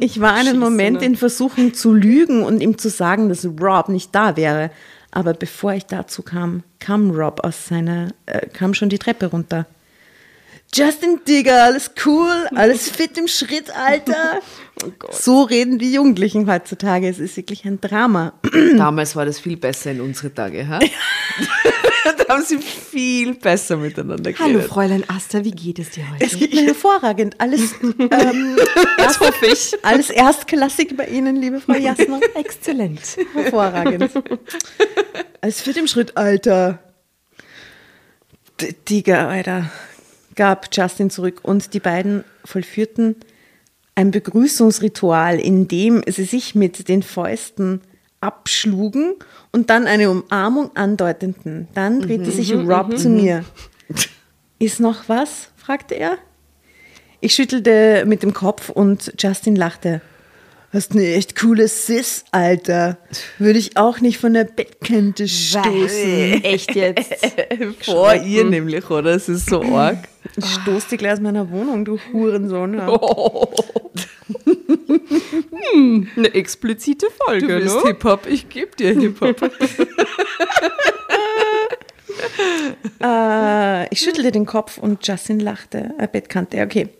Ich 0.02 0.18
war 0.20 0.32
einen 0.32 0.58
Moment 0.58 1.02
in 1.02 1.14
Versuchung 1.14 1.74
zu 1.74 1.92
lügen 1.92 2.42
und 2.42 2.62
ihm 2.62 2.78
zu 2.78 2.88
sagen, 2.88 3.28
dass 3.28 3.44
Rob 3.44 3.90
nicht 3.90 4.14
da 4.14 4.36
wäre. 4.36 4.70
Aber 5.10 5.34
bevor 5.34 5.72
ich 5.72 5.86
dazu 5.86 6.22
kam, 6.22 6.62
kam 6.78 7.10
Rob 7.10 7.40
aus 7.44 7.66
seiner, 7.66 8.08
äh, 8.26 8.46
kam 8.46 8.74
schon 8.74 8.88
die 8.88 8.98
Treppe 8.98 9.26
runter. 9.26 9.66
Justin 10.72 11.20
Digger, 11.26 11.64
alles 11.64 11.90
cool, 12.06 12.46
alles 12.54 12.88
fit 12.88 13.18
im 13.18 13.26
Schritt, 13.26 13.74
Alter. 13.74 14.40
so 15.10 15.42
reden 15.42 15.78
die 15.78 15.92
Jugendlichen 15.92 16.48
heutzutage. 16.48 17.08
Es 17.08 17.18
ist 17.18 17.36
wirklich 17.36 17.64
ein 17.64 17.80
Drama. 17.80 18.34
Damals 18.76 19.16
war 19.16 19.26
das 19.26 19.40
viel 19.40 19.56
besser 19.56 19.90
in 19.90 20.00
unsere 20.00 20.32
Tage, 20.32 20.68
ha? 20.68 20.78
da 22.18 22.34
haben 22.34 22.44
sie 22.44 22.58
viel 22.58 23.34
besser 23.34 23.76
miteinander 23.76 24.32
Hallo 24.38 24.52
geredet. 24.54 24.68
Fräulein 24.70 25.04
Asta, 25.08 25.44
wie 25.44 25.50
geht 25.50 25.78
es 25.78 25.90
dir 25.90 26.10
heute? 26.10 26.24
Es 26.24 26.36
geht 26.38 26.54
mir 26.54 26.62
hervorragend. 26.66 27.34
Alles, 27.38 27.74
ähm, 27.82 28.56
Das 28.98 29.20
hoffe 29.20 29.46
ich. 29.46 29.72
alles 29.82 30.10
erstklassig 30.10 30.96
bei 30.96 31.06
Ihnen, 31.06 31.36
liebe 31.36 31.60
Frau 31.60 31.72
Jasner. 31.78 32.20
Exzellent. 32.34 33.00
Hervorragend. 33.34 34.10
Als 35.40 35.60
fit 35.60 35.76
im 35.76 35.86
Schritt, 35.86 36.16
Alter. 36.16 36.78
D 38.60 38.74
Digga, 38.88 39.28
Alter. 39.28 39.70
Gab 40.36 40.68
Justin 40.72 41.10
zurück 41.10 41.40
und 41.42 41.74
die 41.74 41.80
beiden 41.80 42.24
vollführten 42.44 43.16
ein 43.94 44.10
Begrüßungsritual, 44.10 45.38
in 45.38 45.68
dem 45.68 46.02
sie 46.06 46.24
sich 46.24 46.54
mit 46.54 46.88
den 46.88 47.02
Fäusten 47.02 47.80
abschlugen 48.20 49.14
und 49.52 49.70
dann 49.70 49.86
eine 49.86 50.10
Umarmung 50.10 50.74
andeuteten. 50.76 51.68
Dann 51.74 52.00
drehte 52.00 52.30
sich 52.30 52.52
Rob 52.54 52.96
zu 52.98 53.08
mir. 53.08 53.44
Ist 54.58 54.80
noch 54.80 55.08
was? 55.08 55.48
fragte 55.56 55.94
er. 55.94 56.18
Ich 57.20 57.34
schüttelte 57.34 58.04
mit 58.06 58.22
dem 58.22 58.32
Kopf 58.32 58.70
und 58.70 59.12
Justin 59.18 59.56
lachte. 59.56 60.00
Hast 60.72 60.92
eine 60.92 61.14
echt 61.14 61.38
coole 61.38 61.66
Sis, 61.66 62.24
Alter. 62.30 62.96
Würde 63.38 63.58
ich 63.58 63.76
auch 63.76 64.00
nicht 64.00 64.18
von 64.18 64.34
der 64.34 64.44
Bettkante 64.44 65.26
stoßen. 65.26 66.44
Echt 66.44 66.76
jetzt? 66.76 67.12
Vor 67.80 68.14
ihr 68.14 68.44
nämlich, 68.44 68.88
oder? 68.88 69.16
Es 69.16 69.28
ist 69.28 69.50
so 69.50 69.62
arg. 69.62 69.98
Ich 70.36 70.44
stoß 70.44 70.86
dich 70.86 70.98
gleich 70.98 71.14
aus 71.14 71.20
meiner 71.20 71.50
Wohnung, 71.50 71.84
du 71.84 71.98
Hurensohn. 72.12 72.80
Ja. 74.30 76.02
Eine 76.16 76.34
explizite 76.34 77.06
Folge, 77.24 77.46
Du 77.46 77.60
bist 77.60 77.76
ne? 77.76 77.82
Hip-Hop, 77.88 78.26
ich 78.26 78.48
geb 78.48 78.76
dir 78.76 78.98
Hip-Hop. 78.98 79.50
Äh, 83.02 83.88
ich 83.92 84.00
schüttelte 84.00 84.30
den 84.30 84.44
Kopf 84.44 84.76
und 84.78 85.06
Justin 85.06 85.40
lachte. 85.40 85.94
Äh, 85.98 86.06
Bettkante, 86.06 86.60
okay. 86.62 86.90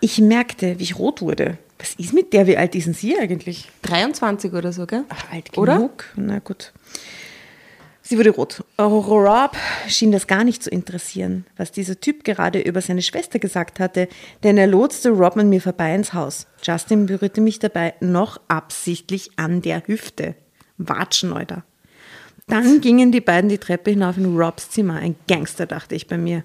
Ich 0.00 0.18
merkte, 0.18 0.78
wie 0.78 0.82
ich 0.84 0.96
rot 0.98 1.22
wurde. 1.22 1.58
Was 1.78 1.94
ist 1.94 2.12
mit 2.12 2.32
der? 2.32 2.46
Wie 2.46 2.56
alt 2.56 2.74
ist 2.74 2.86
denn 2.86 2.94
sie 2.94 3.18
eigentlich? 3.18 3.68
23 3.82 4.52
oder 4.52 4.72
so, 4.72 4.86
gell? 4.86 5.04
Ach, 5.08 5.32
alt 5.32 5.56
Oder? 5.58 5.74
genug. 5.76 6.04
Na 6.16 6.38
gut. 6.38 6.72
Sie 8.06 8.18
wurde 8.18 8.30
rot. 8.30 8.62
Rob 8.78 9.56
schien 9.88 10.12
das 10.12 10.26
gar 10.26 10.44
nicht 10.44 10.62
zu 10.62 10.68
interessieren, 10.68 11.46
was 11.56 11.72
dieser 11.72 11.98
Typ 11.98 12.22
gerade 12.22 12.60
über 12.60 12.82
seine 12.82 13.00
Schwester 13.00 13.38
gesagt 13.38 13.80
hatte, 13.80 14.08
denn 14.42 14.58
er 14.58 14.66
lotste 14.66 15.08
Rob 15.08 15.38
an 15.38 15.48
mir 15.48 15.62
vorbei 15.62 15.94
ins 15.94 16.12
Haus. 16.12 16.46
Justin 16.62 17.06
berührte 17.06 17.40
mich 17.40 17.60
dabei 17.60 17.94
noch 18.00 18.38
absichtlich 18.46 19.30
an 19.36 19.62
der 19.62 19.86
Hüfte. 19.86 20.34
Watscheneuter. 20.76 21.64
Dann 22.46 22.82
gingen 22.82 23.10
die 23.10 23.22
beiden 23.22 23.48
die 23.48 23.56
Treppe 23.56 23.92
hinauf 23.92 24.18
in 24.18 24.36
Robs 24.36 24.68
Zimmer. 24.68 24.96
Ein 24.96 25.16
Gangster, 25.26 25.64
dachte 25.64 25.94
ich 25.94 26.06
bei 26.06 26.18
mir. 26.18 26.44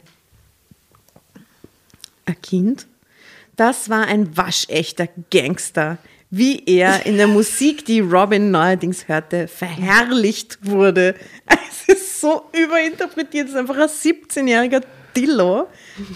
Ein 2.25 2.41
Kind? 2.41 2.87
Das 3.57 3.89
war 3.89 4.07
ein 4.07 4.37
waschechter 4.37 5.09
Gangster. 5.29 5.97
Wie 6.31 6.63
er 6.65 7.05
in 7.05 7.17
der 7.17 7.27
Musik, 7.27 7.85
die 7.85 8.01
Robin 8.01 8.51
neuerdings 8.51 9.07
hörte, 9.07 9.47
verherrlicht 9.47 10.59
wurde. 10.61 11.15
Es 11.45 11.95
ist 11.95 12.21
so 12.21 12.43
überinterpretiert. 12.53 13.47
Es 13.47 13.53
ist 13.53 13.57
einfach 13.57 13.77
ein 13.77 13.87
17-jähriger 13.89 14.83
Dillo, 15.15 15.67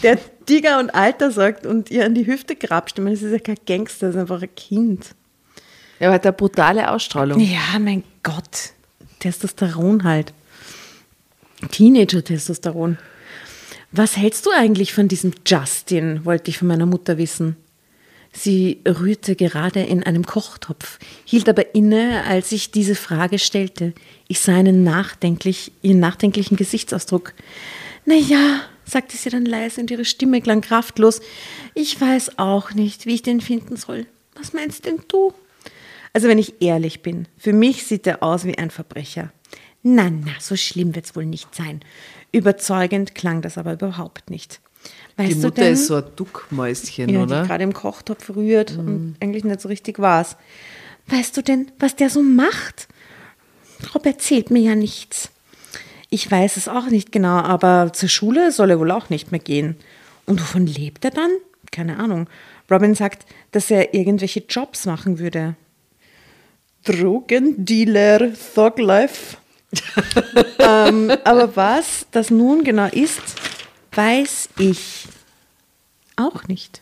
der 0.04 0.20
Digger 0.48 0.80
und 0.80 0.94
Alter 0.94 1.32
sagt 1.32 1.66
und 1.66 1.90
ihr 1.90 2.06
an 2.06 2.14
die 2.14 2.28
Hüfte 2.28 2.56
grapscht. 2.56 2.98
Ich 2.98 3.04
meine, 3.04 3.16
das 3.16 3.24
ist 3.24 3.32
ja 3.32 3.40
kein 3.40 3.58
Gangster, 3.66 4.08
das 4.08 4.16
ist 4.16 4.22
einfach 4.22 4.42
ein 4.42 4.54
Kind. 4.56 5.16
Er 6.00 6.12
hat 6.12 6.26
eine 6.26 6.34
brutale 6.34 6.92
Ausstrahlung. 6.92 7.40
Ja, 7.40 7.80
mein 7.80 8.04
Gott. 8.22 8.74
Testosteron 9.20 10.04
halt. 10.04 10.34
Teenager-Testosteron. 11.72 12.98
Was 13.92 14.18
hältst 14.18 14.46
du 14.46 14.52
eigentlich 14.52 14.94
von 14.94 15.08
diesem 15.08 15.34
Justin, 15.46 16.26
wollte 16.26 16.50
ich 16.50 16.58
von 16.58 16.68
meiner 16.68 16.86
Mutter 16.86 17.18
wissen. 17.18 17.56
Sie 18.36 18.82
rührte 18.88 19.36
gerade 19.36 19.82
in 19.82 20.04
einem 20.04 20.26
Kochtopf, 20.26 20.98
hielt 21.24 21.48
aber 21.48 21.76
inne, 21.76 22.24
als 22.26 22.52
ich 22.52 22.72
diese 22.72 22.96
Frage 22.96 23.38
stellte. 23.38 23.94
Ich 24.28 24.40
sah 24.40 24.56
einen 24.56 24.84
nachdenklich, 24.84 25.72
ihren 25.84 26.00
nachdenklichen 26.00 26.58
Gesichtsausdruck. 26.58 27.34
Na 28.06 28.16
ja, 28.16 28.62
sagte 28.86 29.16
sie 29.16 29.30
dann 29.30 29.46
leise 29.46 29.80
und 29.80 29.92
ihre 29.92 30.04
Stimme 30.04 30.42
klang 30.42 30.62
kraftlos. 30.62 31.22
Ich 31.76 32.02
weiß 32.02 32.40
auch 32.40 32.74
nicht, 32.74 33.06
wie 33.06 33.14
ich 33.14 33.22
den 33.22 33.40
finden 33.40 33.78
soll. 33.78 34.08
Was 34.36 34.52
meinst 34.52 34.86
denn 34.86 35.00
du? 35.08 35.32
Also 36.12 36.28
wenn 36.28 36.40
ich 36.40 36.62
ehrlich 36.62 37.02
bin, 37.02 37.28
für 37.38 37.54
mich 37.54 37.86
sieht 37.86 38.08
er 38.08 38.24
aus 38.24 38.46
wie 38.46 38.58
ein 38.58 38.72
Verbrecher. 38.72 39.32
Na, 39.84 40.10
na, 40.10 40.32
so 40.40 40.56
schlimm 40.56 40.96
wird's 40.96 41.16
wohl 41.16 41.26
nicht 41.26 41.54
sein. 41.54 41.82
Überzeugend 42.32 43.14
klang 43.14 43.42
das 43.42 43.58
aber 43.58 43.74
überhaupt 43.74 44.30
nicht. 44.30 44.60
Weißt 45.18 45.30
Die 45.30 45.36
du 45.36 45.42
Mutter 45.42 45.62
denn, 45.62 45.74
ist 45.74 45.88
so 45.88 45.96
ein 45.96 46.04
Duckmäuschen, 46.16 47.10
ja, 47.10 47.22
oder? 47.22 47.42
die 47.42 47.48
gerade 47.48 47.64
im 47.64 47.74
Kochtopf 47.74 48.32
rührt 48.36 48.78
und 48.78 49.16
eigentlich 49.20 49.44
nicht 49.44 49.62
so 49.62 49.70
richtig 49.70 50.00
war's. 50.00 50.38
Weißt 51.08 51.38
du 51.38 51.42
denn, 51.42 51.72
was 51.80 51.96
der 51.96 52.10
so 52.10 52.24
macht? 52.24 52.88
Rob 53.94 54.06
erzählt 54.06 54.50
mir 54.50 54.62
ja 54.62 54.76
nichts. 54.76 55.30
Ich 56.10 56.30
weiß 56.30 56.58
es 56.58 56.68
auch 56.68 56.88
nicht 56.88 57.12
genau, 57.12 57.38
aber 57.40 57.92
zur 57.94 58.10
Schule 58.10 58.52
soll 58.52 58.72
er 58.72 58.80
wohl 58.80 58.92
auch 58.92 59.10
nicht 59.10 59.32
mehr 59.32 59.40
gehen. 59.40 59.76
Und 60.26 60.40
wovon 60.42 60.66
lebt 60.66 61.04
er 61.06 61.12
dann? 61.12 61.32
Keine 61.72 62.00
Ahnung. 62.00 62.28
Robin 62.72 62.96
sagt, 62.96 63.26
dass 63.52 63.70
er 63.70 63.94
irgendwelche 63.94 64.44
Jobs 64.48 64.86
machen 64.86 65.20
würde. 65.20 65.56
Drogendealer, 66.86 68.32
Thuglife. 68.56 69.38
ähm, 70.60 71.12
aber 71.24 71.56
was 71.56 72.06
das 72.12 72.30
nun 72.30 72.64
genau 72.64 72.88
ist, 72.88 73.22
weiß 73.96 74.50
ich 74.60 75.08
auch 76.16 76.48
nicht. 76.48 76.82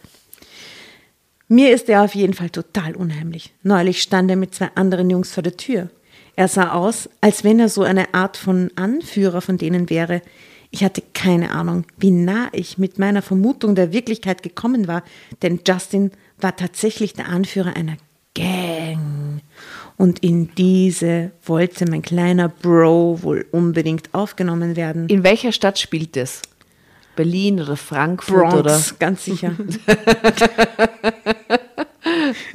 Mir 1.47 1.74
ist 1.74 1.89
er 1.89 2.04
auf 2.04 2.15
jeden 2.15 2.34
Fall 2.34 2.50
total 2.50 2.95
unheimlich. 2.95 3.54
Neulich 3.63 4.02
stand 4.02 4.30
er 4.30 4.38
mit 4.38 4.56
zwei 4.56 4.69
anderen 4.76 5.10
Jungs 5.10 5.34
vor 5.34 5.43
der 5.43 5.58
Tür. 5.58 5.89
Er 6.36 6.47
sah 6.47 6.71
aus, 6.71 7.10
als 7.19 7.43
wenn 7.43 7.60
er 7.60 7.67
so 7.67 7.84
eine 7.84 8.13
Art 8.13 8.38
von 8.38 8.71
Anführer 8.76 9.41
von 9.41 9.58
denen 9.58 9.89
wäre. 9.89 10.21
Ich 10.69 10.84
hatte 10.84 11.04
keine 11.13 11.52
Ahnung, 11.52 11.86
wie 11.97 12.12
nah 12.12 12.47
ich 12.54 12.78
mit 12.78 13.00
meiner 13.00 13.21
Vermutung 13.21 13.76
der 13.76 13.91
Wirklichkeit 13.91 14.41
gekommen 14.43 14.88
war, 14.88 15.04
denn 15.41 15.60
Justin 15.67 16.12
war 16.39 16.56
tatsächlich 16.56 17.13
der 17.13 17.28
Anführer 17.28 17.76
einer 17.76 17.97
Gang. 18.34 19.41
Und 19.97 20.19
in 20.24 20.56
diese 20.56 21.32
wollte 21.43 21.86
mein 21.86 22.02
kleiner 22.02 22.47
Bro 22.47 23.24
wohl 23.24 23.45
unbedingt 23.52 24.13
aufgenommen 24.13 24.78
werden. 24.78 25.10
In 25.10 25.24
welcher 25.24 25.52
Stadt 25.52 25.78
spielt 25.78 26.15
das? 26.15 26.41
Berlin 27.15 27.62
oder 27.62 27.76
Frankfurt 27.76 28.50
Bronx, 28.50 28.56
oder? 28.56 28.82
ganz 29.00 29.26
sicher. 29.26 29.54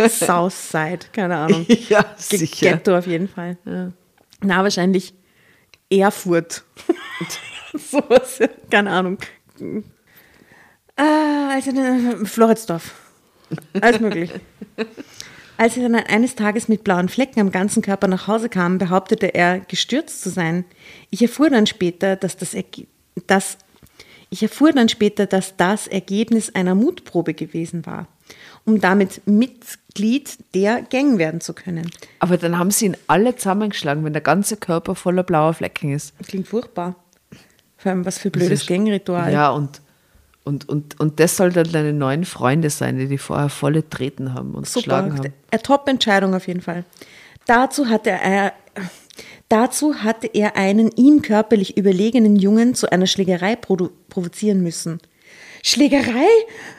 Southside, 0.09 1.07
keine 1.12 1.37
Ahnung. 1.37 1.66
Ja, 1.89 2.05
sicher. 2.16 2.72
Ghetto 2.72 2.97
auf 2.97 3.07
jeden 3.07 3.28
Fall. 3.28 3.57
Na, 4.41 4.62
wahrscheinlich 4.62 5.14
Erfurt. 5.91 6.64
Sowas, 7.74 8.39
ja, 8.39 8.49
keine 8.70 8.91
Ahnung. 8.91 9.18
Ah, 10.97 11.51
also 11.53 11.70
äh, 11.70 12.24
Floridsdorf. 12.24 12.95
Alles 13.80 14.01
möglich. 14.01 14.30
Als 15.59 15.76
er 15.76 15.89
dann 15.89 15.95
eines 15.95 16.35
Tages 16.35 16.68
mit 16.68 16.85
blauen 16.85 17.09
Flecken 17.09 17.41
am 17.41 17.51
ganzen 17.51 17.83
Körper 17.83 18.09
nach 18.09 18.26
Hause 18.26 18.49
kam, 18.49 18.78
behauptete 18.78 19.35
er, 19.35 19.61
gestürzt 19.61 20.22
zu 20.22 20.30
sein. 20.30 20.64
Ich 21.11 21.22
erfuhr 21.22 21.49
dann 21.49 21.66
später, 21.66 22.16
dass 22.16 22.37
das, 22.37 22.53
Erge 22.53 22.87
das 23.26 23.57
ich 24.31 24.43
erfuhr 24.43 24.72
dann 24.72 24.89
später, 24.89 25.27
dass 25.27 25.57
das 25.57 25.87
Ergebnis 25.87 26.55
einer 26.55 26.74
Mutprobe 26.74 27.35
gewesen 27.35 27.87
war. 27.87 28.09
um 28.64 28.81
damit 28.81 29.24
Mitglied 29.29 30.37
der 30.55 30.83
Gang 30.83 31.18
werden 31.18 31.41
zu 31.41 31.55
können. 31.55 31.89
Aber 32.18 32.37
dann 32.37 32.59
haben 32.59 32.72
sie 32.72 32.87
ihn 32.87 32.97
alle 33.07 33.37
zusammengeschlagen, 33.37 34.05
wenn 34.05 34.12
der 34.12 34.22
ganze 34.22 34.57
Körper 34.57 34.97
voller 34.97 35.22
blauer 35.22 35.55
Flecken 35.55 35.93
ist. 35.93 36.12
Klingt 36.27 36.49
furchtbar. 36.49 36.97
Vor 37.77 37.93
allem, 37.93 38.05
was 38.05 38.18
für 38.18 38.31
blödes 38.31 38.62
ist- 38.62 38.66
Gangritual. 38.68 39.33
Ja, 39.33 39.51
und, 39.51 39.81
und, 40.43 40.68
und, 40.68 40.99
und 40.99 41.20
das 41.20 41.37
soll 41.37 41.53
dann 41.53 41.70
deine 41.70 41.93
neuen 41.93 42.24
Freunde 42.24 42.68
sein, 42.70 42.99
die 42.99 43.07
die 43.07 43.18
vorher 43.18 43.49
volle 43.51 43.89
treten 43.89 44.35
haben 44.35 44.55
und 44.57 44.66
Super. 44.66 44.81
geschlagen 45.03 45.18
haben. 45.18 45.33
Eine 45.53 45.62
Top-Entscheidung 45.62 46.35
auf 46.35 46.49
jeden 46.49 46.62
Fall. 46.62 46.85
Dazu 47.47 47.89
hatte 47.89 48.11
er, 48.11 48.53
dazu 49.49 50.03
hatte 50.03 50.29
er 50.33 50.57
einen 50.57 50.91
ihm 50.93 51.23
körperlich 51.23 51.77
überlegenen 51.77 52.37
Jungen 52.37 52.75
zu 52.75 52.91
einer 52.91 53.07
Schlägerei 53.07 53.57
provozieren 53.57 54.62
müssen. 54.62 55.01
Schlägerei? 55.62 56.29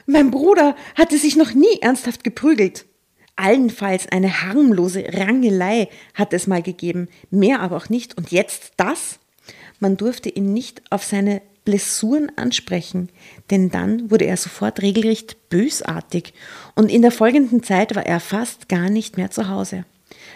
Mein 0.05 0.31
Bruder 0.31 0.75
hatte 0.95 1.17
sich 1.17 1.35
noch 1.35 1.53
nie 1.53 1.81
ernsthaft 1.81 2.23
geprügelt. 2.23 2.85
Allenfalls 3.35 4.07
eine 4.11 4.43
harmlose 4.43 5.05
Rangelei 5.13 5.89
hat 6.13 6.33
es 6.33 6.47
mal 6.47 6.63
gegeben, 6.63 7.07
mehr 7.29 7.59
aber 7.59 7.77
auch 7.77 7.89
nicht. 7.89 8.17
Und 8.17 8.31
jetzt 8.31 8.73
das? 8.77 9.19
Man 9.79 9.97
durfte 9.97 10.29
ihn 10.29 10.53
nicht 10.53 10.81
auf 10.89 11.03
seine 11.03 11.41
Blessuren 11.67 12.31
ansprechen, 12.37 13.09
denn 13.51 13.69
dann 13.69 14.09
wurde 14.09 14.25
er 14.25 14.37
sofort 14.37 14.81
regelrecht 14.81 15.49
bösartig 15.49 16.33
und 16.75 16.89
in 16.89 17.01
der 17.01 17.11
folgenden 17.11 17.61
Zeit 17.61 17.93
war 17.93 18.05
er 18.05 18.21
fast 18.21 18.69
gar 18.69 18.89
nicht 18.89 19.17
mehr 19.17 19.31
zu 19.31 19.49
Hause. 19.49 19.83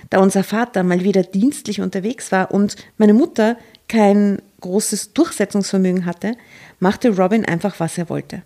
Da 0.09 0.19
unser 0.19 0.43
Vater 0.43 0.83
mal 0.83 1.03
wieder 1.03 1.23
dienstlich 1.23 1.81
unterwegs 1.81 2.31
war 2.31 2.51
und 2.51 2.75
meine 2.97 3.13
Mutter 3.13 3.57
kein 3.87 4.41
großes 4.61 5.13
Durchsetzungsvermögen 5.13 6.05
hatte, 6.05 6.35
machte 6.79 7.15
Robin 7.15 7.45
einfach, 7.45 7.79
was 7.79 7.97
er 7.97 8.09
wollte. 8.09 8.41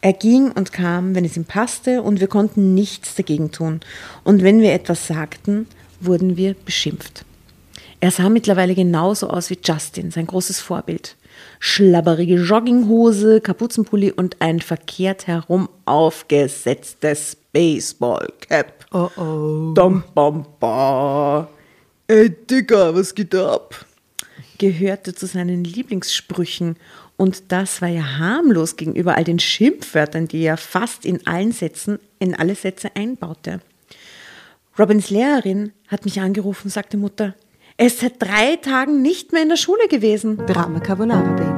Er 0.00 0.12
ging 0.12 0.52
und 0.52 0.72
kam, 0.72 1.14
wenn 1.14 1.24
es 1.24 1.36
ihm 1.36 1.44
passte, 1.44 2.02
und 2.02 2.20
wir 2.20 2.28
konnten 2.28 2.74
nichts 2.74 3.16
dagegen 3.16 3.50
tun. 3.50 3.80
Und 4.22 4.42
wenn 4.42 4.60
wir 4.60 4.72
etwas 4.72 5.08
sagten, 5.08 5.66
wurden 6.00 6.36
wir 6.36 6.54
beschimpft. 6.54 7.24
Er 8.00 8.12
sah 8.12 8.28
mittlerweile 8.28 8.76
genauso 8.76 9.28
aus 9.28 9.50
wie 9.50 9.58
Justin, 9.62 10.12
sein 10.12 10.28
großes 10.28 10.60
Vorbild. 10.60 11.16
Schlabberige 11.60 12.36
Jogginghose, 12.36 13.40
Kapuzenpulli 13.40 14.12
und 14.12 14.36
ein 14.40 14.60
verkehrt 14.60 15.26
herum 15.26 15.68
aufgesetztes 15.84 17.36
Baseballcap. 17.52 18.86
Oh 18.92 19.10
oh. 19.16 19.72
Dam, 19.74 20.04
bam, 20.14 20.46
ba. 20.60 21.48
Ey, 22.06 22.30
Digga, 22.30 22.94
was 22.94 23.14
geht 23.14 23.34
ab? 23.34 23.84
Gehörte 24.58 25.14
zu 25.14 25.26
seinen 25.26 25.64
Lieblingssprüchen. 25.64 26.76
Und 27.16 27.50
das 27.52 27.82
war 27.82 27.88
ja 27.88 28.18
harmlos 28.18 28.76
gegenüber 28.76 29.16
all 29.16 29.24
den 29.24 29.40
Schimpfwörtern, 29.40 30.28
die 30.28 30.42
er 30.42 30.56
fast 30.56 31.04
in 31.04 31.26
allen 31.26 31.52
Sätzen, 31.52 31.98
in 32.18 32.34
alle 32.34 32.54
Sätze 32.54 32.94
einbaute. 32.94 33.60
Robins 34.78 35.10
Lehrerin 35.10 35.72
hat 35.88 36.04
mich 36.04 36.20
angerufen 36.20 36.70
sagte 36.70 36.96
Mutter, 36.96 37.34
er 37.78 37.86
ist 37.86 38.00
seit 38.00 38.20
drei 38.20 38.56
Tagen 38.56 39.02
nicht 39.02 39.32
mehr 39.32 39.42
in 39.42 39.48
der 39.48 39.56
Schule 39.56 39.86
gewesen. 39.88 40.36
Drama 40.46 40.80
Carbonara, 40.80 41.30
Baby. 41.36 41.57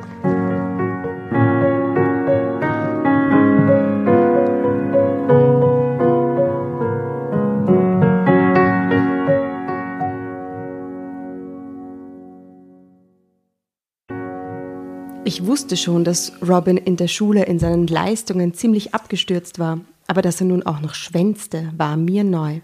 Ich 15.23 15.45
wusste 15.45 15.77
schon, 15.77 16.03
dass 16.03 16.33
Robin 16.41 16.77
in 16.77 16.97
der 16.97 17.07
Schule 17.07 17.45
in 17.45 17.59
seinen 17.59 17.85
Leistungen 17.85 18.55
ziemlich 18.55 18.95
abgestürzt 18.95 19.59
war, 19.59 19.79
aber 20.07 20.21
dass 20.23 20.41
er 20.41 20.47
nun 20.47 20.63
auch 20.63 20.81
noch 20.81 20.95
schwänzte, 20.95 21.71
war 21.77 21.95
mir 21.95 22.23
neu. 22.23 22.61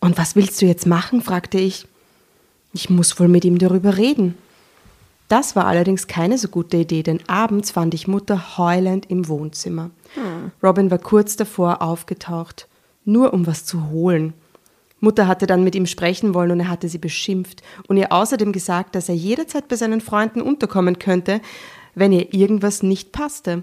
Und 0.00 0.16
was 0.16 0.36
willst 0.36 0.60
du 0.62 0.66
jetzt 0.66 0.86
machen? 0.86 1.22
fragte 1.22 1.58
ich. 1.58 1.86
Ich 2.72 2.88
muss 2.88 3.20
wohl 3.20 3.28
mit 3.28 3.44
ihm 3.44 3.58
darüber 3.58 3.96
reden. 3.98 4.36
Das 5.28 5.54
war 5.54 5.66
allerdings 5.66 6.06
keine 6.06 6.38
so 6.38 6.48
gute 6.48 6.78
Idee, 6.78 7.02
denn 7.02 7.20
abends 7.26 7.70
fand 7.70 7.94
ich 7.94 8.08
Mutter 8.08 8.58
heulend 8.58 9.10
im 9.10 9.28
Wohnzimmer. 9.28 9.90
Robin 10.62 10.90
war 10.90 10.98
kurz 10.98 11.36
davor 11.36 11.82
aufgetaucht, 11.82 12.68
nur 13.04 13.32
um 13.32 13.46
was 13.46 13.64
zu 13.64 13.90
holen. 13.90 14.32
Mutter 15.04 15.28
hatte 15.28 15.46
dann 15.46 15.62
mit 15.62 15.74
ihm 15.74 15.86
sprechen 15.86 16.34
wollen 16.34 16.50
und 16.50 16.60
er 16.60 16.68
hatte 16.68 16.88
sie 16.88 16.98
beschimpft 16.98 17.62
und 17.86 17.96
ihr 17.96 18.10
außerdem 18.10 18.52
gesagt, 18.52 18.94
dass 18.94 19.08
er 19.08 19.14
jederzeit 19.14 19.68
bei 19.68 19.76
seinen 19.76 20.00
Freunden 20.00 20.42
unterkommen 20.42 20.98
könnte, 20.98 21.40
wenn 21.94 22.12
ihr 22.12 22.34
irgendwas 22.34 22.82
nicht 22.82 23.12
passte. 23.12 23.62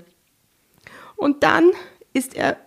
Und 1.18 1.44
dann 1.44 1.72
ist 2.14 2.36
er 2.36 2.58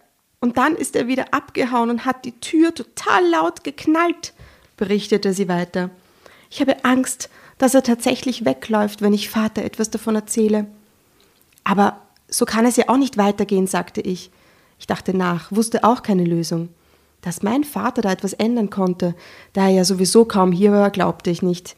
und 0.40 0.58
dann 0.58 0.76
ist 0.76 0.94
er 0.94 1.08
wieder 1.08 1.32
abgehauen 1.32 1.88
und 1.88 2.04
hat 2.04 2.26
die 2.26 2.38
Tür 2.38 2.74
total 2.74 3.26
laut 3.30 3.64
geknallt, 3.64 4.34
berichtete 4.76 5.32
sie 5.32 5.48
weiter. 5.48 5.88
Ich 6.50 6.60
habe 6.60 6.84
Angst, 6.84 7.30
dass 7.56 7.74
er 7.74 7.82
tatsächlich 7.82 8.44
wegläuft, 8.44 9.00
wenn 9.00 9.14
ich 9.14 9.30
Vater 9.30 9.62
etwas 9.62 9.88
davon 9.88 10.16
erzähle. 10.16 10.66
Aber 11.64 12.02
so 12.28 12.44
kann 12.44 12.66
es 12.66 12.76
ja 12.76 12.88
auch 12.88 12.98
nicht 12.98 13.16
weitergehen, 13.16 13.66
sagte 13.66 14.02
ich. 14.02 14.30
Ich 14.78 14.86
dachte 14.86 15.16
nach, 15.16 15.50
wusste 15.50 15.82
auch 15.82 16.02
keine 16.02 16.24
Lösung. 16.24 16.68
Dass 17.24 17.42
mein 17.42 17.64
Vater 17.64 18.02
da 18.02 18.12
etwas 18.12 18.34
ändern 18.34 18.68
konnte, 18.68 19.14
da 19.54 19.62
er 19.62 19.70
ja 19.70 19.84
sowieso 19.84 20.26
kaum 20.26 20.52
hier 20.52 20.72
war, 20.72 20.90
glaubte 20.90 21.30
ich 21.30 21.40
nicht. 21.40 21.74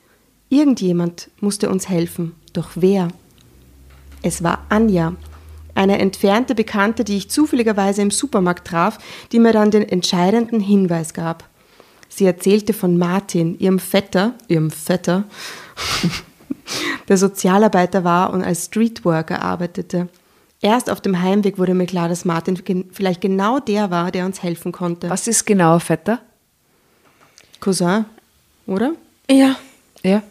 Irgendjemand 0.49 1.31
musste 1.41 1.71
uns 1.71 1.89
helfen. 1.89 2.35
Doch 2.53 2.71
wer? 2.75 3.09
Es 4.23 4.43
war 4.43 4.67
Anja, 4.71 5.15
eine 5.77 6.01
entfernte 6.01 6.57
Bekannte, 6.57 7.05
die 7.05 7.17
ich 7.17 7.31
zufälligerweise 7.31 8.03
im 8.03 8.11
Supermarkt 8.11 8.67
traf, 8.67 8.99
die 9.31 9.39
mir 9.39 9.53
dann 9.53 9.71
den 9.71 9.89
entscheidenden 9.89 10.59
Hinweis 10.59 11.15
gab. 11.15 11.49
Sie 12.09 12.25
erzählte 12.25 12.73
von 12.73 12.99
Martin, 12.99 13.57
ihrem 13.61 13.79
Vetter, 13.79 14.35
ihrem 14.49 14.73
Vetter, 14.73 15.25
der 17.09 17.19
Sozialarbeiter 17.19 18.03
war 18.03 18.33
und 18.33 18.43
als 18.43 18.65
Streetworker 18.65 19.43
arbeitete. 19.43 20.09
Erst 20.67 20.91
auf 20.91 21.01
dem 21.01 21.23
Heimweg 21.23 21.59
wurde 21.59 21.75
mir 21.75 21.87
klar, 21.87 22.09
dass 22.09 22.25
Martin 22.25 22.57
gen 22.65 22.87
vielleicht 22.91 23.21
genau 23.21 23.61
der 23.61 23.93
war, 23.93 24.11
der 24.11 24.27
uns 24.27 24.43
helfen 24.43 24.73
konnte. 24.73 25.09
Was 25.09 25.29
ist 25.29 25.45
genau 25.45 25.79
Vetter? 25.79 26.19
Cousin, 27.61 28.05
oder? 28.67 28.97
Ja. 29.31 29.55
Ja. 30.03 30.25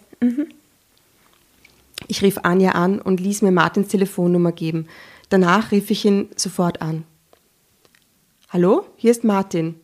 Ich 2.07 2.21
rief 2.21 2.39
Anja 2.43 2.71
an 2.71 2.99
und 2.99 3.21
ließ 3.21 3.43
mir 3.43 3.53
Martins 3.53 3.87
Telefonnummer 3.87 4.51
geben. 4.51 4.87
Danach 5.29 5.71
rief 5.71 5.89
ich 5.89 6.03
ihn 6.03 6.27
sofort 6.35 6.81
an. 6.81 7.05
Hallo, 8.49 8.85
hier 8.97 9.11
ist 9.11 9.23
Martin. 9.23 9.79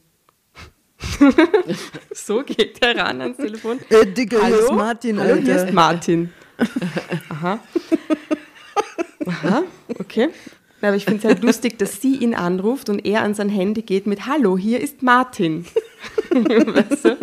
so 2.13 2.43
geht 2.43 2.83
er 2.83 2.97
ran 2.97 3.21
ans 3.21 3.37
Telefon. 3.37 3.79
Äh, 3.87 4.05
Digga, 4.05 4.41
Hallo? 4.41 4.55
hier 4.57 4.65
ist 4.65 4.71
Martin, 4.73 5.17
Hallo, 5.17 5.35
hier 5.35 5.53
Alter. 5.53 5.67
ist 5.67 5.73
Martin. 5.73 6.33
Aha. 7.29 7.57
Aha, 9.25 9.63
okay. 9.99 10.29
Aber 10.81 10.95
ich 10.95 11.05
finde 11.05 11.19
es 11.19 11.25
halt 11.25 11.43
lustig, 11.43 11.77
dass 11.77 12.01
sie 12.01 12.15
ihn 12.15 12.33
anruft 12.33 12.89
und 12.89 13.05
er 13.05 13.21
an 13.21 13.35
sein 13.35 13.49
Handy 13.49 13.83
geht 13.83 14.07
mit 14.07 14.25
Hallo, 14.25 14.57
hier 14.57 14.81
ist 14.81 15.03
Martin. 15.03 15.65
weißt 16.31 17.05
du? 17.05 17.17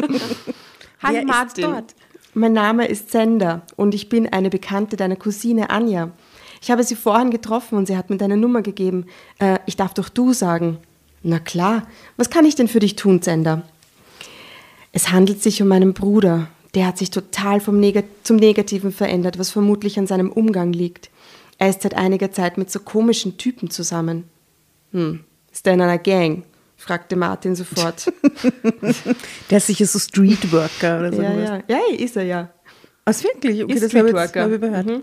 Hallo 1.03 1.15
Wer 1.15 1.21
ist 1.21 1.27
Martin. 1.27 1.65
dort? 1.65 1.95
Mein 2.35 2.53
Name 2.53 2.87
ist 2.87 3.11
Sender 3.11 3.63
und 3.75 3.95
ich 3.95 4.09
bin 4.09 4.33
eine 4.33 4.51
Bekannte 4.51 4.97
deiner 4.97 5.17
Cousine 5.17 5.71
Anja. 5.71 6.11
Ich 6.63 6.71
habe 6.71 6.85
sie 6.85 6.95
vorhin 6.95 7.31
getroffen 7.31 7.77
und 7.77 7.87
sie 7.87 7.97
hat 7.97 8.11
mir 8.11 8.17
deine 8.17 8.37
Nummer 8.37 8.63
gegeben. 8.63 9.07
Äh, 9.39 9.59
ich 9.67 9.77
darf 9.77 9.95
doch 9.95 10.09
du 10.09 10.33
sagen. 10.33 10.79
Na 11.23 11.41
klar, 11.41 11.87
was 12.17 12.31
kann 12.31 12.45
ich 12.45 12.55
denn 12.55 12.69
für 12.69 12.81
dich 12.81 12.95
tun, 12.95 13.23
Sender? 13.23 13.63
Es 14.93 15.11
handelt 15.11 15.43
sich 15.43 15.61
um 15.63 15.69
meinen 15.69 15.95
Bruder. 15.95 16.49
Der 16.75 16.87
hat 16.87 16.99
sich 16.99 17.11
total 17.11 17.61
vom 17.61 17.81
Neg 17.81 18.05
zum 18.23 18.37
Negativen 18.37 18.93
verändert, 18.93 19.39
was 19.39 19.51
vermutlich 19.51 19.99
an 19.99 20.07
seinem 20.07 20.31
Umgang 20.31 20.73
liegt. 20.73 21.11
Er 21.59 21.71
ist 21.71 21.83
seit 21.83 21.95
einiger 21.95 22.31
Zeit 22.33 22.57
mit 22.57 22.71
so 22.71 22.81
komischen 22.81 23.37
Typen 23.37 23.71
zusammen. 23.71 24.25
Hm, 24.93 25.25
ist 25.53 25.67
er 25.67 25.75
in 25.75 25.81
einer 25.81 25.99
Gang? 25.99 26.45
fragte 26.77 27.17
Martin 27.17 27.57
sofort. 27.57 28.13
Der 29.51 29.59
ist 29.59 29.67
sicher 29.67 29.85
so 29.87 29.99
Streetworker 29.99 31.01
oder 31.01 31.13
so. 31.13 31.21
ja, 31.21 31.33
ja, 31.37 31.63
ja, 31.69 31.79
ist 31.97 32.17
er 32.17 32.23
ja. 32.23 32.51
Was 33.05 33.25
wirklich? 33.25 33.65
Okay, 33.65 33.73
Ist 33.75 33.83
das 33.83 33.95
habe 33.95 34.09
ich, 34.09 34.15
jetzt, 34.15 34.31
Streetworker. 34.31 34.43
hab 34.43 34.49
ich 34.51 34.55
überhört. 34.55 34.87
Mhm. 34.87 35.03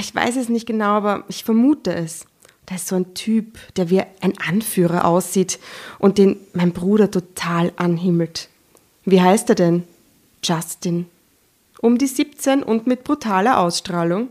Ich 0.00 0.14
weiß 0.14 0.36
es 0.36 0.48
nicht 0.48 0.66
genau, 0.66 0.90
aber 0.96 1.24
ich 1.28 1.44
vermute 1.44 1.94
es. 1.94 2.26
Da 2.66 2.74
ist 2.74 2.88
so 2.88 2.96
ein 2.96 3.14
Typ, 3.14 3.58
der 3.76 3.88
wie 3.90 4.02
ein 4.20 4.34
Anführer 4.46 5.04
aussieht 5.06 5.58
und 5.98 6.18
den 6.18 6.36
mein 6.52 6.72
Bruder 6.72 7.10
total 7.10 7.72
anhimmelt. 7.76 8.48
Wie 9.04 9.22
heißt 9.22 9.48
er 9.50 9.54
denn? 9.54 9.84
Justin. 10.42 11.06
Um 11.80 11.96
die 11.96 12.08
17 12.08 12.62
und 12.64 12.86
mit 12.86 13.04
brutaler 13.04 13.60
Ausstrahlung. 13.60 14.28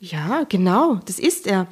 Ja, 0.00 0.44
genau, 0.48 0.96
das 1.06 1.18
ist 1.18 1.46
er. 1.46 1.66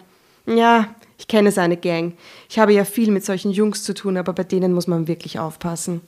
Ja, 0.47 0.95
ich 1.19 1.29
kenne 1.29 1.53
seine 1.53 1.77
Gang. 1.77 2.15
Ich 2.49 2.59
habe 2.59 2.73
ja 2.73 2.85
viel 2.85 3.11
mit 3.11 3.25
solchen 3.25 3.51
Jungs 3.51 3.83
zu 3.83 3.95
tun, 3.95 4.17
aber 4.17 4.33
bei 4.33 4.45
denen 4.45 4.73
muss 4.73 4.87
man 4.87 5.09
wirklich 5.09 5.39
aufpassen. 5.39 6.01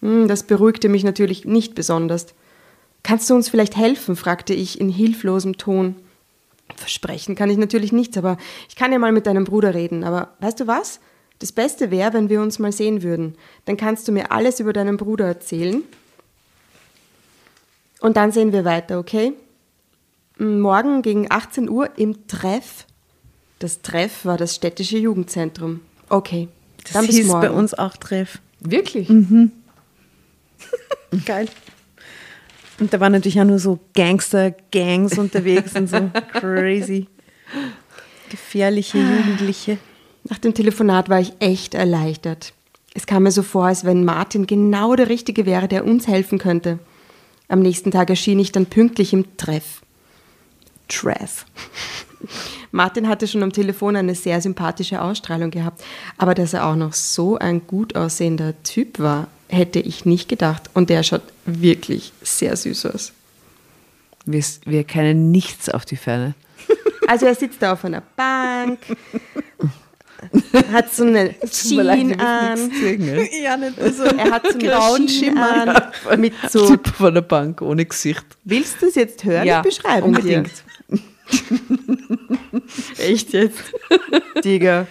Hm, 0.00 0.28
Das 0.28 0.42
beruhigte 0.44 0.88
mich 0.88 1.04
natürlich 1.04 1.44
nicht 1.44 1.74
besonders. 1.74 2.26
Kannst 3.02 3.28
du 3.30 3.34
uns 3.34 3.48
vielleicht 3.48 3.76
helfen? 3.76 4.16
fragte 4.16 4.54
ich 4.54 4.80
in 4.80 4.88
hilflosem 4.88 5.58
Ton. 5.58 5.96
Versprechen 6.76 7.34
kann 7.34 7.50
ich 7.50 7.58
natürlich 7.58 7.92
nichts, 7.92 8.16
aber 8.16 8.38
ich 8.68 8.76
kann 8.76 8.92
ja 8.92 8.98
mal 8.98 9.12
mit 9.12 9.26
deinem 9.26 9.44
Bruder 9.44 9.74
reden. 9.74 10.04
Aber 10.04 10.30
weißt 10.40 10.60
du 10.60 10.66
was? 10.66 11.00
Das 11.38 11.52
Beste 11.52 11.90
wäre, 11.90 12.12
wenn 12.12 12.28
wir 12.28 12.40
uns 12.40 12.58
mal 12.58 12.72
sehen 12.72 13.02
würden. 13.02 13.36
Dann 13.64 13.76
kannst 13.76 14.06
du 14.08 14.12
mir 14.12 14.30
alles 14.30 14.60
über 14.60 14.72
deinen 14.72 14.96
Bruder 14.96 15.26
erzählen. 15.26 15.82
Und 18.00 18.16
dann 18.16 18.32
sehen 18.32 18.52
wir 18.52 18.64
weiter, 18.64 18.98
okay? 18.98 19.32
Morgen 20.42 21.02
gegen 21.02 21.30
18 21.30 21.68
Uhr 21.68 21.90
im 21.96 22.26
Treff. 22.26 22.86
Das 23.58 23.82
Treff 23.82 24.24
war 24.24 24.36
das 24.36 24.54
städtische 24.54 24.98
Jugendzentrum. 24.98 25.80
Okay, 26.08 26.48
Das 26.84 26.92
dann 26.92 27.04
hieß 27.06 27.26
morgen. 27.26 27.40
bei 27.40 27.50
uns 27.50 27.74
auch 27.74 27.96
Treff. 27.96 28.40
Wirklich? 28.60 29.08
Geil. 31.26 31.48
Und 32.80 32.92
da 32.92 33.00
waren 33.00 33.12
natürlich 33.12 33.40
auch 33.40 33.44
nur 33.44 33.58
so 33.58 33.78
Gangster-Gangs 33.94 35.18
unterwegs 35.18 35.74
und 35.76 35.88
so 35.88 36.10
crazy. 36.32 37.06
Gefährliche 38.30 38.98
Jugendliche. 38.98 39.78
Nach 40.24 40.38
dem 40.38 40.54
Telefonat 40.54 41.08
war 41.08 41.20
ich 41.20 41.32
echt 41.38 41.74
erleichtert. 41.74 42.52
Es 42.94 43.06
kam 43.06 43.22
mir 43.24 43.30
so 43.30 43.42
vor, 43.42 43.66
als 43.66 43.84
wenn 43.84 44.04
Martin 44.04 44.46
genau 44.46 44.96
der 44.96 45.08
Richtige 45.08 45.46
wäre, 45.46 45.68
der 45.68 45.84
uns 45.84 46.06
helfen 46.08 46.38
könnte. 46.38 46.78
Am 47.48 47.60
nächsten 47.60 47.90
Tag 47.90 48.10
erschien 48.10 48.38
ich 48.38 48.52
dann 48.52 48.66
pünktlich 48.66 49.12
im 49.12 49.36
Treff. 49.36 49.82
Treff. 50.88 51.46
Martin 52.70 53.08
hatte 53.08 53.26
schon 53.26 53.42
am 53.42 53.52
Telefon 53.52 53.96
eine 53.96 54.14
sehr 54.14 54.40
sympathische 54.40 55.02
Ausstrahlung 55.02 55.50
gehabt, 55.50 55.82
aber 56.16 56.34
dass 56.34 56.54
er 56.54 56.66
auch 56.66 56.76
noch 56.76 56.92
so 56.92 57.36
ein 57.38 57.66
gut 57.66 57.96
aussehender 57.96 58.54
Typ 58.62 58.98
war, 58.98 59.28
hätte 59.48 59.80
ich 59.80 60.04
nicht 60.04 60.28
gedacht. 60.28 60.70
Und 60.72 60.88
der 60.88 61.02
schaut 61.02 61.22
wirklich 61.44 62.12
sehr 62.22 62.56
süß 62.56 62.86
aus. 62.86 63.12
Wir, 64.24 64.42
wir 64.64 64.84
kennen 64.84 65.30
nichts 65.30 65.68
auf 65.68 65.84
die 65.84 65.96
Ferne. 65.96 66.34
Also 67.08 67.26
er 67.26 67.34
sitzt 67.34 67.60
da 67.60 67.72
auf 67.72 67.84
einer 67.84 68.02
Bank, 68.16 68.78
hat 70.72 70.94
so 70.94 71.04
eine 71.04 71.34
Jeans 71.50 72.18
an. 72.18 72.70
Ja, 73.42 73.56
nicht 73.56 73.76
so. 73.96 74.04
Er 74.04 74.30
hat 74.30 74.46
so 74.52 74.58
Grauen 74.58 74.96
einen 74.96 75.08
Schimmer 75.08 75.92
an, 76.08 76.20
mit 76.20 76.34
so. 76.48 76.66
Typ 76.66 76.88
von 76.88 77.14
der 77.14 77.22
Bank 77.22 77.62
ohne 77.62 77.84
Gesicht. 77.84 78.24
Willst 78.44 78.80
du 78.80 78.86
es 78.86 78.94
jetzt 78.94 79.24
hören? 79.24 79.46
Ja, 79.46 79.58
ich 79.58 79.64
beschreibe 79.76 80.06
unbedingt. 80.06 80.50
Dir. 80.90 80.98
Echt 82.98 83.32
jetzt? 83.32 83.62
Digga. 84.44 84.86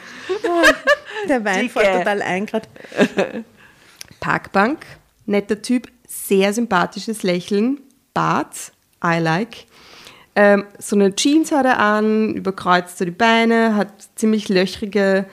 Der 1.29 1.45
Wein 1.45 1.61
Dicke. 1.61 1.73
fällt 1.79 1.97
total 1.99 2.21
ein 2.21 2.45
gerade. 2.45 2.67
Parkbank, 4.19 4.85
netter 5.25 5.61
Typ, 5.61 5.87
sehr 6.07 6.53
sympathisches 6.53 7.23
Lächeln, 7.23 7.79
Bart, 8.13 8.71
I 9.03 9.19
like. 9.19 9.65
Ähm, 10.35 10.65
so 10.79 10.95
eine 10.95 11.13
Jeans 11.15 11.51
hat 11.51 11.65
er 11.65 11.79
an, 11.79 12.35
überkreuzt 12.35 12.97
so 12.97 13.05
die 13.05 13.11
Beine, 13.11 13.75
hat 13.75 13.89
ziemlich 14.15 14.47
löchrige 14.49 15.25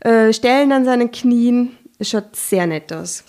äh, 0.00 0.32
Stellen 0.32 0.72
an 0.72 0.84
seinen 0.84 1.10
Knien. 1.12 1.76
Es 1.98 2.10
schaut 2.10 2.34
sehr 2.34 2.66
nett 2.66 2.92
aus. 2.92 3.24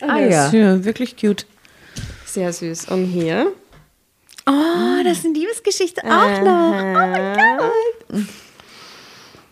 Ah 0.00 0.18
Der 0.18 0.28
ja. 0.28 0.46
ist 0.46 0.52
ja, 0.52 0.84
wirklich 0.84 1.16
cute. 1.16 1.46
Sehr 2.24 2.52
süß. 2.52 2.88
Und 2.90 3.06
hier? 3.06 3.52
Oh, 4.46 5.02
das 5.02 5.22
sind 5.22 5.36
Liebesgeschichte 5.36 6.02
auch 6.04 6.40
noch. 6.40 6.72
Oh 6.78 6.92
mein 6.92 7.58
Gott. 7.58 8.26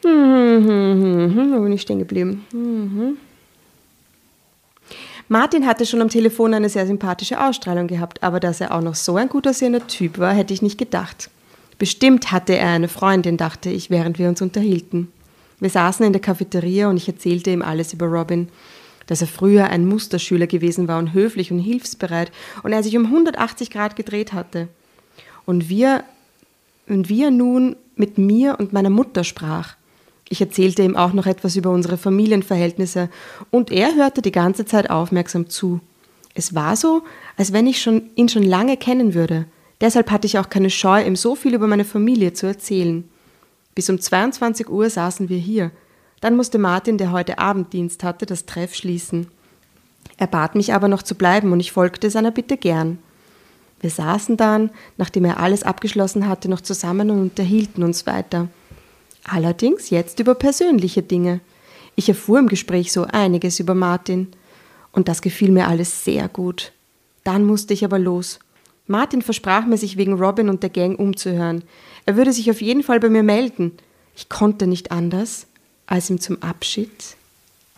Hm, 0.04 0.66
hm, 0.66 0.68
hm, 0.68 1.34
hm, 1.34 1.52
wo 1.54 1.62
bin 1.62 1.72
ich 1.72 1.80
stehen 1.82 1.98
geblieben? 1.98 2.46
Hm, 2.52 2.90
hm. 2.94 3.16
Martin 5.28 5.66
hatte 5.66 5.86
schon 5.86 6.02
am 6.02 6.10
Telefon 6.10 6.52
eine 6.52 6.68
sehr 6.68 6.86
sympathische 6.86 7.42
Ausstrahlung 7.42 7.86
gehabt, 7.86 8.22
aber 8.22 8.40
dass 8.40 8.60
er 8.60 8.74
auch 8.74 8.82
noch 8.82 8.94
so 8.94 9.16
ein 9.16 9.28
gut 9.28 9.48
aussehender 9.48 9.86
Typ 9.86 10.18
war, 10.18 10.34
hätte 10.34 10.52
ich 10.52 10.60
nicht 10.60 10.78
gedacht. 10.78 11.30
Bestimmt 11.78 12.30
hatte 12.30 12.56
er 12.56 12.68
eine 12.68 12.88
Freundin, 12.88 13.36
dachte 13.36 13.70
ich, 13.70 13.90
während 13.90 14.18
wir 14.18 14.28
uns 14.28 14.42
unterhielten. 14.42 15.10
Wir 15.60 15.70
saßen 15.70 16.04
in 16.04 16.12
der 16.12 16.20
Cafeteria 16.20 16.88
und 16.88 16.98
ich 16.98 17.08
erzählte 17.08 17.50
ihm 17.50 17.62
alles 17.62 17.92
über 17.92 18.06
Robin, 18.06 18.48
dass 19.06 19.22
er 19.22 19.26
früher 19.26 19.68
ein 19.68 19.86
Musterschüler 19.86 20.46
gewesen 20.46 20.88
war 20.88 20.98
und 20.98 21.14
höflich 21.14 21.50
und 21.50 21.58
hilfsbereit 21.58 22.30
und 22.62 22.72
er 22.72 22.82
sich 22.82 22.96
um 22.96 23.06
180 23.06 23.70
Grad 23.70 23.96
gedreht 23.96 24.32
hatte. 24.32 24.68
Und 25.46 25.68
wir 25.68 26.04
und 26.86 27.08
wie 27.08 27.30
nun 27.30 27.76
mit 27.96 28.18
mir 28.18 28.56
und 28.58 28.72
meiner 28.72 28.90
Mutter 28.90 29.24
sprach. 29.24 29.74
Ich 30.34 30.40
erzählte 30.40 30.82
ihm 30.82 30.96
auch 30.96 31.12
noch 31.12 31.26
etwas 31.26 31.54
über 31.54 31.70
unsere 31.70 31.96
Familienverhältnisse 31.96 33.08
und 33.52 33.70
er 33.70 33.94
hörte 33.94 34.20
die 34.20 34.32
ganze 34.32 34.64
Zeit 34.64 34.90
aufmerksam 34.90 35.48
zu. 35.48 35.78
Es 36.34 36.56
war 36.56 36.74
so, 36.74 37.04
als 37.36 37.52
wenn 37.52 37.68
ich 37.68 37.80
schon, 37.80 38.10
ihn 38.16 38.28
schon 38.28 38.42
lange 38.42 38.76
kennen 38.76 39.14
würde. 39.14 39.46
Deshalb 39.80 40.10
hatte 40.10 40.26
ich 40.26 40.36
auch 40.40 40.48
keine 40.48 40.70
Scheu, 40.70 41.04
ihm 41.06 41.14
so 41.14 41.36
viel 41.36 41.54
über 41.54 41.68
meine 41.68 41.84
Familie 41.84 42.32
zu 42.32 42.48
erzählen. 42.48 43.08
Bis 43.76 43.88
um 43.88 44.00
22 44.00 44.68
Uhr 44.68 44.90
saßen 44.90 45.28
wir 45.28 45.38
hier. 45.38 45.70
Dann 46.20 46.34
musste 46.34 46.58
Martin, 46.58 46.98
der 46.98 47.12
heute 47.12 47.38
Abenddienst 47.38 48.02
hatte, 48.02 48.26
das 48.26 48.44
Treff 48.44 48.74
schließen. 48.74 49.28
Er 50.16 50.26
bat 50.26 50.56
mich 50.56 50.74
aber 50.74 50.88
noch 50.88 51.04
zu 51.04 51.14
bleiben 51.14 51.52
und 51.52 51.60
ich 51.60 51.70
folgte 51.70 52.10
seiner 52.10 52.32
Bitte 52.32 52.56
gern. 52.56 52.98
Wir 53.80 53.90
saßen 53.90 54.36
dann, 54.36 54.70
nachdem 54.96 55.26
er 55.26 55.38
alles 55.38 55.62
abgeschlossen 55.62 56.26
hatte, 56.26 56.50
noch 56.50 56.60
zusammen 56.60 57.10
und 57.10 57.20
unterhielten 57.20 57.84
uns 57.84 58.04
weiter. 58.08 58.48
Allerdings 59.24 59.90
jetzt 59.90 60.20
über 60.20 60.34
persönliche 60.34 61.02
Dinge. 61.02 61.40
Ich 61.96 62.08
erfuhr 62.08 62.38
im 62.38 62.48
Gespräch 62.48 62.92
so 62.92 63.04
einiges 63.04 63.58
über 63.60 63.74
Martin. 63.74 64.28
Und 64.92 65.08
das 65.08 65.22
gefiel 65.22 65.50
mir 65.50 65.66
alles 65.66 66.04
sehr 66.04 66.28
gut. 66.28 66.72
Dann 67.24 67.44
musste 67.44 67.74
ich 67.74 67.84
aber 67.84 67.98
los. 67.98 68.38
Martin 68.86 69.22
versprach 69.22 69.64
mir, 69.64 69.78
sich 69.78 69.96
wegen 69.96 70.14
Robin 70.14 70.48
und 70.48 70.62
der 70.62 70.70
Gang 70.70 70.98
umzuhören. 70.98 71.64
Er 72.06 72.16
würde 72.16 72.32
sich 72.32 72.50
auf 72.50 72.60
jeden 72.60 72.82
Fall 72.82 73.00
bei 73.00 73.08
mir 73.08 73.22
melden. 73.22 73.72
Ich 74.14 74.28
konnte 74.28 74.66
nicht 74.66 74.92
anders, 74.92 75.46
als 75.86 76.10
ihm 76.10 76.20
zum 76.20 76.42
Abschied 76.42 77.16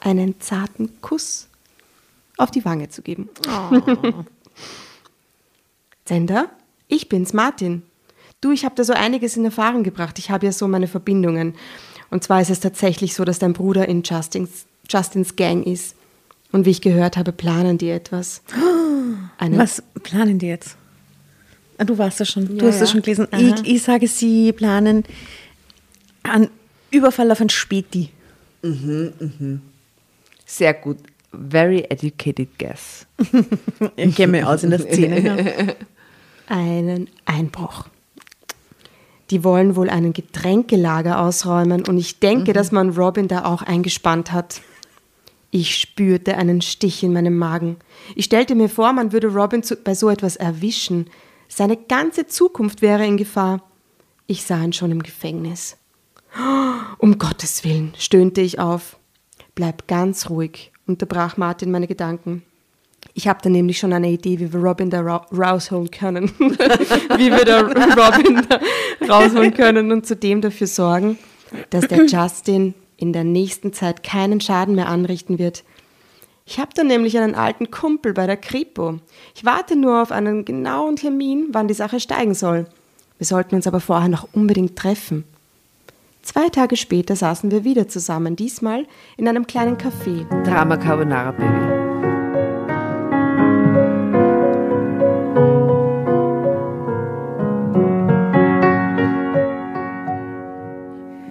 einen 0.00 0.40
zarten 0.40 1.00
Kuss 1.00 1.48
auf 2.36 2.50
die 2.50 2.64
Wange 2.64 2.88
zu 2.88 3.02
geben. 3.02 3.28
Sender, 6.04 6.50
ich 6.88 7.08
bin's, 7.08 7.32
Martin. 7.32 7.82
Du, 8.46 8.52
ich 8.52 8.64
habe 8.64 8.76
da 8.76 8.84
so 8.84 8.92
einiges 8.92 9.36
in 9.36 9.44
Erfahrung 9.44 9.82
gebracht. 9.82 10.20
Ich 10.20 10.30
habe 10.30 10.46
ja 10.46 10.52
so 10.52 10.68
meine 10.68 10.86
Verbindungen. 10.86 11.54
Und 12.10 12.22
zwar 12.22 12.40
ist 12.40 12.48
es 12.50 12.60
tatsächlich 12.60 13.12
so, 13.14 13.24
dass 13.24 13.40
dein 13.40 13.52
Bruder 13.54 13.88
in 13.88 14.04
Justins, 14.04 14.66
Justins 14.88 15.34
Gang 15.34 15.66
ist. 15.66 15.96
Und 16.52 16.64
wie 16.64 16.70
ich 16.70 16.80
gehört 16.80 17.16
habe, 17.16 17.32
planen 17.32 17.76
die 17.76 17.90
etwas. 17.90 18.42
Eine, 19.38 19.58
Was 19.58 19.82
planen 20.04 20.38
die 20.38 20.46
jetzt? 20.46 20.76
Ah, 21.76 21.82
Du 21.84 21.98
warst 21.98 22.20
ja 22.20 22.24
schon, 22.24 22.46
du 22.46 22.54
Ja, 22.64 22.70
hast 22.70 22.80
das 22.80 22.90
ja. 22.90 22.92
schon 22.92 23.02
gelesen. 23.02 23.26
Ich, 23.36 23.66
ich 23.74 23.82
sage, 23.82 24.06
sie 24.06 24.52
planen 24.52 25.02
einen 26.22 26.48
Überfall 26.92 27.28
auf 27.32 27.40
ein 27.40 27.48
Späti. 27.48 28.10
Sehr 30.46 30.74
gut. 30.74 30.98
Very 31.32 31.84
educated 31.90 32.56
guess. 32.60 33.06
Ich 33.96 34.14
kenne 34.14 34.32
mich 34.38 34.44
aus 34.44 34.62
in 34.62 34.70
der 34.70 34.78
Szene. 34.78 35.20
Ja. 35.20 35.74
einen 36.46 37.08
Einbruch. 37.24 37.86
Die 39.30 39.42
wollen 39.42 39.74
wohl 39.74 39.90
einen 39.90 40.12
Getränkelager 40.12 41.20
ausräumen 41.20 41.84
und 41.86 41.98
ich 41.98 42.20
denke, 42.20 42.52
dass 42.52 42.70
man 42.70 42.90
Robin 42.90 43.28
da 43.28 43.44
auch 43.44 43.62
eingespannt 43.62 44.32
hat. 44.32 44.60
Ich 45.50 45.76
spürte 45.76 46.36
einen 46.36 46.60
Stich 46.60 47.02
in 47.02 47.12
meinem 47.12 47.36
Magen. 47.36 47.76
Ich 48.14 48.26
stellte 48.26 48.54
mir 48.54 48.68
vor, 48.68 48.92
man 48.92 49.12
würde 49.12 49.28
Robin 49.28 49.62
zu, 49.62 49.76
bei 49.76 49.94
so 49.94 50.10
etwas 50.10 50.36
erwischen. 50.36 51.08
Seine 51.48 51.76
ganze 51.76 52.26
Zukunft 52.26 52.82
wäre 52.82 53.06
in 53.06 53.16
Gefahr. 53.16 53.62
Ich 54.26 54.44
sah 54.44 54.62
ihn 54.62 54.72
schon 54.72 54.90
im 54.90 55.02
Gefängnis. 55.02 55.76
Um 56.98 57.18
Gottes 57.18 57.62
Willen, 57.62 57.92
stöhnte 57.98 58.40
ich 58.40 58.58
auf. 58.58 58.96
Bleib 59.54 59.86
ganz 59.86 60.30
ruhig, 60.30 60.72
unterbrach 60.86 61.36
Martin 61.36 61.70
meine 61.70 61.86
Gedanken. 61.86 62.42
Ich 63.14 63.28
habe 63.28 63.40
da 63.42 63.48
nämlich 63.48 63.78
schon 63.78 63.92
eine 63.92 64.10
Idee, 64.10 64.38
wie 64.40 64.52
wir 64.52 64.60
Robin 64.60 64.90
da 64.90 65.00
ra 65.00 65.26
rausholen 65.32 65.90
können. 65.90 66.30
wie 66.38 67.30
wir 67.30 67.44
da 67.44 67.60
Robin 67.60 68.46
da 68.48 68.60
rausholen 69.08 69.54
können 69.54 69.92
und 69.92 70.06
zudem 70.06 70.40
dafür 70.40 70.66
sorgen, 70.66 71.18
dass 71.70 71.88
der 71.88 72.04
Justin 72.06 72.74
in 72.96 73.12
der 73.12 73.24
nächsten 73.24 73.72
Zeit 73.72 74.02
keinen 74.02 74.40
Schaden 74.40 74.74
mehr 74.74 74.88
anrichten 74.88 75.38
wird. 75.38 75.64
Ich 76.46 76.60
habe 76.60 76.70
da 76.74 76.84
nämlich 76.84 77.18
einen 77.18 77.34
alten 77.34 77.70
Kumpel 77.70 78.12
bei 78.12 78.26
der 78.26 78.36
Kripo. 78.36 79.00
Ich 79.34 79.44
warte 79.44 79.76
nur 79.76 80.00
auf 80.00 80.12
einen 80.12 80.44
genauen 80.44 80.96
Termin, 80.96 81.48
wann 81.50 81.68
die 81.68 81.74
Sache 81.74 81.98
steigen 81.98 82.34
soll. 82.34 82.66
Wir 83.18 83.26
sollten 83.26 83.56
uns 83.56 83.66
aber 83.66 83.80
vorher 83.80 84.08
noch 84.08 84.28
unbedingt 84.32 84.76
treffen. 84.76 85.24
Zwei 86.22 86.48
Tage 86.48 86.76
später 86.76 87.16
saßen 87.16 87.50
wir 87.50 87.64
wieder 87.64 87.88
zusammen, 87.88 88.36
diesmal 88.36 88.86
in 89.16 89.28
einem 89.28 89.46
kleinen 89.46 89.76
Café. 89.76 90.24
Drama 90.44 90.76
Carbonara 90.76 91.32
Baby. 91.32 91.85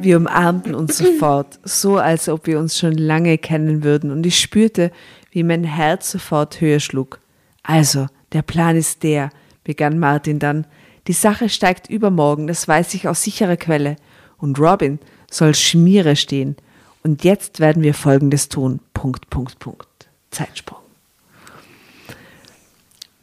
Wir 0.05 0.17
umarmten 0.17 0.75
uns 0.75 0.97
sofort, 0.99 1.59
so 1.63 1.97
als 1.97 2.29
ob 2.29 2.45
wir 2.45 2.59
uns 2.59 2.77
schon 2.77 2.93
lange 2.93 3.39
kennen 3.39 3.83
würden, 3.83 4.11
und 4.11 4.23
ich 4.23 4.39
spürte, 4.39 4.91
wie 5.31 5.41
mein 5.41 5.63
Herz 5.63 6.11
sofort 6.11 6.61
höher 6.61 6.79
schlug. 6.79 7.19
Also, 7.63 8.05
der 8.31 8.43
Plan 8.43 8.75
ist 8.75 9.01
der, 9.01 9.31
begann 9.63 9.97
Martin 9.97 10.37
dann. 10.37 10.67
Die 11.07 11.13
Sache 11.13 11.49
steigt 11.49 11.89
übermorgen, 11.89 12.45
das 12.45 12.67
weiß 12.67 12.93
ich 12.93 13.07
aus 13.07 13.23
sicherer 13.23 13.57
Quelle. 13.57 13.95
Und 14.37 14.59
Robin 14.59 14.99
soll 15.31 15.55
Schmiere 15.55 16.15
stehen. 16.15 16.55
Und 17.01 17.23
jetzt 17.23 17.59
werden 17.59 17.81
wir 17.81 17.95
Folgendes 17.95 18.47
tun. 18.47 18.81
Punkt, 18.93 19.31
Punkt, 19.31 19.57
Punkt. 19.57 19.87
Zeitsprung. 20.29 20.84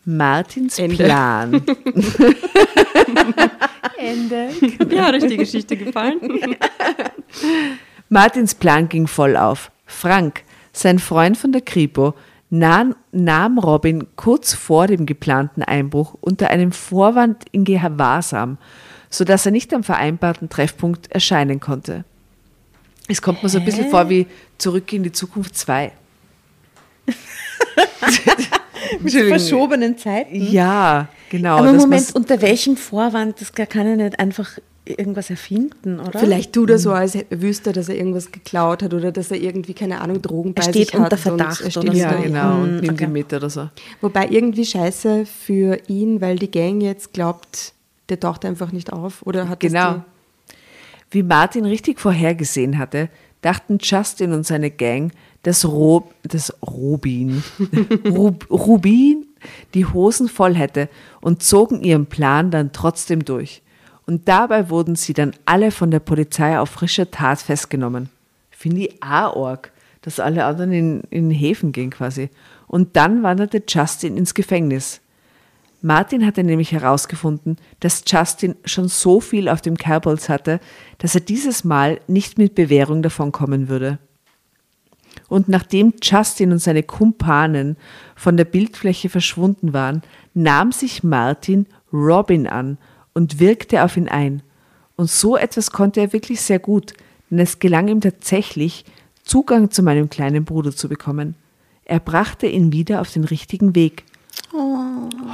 Martins 0.05 0.79
Ende. 0.79 0.97
Plan. 0.97 1.53
Ende. 3.99 4.51
Mir 4.89 5.07
hat 5.07 5.15
euch 5.15 5.27
die 5.27 5.37
Geschichte 5.37 5.77
gefallen. 5.77 6.57
Martins 8.09 8.55
Plan 8.55 8.89
ging 8.89 9.07
voll 9.07 9.37
auf. 9.37 9.71
Frank, 9.87 10.43
sein 10.73 10.99
Freund 10.99 11.37
von 11.37 11.53
der 11.53 11.61
Kripo, 11.61 12.15
nahm, 12.51 12.97
nahm 13.13 13.59
Robin 13.59 14.07
kurz 14.17 14.55
vor 14.55 14.89
dem 14.89 15.07
geplanten 15.07 15.63
Einbruch 15.63 16.17
unter 16.21 16.51
einem 16.51 16.73
Vorwand 16.73 17.45
in 17.53 17.65
Gewahrsam, 17.65 18.59
sodass 19.09 19.47
er 19.47 19.53
nicht 19.53 19.73
am 19.73 19.85
vereinbarten 19.85 20.49
Treffpunkt 20.49 21.13
erscheinen 21.13 21.61
konnte. 21.61 22.05
Es 23.09 23.23
kommt 23.23 23.43
mir 23.43 23.49
so 23.49 23.59
ein 23.59 23.65
bisschen 23.65 23.91
vor 23.91 24.09
wie 24.09 24.27
Zurück 24.59 24.93
in 24.93 25.03
die 25.03 25.13
Zukunft 25.13 25.57
2. 25.57 25.93
Mit 29.01 29.13
verschobenen 29.13 29.97
Zeiten. 29.99 30.35
Ja, 30.35 31.09
genau. 31.31 31.57
Aber 31.59 31.73
Moment, 31.73 32.15
unter 32.15 32.41
welchem 32.43 32.77
Vorwand? 32.77 33.41
Das 33.41 33.53
kann 33.53 33.87
er 33.87 33.97
nicht 33.97 34.19
einfach 34.19 34.59
irgendwas 34.85 35.31
erfinden, 35.31 36.01
oder? 36.01 36.19
Vielleicht 36.19 36.53
tut 36.53 36.71
er 36.71 36.79
so, 36.79 36.91
als 36.93 37.17
wüsste 37.31 37.71
er, 37.71 37.73
dass 37.75 37.89
er 37.89 37.97
irgendwas 37.97 38.33
geklaut 38.33 38.83
hat 38.83 38.93
oder 38.93 39.13
dass 39.13 39.31
er 39.31 39.41
irgendwie, 39.41 39.75
keine 39.75 40.01
Ahnung, 40.01 40.21
Drogen 40.21 40.55
bei 40.55 40.63
Er 40.63 40.71
steht 40.71 40.87
sich 40.89 40.95
hat. 40.95 41.03
unter 41.05 41.17
Verdacht 41.17 41.61
er 41.61 41.71
steht 41.71 41.85
oder 41.85 41.93
so. 41.93 41.99
Ja, 41.99 42.13
genau. 42.15 42.57
Und 42.57 42.65
Hm, 42.65 42.77
nimmt 42.81 42.93
okay. 42.95 43.05
ihn 43.05 43.13
mit 43.13 43.33
oder 43.33 43.49
so. 43.49 43.69
Wobei 44.01 44.27
irgendwie 44.29 44.65
scheiße 44.65 45.25
für 45.27 45.79
ihn, 45.87 46.21
weil 46.21 46.37
die 46.37 46.51
Gang 46.51 46.83
jetzt 46.83 47.13
glaubt, 47.13 47.75
der 48.09 48.19
taucht 48.19 48.45
einfach 48.45 48.73
nicht 48.73 48.93
auf. 48.93 49.23
Oder 49.25 49.49
hat 49.49 49.61
Genau. 49.61 50.03
Wie 51.13 51.23
Martin 51.23 51.65
richtig 51.67 52.01
vorhergesehen 52.01 52.79
hatte, 52.79 53.09
dachten 53.43 53.79
Justin 53.81 54.33
und 54.33 54.47
seine 54.47 54.71
Gang, 54.71 55.13
dass, 55.43 55.65
Rob, 55.67 56.15
dass 56.23 56.55
Robin, 56.63 57.43
Rub, 58.07 58.51
Rubin 58.51 59.27
die 59.75 59.85
Hosen 59.85 60.29
voll 60.29 60.55
hätte 60.55 60.89
und 61.21 61.43
zogen 61.43 61.83
ihren 61.83 62.07
Plan 62.07 62.51
dann 62.51 62.73
trotzdem 62.73 63.25
durch. 63.25 63.63
Und 64.07 64.29
dabei 64.29 64.71
wurden 64.71 64.97
sie 64.97 65.13
dann 65.13 65.33
alle 65.45 65.71
von 65.71 65.91
der 65.91 66.01
Polizei 66.01 66.59
auf 66.59 66.71
frischer 66.71 67.11
Tat 67.11 67.41
festgenommen. 67.41 68.09
Finde 68.51 68.83
ich 68.83 69.03
arg, 69.03 69.73
dass 70.03 70.21
alle 70.21 70.45
anderen 70.45 70.73
in, 70.73 71.01
in 71.11 71.31
Häfen 71.31 71.73
gehen 71.73 71.91
quasi. 71.91 72.31
Und 72.67 72.97
dann 72.97 73.23
wanderte 73.23 73.63
Justin 73.67 74.17
ins 74.17 74.35
Gefängnis. 74.35 75.01
Martin 75.83 76.25
hatte 76.25 76.45
nämlich 76.45 76.71
herausgefunden, 76.73 77.57
dass 77.81 78.05
Justin 78.07 78.55
schon 78.65 78.89
so 78.89 79.21
viel 79.21 79.49
auf 79.49 79.61
dem 79.61 79.77
Kerbholz 79.77 80.29
hatte, 80.29 80.61
dass 80.99 81.17
er 81.17 81.21
dieses 81.21 81.65
Mal 81.65 82.01
nicht 82.07 82.39
mit 82.39 82.55
Bewährung 82.55 83.03
davonkommen 83.03 83.69
würde. 83.69 83.99
Und 85.29 85.49
nachdem 85.49 85.95
Justin 86.01 86.53
und 86.53 86.61
seine 86.61 86.85
Kumpanen 86.85 87.77
von 88.15 88.37
der 88.37 88.45
Bildfläche 88.45 89.09
verschwunden 89.09 89.73
waren, 89.73 90.03
nahm 90.35 90.73
sich 90.73 91.03
Martin 91.03 91.67
Robin 91.93 92.47
an 92.47 92.79
und 93.13 93.41
wirkte 93.41 93.83
auf 93.83 93.97
ihn 93.97 94.09
ein. 94.09 94.43
Und 94.97 95.11
so 95.11 95.37
etwas 95.37 95.73
konnte 95.73 96.01
er 96.01 96.13
wirklich 96.13 96.41
sehr 96.41 96.61
gut, 96.61 96.95
denn 97.31 97.41
es 97.41 97.59
gelang 97.59 97.89
ihm 97.89 98.01
tatsächlich, 98.01 98.85
Zugang 99.25 99.71
zu 99.71 99.83
meinem 99.83 100.11
kleinen 100.11 100.45
Bruder 100.45 100.75
zu 100.75 100.89
bekommen. 100.89 101.35
Er 101.85 102.01
brachte 102.01 102.47
ihn 102.47 102.73
wieder 102.73 103.01
auf 103.01 103.13
den 103.13 103.25
richtigen 103.25 103.75
Weg. 103.75 104.05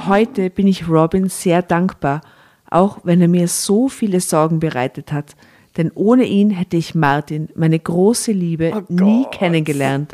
Heute 0.07 0.49
bin 0.49 0.67
ich 0.67 0.87
Robin 0.87 1.29
sehr 1.29 1.61
dankbar, 1.61 2.21
auch 2.69 2.99
wenn 3.03 3.21
er 3.21 3.27
mir 3.27 3.47
so 3.47 3.89
viele 3.89 4.21
Sorgen 4.21 4.59
bereitet 4.59 5.11
hat. 5.11 5.35
Denn 5.77 5.91
ohne 5.93 6.25
ihn 6.25 6.49
hätte 6.49 6.77
ich 6.77 6.95
Martin, 6.95 7.49
meine 7.55 7.79
große 7.79 8.31
Liebe, 8.31 8.85
nie 8.89 9.25
kennengelernt. 9.31 10.11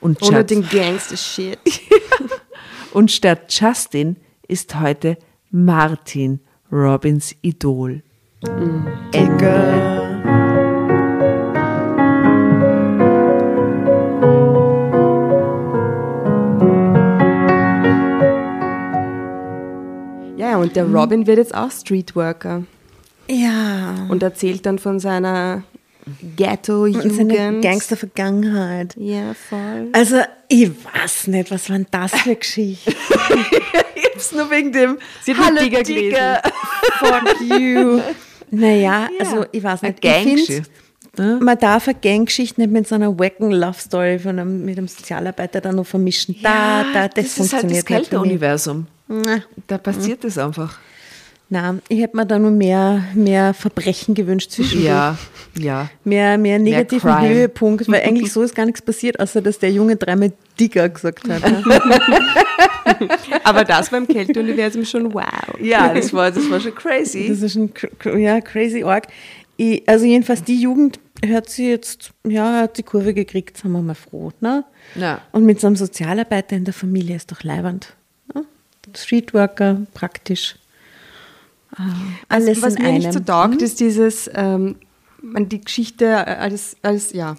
Und, 0.00 0.22
Ohne 0.22 0.30
statt, 0.30 0.50
den 0.50 0.68
Gangster-Shit. 0.68 1.58
und 2.92 3.10
statt 3.10 3.46
Justin 3.48 4.16
ist 4.46 4.78
heute 4.78 5.18
Martin 5.50 6.40
Robins 6.70 7.34
Idol. 7.42 8.02
Ende. 9.12 10.17
Ja, 20.58 20.62
und 20.64 20.76
der 20.76 20.84
Robin 20.86 21.26
wird 21.26 21.38
jetzt 21.38 21.54
auch 21.54 21.70
Streetworker 21.70 22.64
Ja. 23.28 24.06
und 24.08 24.22
erzählt 24.22 24.66
dann 24.66 24.78
von 24.78 24.98
seiner 25.00 25.62
Ghetto-Jugend. 26.36 27.62
Gangster-Vergangenheit. 27.62 28.94
Ja, 28.98 29.34
voll. 29.34 29.88
Also, 29.92 30.16
ich 30.48 30.70
weiß 30.70 31.26
nicht, 31.28 31.50
was 31.50 31.68
waren 31.70 31.86
das 31.90 32.12
für 32.12 32.34
Geschichten? 32.34 32.92
Jetzt 34.14 34.34
nur 34.34 34.50
wegen 34.50 34.72
dem 34.72 34.98
Sie 35.22 35.34
hat 35.34 35.52
mit 35.52 35.62
Tiger 35.64 35.82
gelesen. 35.82 36.16
Fuck 36.98 37.40
you. 37.42 38.00
Naja, 38.50 38.76
Ja, 38.80 39.08
also 39.20 39.44
ich 39.52 39.62
weiß 39.62 39.82
eine 39.82 39.92
nicht. 39.92 40.04
Ich 40.04 40.10
Ganggeschichte, 40.10 40.62
finde, 41.14 41.44
man 41.44 41.58
darf 41.58 41.86
eine 41.88 41.98
Ganggeschichte 42.00 42.60
nicht 42.62 42.70
mit 42.72 42.88
so 42.88 42.94
einer 42.94 43.18
wacken 43.18 43.50
Love 43.50 43.78
Story 43.78 44.18
von 44.18 44.38
einem, 44.38 44.64
mit 44.64 44.78
einem 44.78 44.88
Sozialarbeiter 44.88 45.60
dann 45.60 45.76
noch 45.76 45.86
vermischen. 45.86 46.36
Da, 46.42 46.84
da, 46.94 47.08
das, 47.08 47.14
das 47.14 47.24
ist 47.24 47.38
halt 47.38 47.40
das 47.40 47.48
funktioniert. 47.50 47.86
Kälteuniversum. 47.86 48.86
Na, 49.08 49.42
Da 49.66 49.78
passiert 49.78 50.24
es 50.24 50.38
einfach. 50.38 50.78
Na, 51.50 51.76
ich 51.88 52.00
hätte 52.00 52.14
mir 52.14 52.26
da 52.26 52.38
nur 52.38 52.50
mehr, 52.50 53.04
mehr 53.14 53.54
Verbrechen 53.54 54.14
gewünscht 54.14 54.50
zwischen 54.50 54.84
Ja, 54.84 55.16
ja. 55.58 55.88
mehr, 56.04 56.36
mehr 56.36 56.58
negativen 56.58 57.10
Crime. 57.10 57.28
Höhepunkt, 57.28 57.88
weil 57.90 58.02
eigentlich 58.06 58.30
so 58.32 58.42
ist 58.42 58.54
gar 58.54 58.66
nichts 58.66 58.82
passiert, 58.82 59.18
außer 59.18 59.40
dass 59.40 59.58
der 59.58 59.70
Junge 59.72 59.96
dreimal 59.96 60.32
Digger 60.60 60.90
gesagt 60.90 61.26
hat. 61.26 61.42
Aber 63.44 63.64
das 63.64 63.90
war 63.92 63.98
im 63.98 64.06
Kälteuniversum 64.08 64.84
schon 64.84 65.12
wow. 65.14 65.24
Ja, 65.60 65.92
das 65.94 66.12
war, 66.12 66.30
das 66.30 66.50
war 66.50 66.60
schon 66.60 66.74
crazy. 66.74 67.28
Das 67.28 67.40
ist 67.42 67.56
cr- 67.56 68.16
ja, 68.18 68.40
crazy 68.40 68.82
arg. 68.82 69.06
Ich, 69.56 69.88
also 69.88 70.04
jedenfalls 70.04 70.44
die 70.44 70.60
Jugend 70.60 71.00
hört 71.24 71.48
sie 71.48 71.70
jetzt, 71.70 72.10
ja, 72.26 72.60
hat 72.62 72.78
die 72.78 72.82
Kurve 72.82 73.12
gekriegt, 73.14 73.56
sind 73.56 73.72
wir 73.72 73.82
mal 73.82 73.94
froh. 73.94 74.32
Ne? 74.40 74.64
Ja. 74.94 75.20
Und 75.32 75.44
mit 75.46 75.60
so 75.60 75.66
einem 75.66 75.76
Sozialarbeiter 75.76 76.56
in 76.56 76.64
der 76.64 76.74
Familie 76.74 77.16
ist 77.16 77.32
doch 77.32 77.42
leiwand. 77.42 77.94
Streetworker, 78.96 79.82
praktisch. 79.94 80.56
Ah, 81.76 81.92
Alles 82.28 82.62
was 82.62 82.74
in 82.76 82.82
mir 82.82 82.88
einem. 82.88 82.98
nicht 82.98 83.12
so 83.12 83.20
taugt, 83.20 83.62
ist 83.62 83.80
dieses, 83.80 84.30
ähm, 84.34 84.76
die 85.22 85.60
Geschichte 85.60 86.26
als, 86.26 86.76
als, 86.82 87.12
ja, 87.12 87.36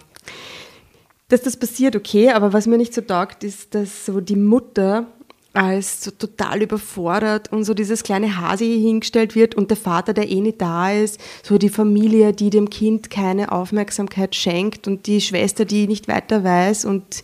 dass 1.30 1.42
das 1.42 1.58
passiert, 1.58 1.96
okay, 1.96 2.32
aber 2.32 2.54
was 2.54 2.68
mir 2.68 2.78
nicht 2.78 2.94
so 2.94 3.02
taugt, 3.02 3.44
ist, 3.44 3.76
dass 3.76 4.06
so 4.06 4.20
die 4.20 4.36
Mutter 4.36 5.08
als 5.54 6.04
so 6.04 6.12
total 6.12 6.62
überfordert 6.62 7.52
und 7.52 7.64
so 7.64 7.74
dieses 7.74 8.04
kleine 8.04 8.40
Hase 8.40 8.66
hier 8.66 8.80
hingestellt 8.80 9.36
wird 9.36 9.56
und 9.56 9.70
der 9.72 9.78
Vater, 9.78 10.14
der 10.14 10.30
eh 10.30 10.42
nicht 10.42 10.62
da 10.62 10.92
ist, 10.92 11.20
so 11.44 11.58
die 11.58 11.70
Familie, 11.70 12.34
die 12.34 12.50
dem 12.50 12.70
Kind 12.70 13.10
keine 13.10 13.52
Aufmerksamkeit 13.52 14.36
schenkt 14.36 14.88
und 14.88 15.08
die 15.08 15.22
Schwester, 15.22 15.66
die 15.66 15.88
nicht 15.88 16.08
weiter 16.08 16.44
weiß 16.44 16.86
und 16.86 17.24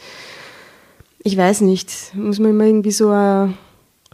ich 1.23 1.37
weiß 1.37 1.61
nicht, 1.61 2.13
muss 2.13 2.39
man 2.39 2.51
immer 2.51 2.65
irgendwie 2.65 2.91
so 2.91 3.09
eine 3.09 3.53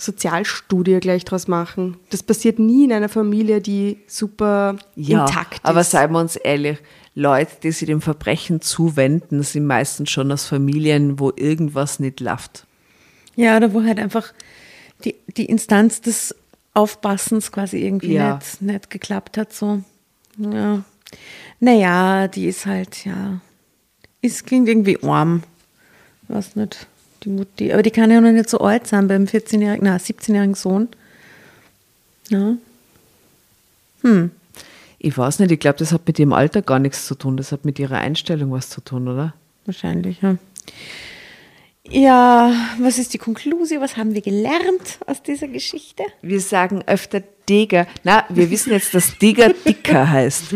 Sozialstudie 0.01 0.99
gleich 0.99 1.25
draus 1.25 1.47
machen. 1.47 1.97
Das 2.09 2.23
passiert 2.23 2.57
nie 2.59 2.85
in 2.85 2.91
einer 2.91 3.09
Familie, 3.09 3.61
die 3.61 3.99
super 4.07 4.75
Ja, 4.95 5.25
intakt 5.25 5.55
ist. 5.55 5.65
aber 5.65 5.83
seien 5.83 6.11
wir 6.11 6.19
uns 6.19 6.35
ehrlich, 6.35 6.79
Leute, 7.13 7.51
die 7.61 7.71
sich 7.71 7.85
dem 7.87 8.01
Verbrechen 8.01 8.61
zuwenden, 8.61 9.43
sind 9.43 9.65
meistens 9.67 10.09
schon 10.09 10.31
aus 10.31 10.45
Familien, 10.47 11.19
wo 11.19 11.31
irgendwas 11.35 11.99
nicht 11.99 12.19
läuft. 12.19 12.65
Ja, 13.35 13.57
oder 13.57 13.73
wo 13.73 13.83
halt 13.83 13.99
einfach 13.99 14.33
die, 15.03 15.15
die 15.37 15.45
Instanz 15.45 16.01
des 16.01 16.33
Aufpassens 16.73 17.51
quasi 17.51 17.77
irgendwie 17.85 18.13
Ja. 18.13 18.35
nicht, 18.35 18.61
nicht 18.61 18.89
geklappt 18.89 19.37
hat. 19.37 19.53
So. 19.53 19.83
Ja. 20.37 20.83
Naja, 21.59 22.27
die 22.27 22.47
ist 22.47 22.65
halt, 22.65 23.05
ja. 23.05 23.39
Ist 24.21 24.45
klingt 24.47 24.67
irgendwie 24.69 25.01
arm. 25.03 25.43
Was 26.27 26.55
nicht, 26.55 26.87
die 27.23 27.29
Mutti. 27.29 27.71
Aber 27.73 27.83
die 27.83 27.91
kann 27.91 28.11
ja 28.11 28.21
noch 28.21 28.31
nicht 28.31 28.49
so 28.49 28.59
alt 28.59 28.87
sein 28.87 29.07
beim 29.07 29.25
14-jährigen, 29.25 29.85
na, 29.85 29.97
17-jährigen 29.97 30.55
Sohn. 30.55 30.89
Ja. 32.29 32.55
Ich 34.99 35.17
weiß 35.17 35.39
nicht, 35.39 35.51
ich 35.51 35.59
glaube, 35.59 35.79
das 35.79 35.91
hat 35.91 36.07
mit 36.07 36.19
ihrem 36.19 36.33
Alter 36.33 36.61
gar 36.61 36.79
nichts 36.79 37.05
zu 37.05 37.15
tun. 37.15 37.37
Das 37.37 37.51
hat 37.51 37.65
mit 37.65 37.79
ihrer 37.79 37.97
Einstellung 37.97 38.51
was 38.51 38.69
zu 38.69 38.81
tun, 38.81 39.07
oder? 39.07 39.33
Wahrscheinlich, 39.65 40.21
ja. 40.21 40.37
Ja, 41.89 42.53
was 42.79 42.97
ist 42.97 43.13
die 43.13 43.17
Konklusion? 43.17 43.81
Was 43.81 43.97
haben 43.97 44.13
wir 44.13 44.21
gelernt 44.21 44.99
aus 45.07 45.21
dieser 45.23 45.47
Geschichte? 45.47 46.03
Wir 46.21 46.39
sagen 46.39 46.83
öfter 46.85 47.21
Digger. 47.49 47.87
Na, 48.03 48.25
wir 48.29 48.49
wissen 48.49 48.71
jetzt, 48.71 48.93
dass 48.93 49.17
Digger 49.17 49.49
dicker 49.65 50.09
heißt. 50.09 50.53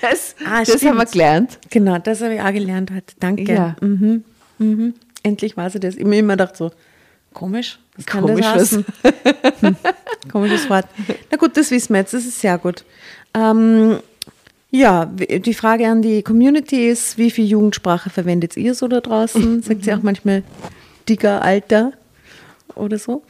das 0.00 0.36
Ah, 0.44 0.62
das 0.64 0.84
haben 0.84 0.98
wir 0.98 1.06
gelernt. 1.06 1.58
Genau, 1.70 1.98
das 1.98 2.20
habe 2.20 2.34
ich 2.34 2.40
auch 2.40 2.52
gelernt 2.52 2.90
heute. 2.90 3.14
Danke. 3.18 3.52
Ja. 3.52 3.76
Mhm. 3.80 4.24
Mhm. 4.58 4.94
Endlich 5.22 5.56
war 5.56 5.70
sie 5.70 5.80
das. 5.80 5.94
Ich 5.94 6.00
habe 6.00 6.10
mir 6.10 6.18
immer 6.18 6.34
gedacht 6.34 6.56
so, 6.56 6.70
komisch, 7.32 7.78
was 7.96 8.06
kann 8.06 8.22
Komisch, 8.22 8.46
das? 8.46 8.72
Hm. 9.60 9.76
Komisches 10.30 10.68
Wort. 10.68 10.86
Na 11.30 11.36
gut, 11.36 11.56
das 11.56 11.70
wissen 11.70 11.94
wir 11.94 12.00
jetzt, 12.00 12.12
das 12.12 12.26
ist 12.26 12.40
sehr 12.40 12.58
gut. 12.58 12.84
Ähm, 13.34 13.98
ja, 14.70 15.06
die 15.06 15.54
Frage 15.54 15.88
an 15.88 16.02
die 16.02 16.22
Community 16.22 16.88
ist, 16.88 17.16
wie 17.16 17.30
viel 17.30 17.46
Jugendsprache 17.46 18.10
verwendet 18.10 18.56
ihr 18.56 18.74
so 18.74 18.88
da 18.88 19.00
draußen? 19.00 19.62
Sagt 19.62 19.84
sie 19.84 19.92
auch 19.94 20.02
manchmal 20.02 20.42
dicker 21.08 21.42
Alter 21.42 21.92
oder 22.74 22.98
so? 22.98 23.22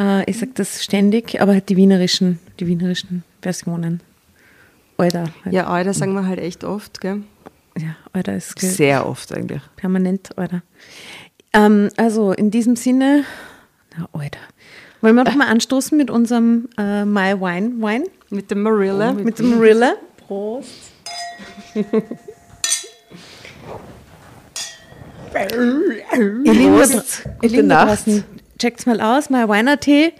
Äh, 0.00 0.28
ich 0.30 0.38
sage 0.38 0.52
das 0.54 0.82
ständig, 0.82 1.40
aber 1.40 1.52
halt 1.52 1.68
die 1.68 1.76
wienerischen, 1.76 2.38
die 2.60 2.66
wienerischen 2.66 3.24
Versionen. 3.42 4.00
Alter. 4.96 5.24
Halt. 5.44 5.54
ja, 5.54 5.66
Alter 5.66 5.92
sagen 5.92 6.14
wir 6.14 6.26
halt 6.26 6.38
echt 6.38 6.64
oft, 6.64 7.00
gell? 7.00 7.22
Ja 7.76 7.96
Alter 8.12 8.36
ist 8.36 8.58
Sehr 8.58 9.06
oft 9.06 9.32
eigentlich. 9.32 9.62
permanent, 9.76 10.30
oder? 10.36 10.62
Ähm, 11.52 11.90
also 11.96 12.32
in 12.32 12.50
diesem 12.50 12.76
Sinne, 12.76 13.24
na, 13.96 14.08
Alter. 14.12 14.40
Wollen 15.00 15.14
wir 15.14 15.24
doch 15.24 15.34
mal 15.34 15.48
anstoßen 15.48 15.96
mit 15.96 16.10
unserem 16.10 16.68
äh, 16.78 17.04
My 17.04 17.38
Wine 17.38 17.74
Wine? 17.78 18.04
Mit 18.30 18.50
dem 18.50 18.62
Marilla. 18.62 19.12
Mit 19.12 19.38
dem 19.38 19.60
Rilla. 19.60 19.94
Prost. 20.26 20.92
Ihr 21.74 21.84
Lieben, 26.44 26.44
ihr 26.44 26.54
Gute 27.40 27.46
Lieben 27.46 27.68
draußen, 27.68 28.24
checkt's 28.58 28.86
mal 28.86 29.00
aus, 29.00 29.28
My 29.28 29.46
Wine 29.48 29.78
Tee. 29.78 30.12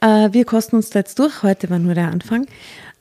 Äh, 0.00 0.28
wir 0.32 0.44
kosten 0.44 0.76
uns 0.76 0.90
da 0.90 0.98
jetzt 1.00 1.18
durch. 1.18 1.42
Heute 1.42 1.70
war 1.70 1.78
nur 1.78 1.94
der 1.94 2.08
Anfang. 2.08 2.46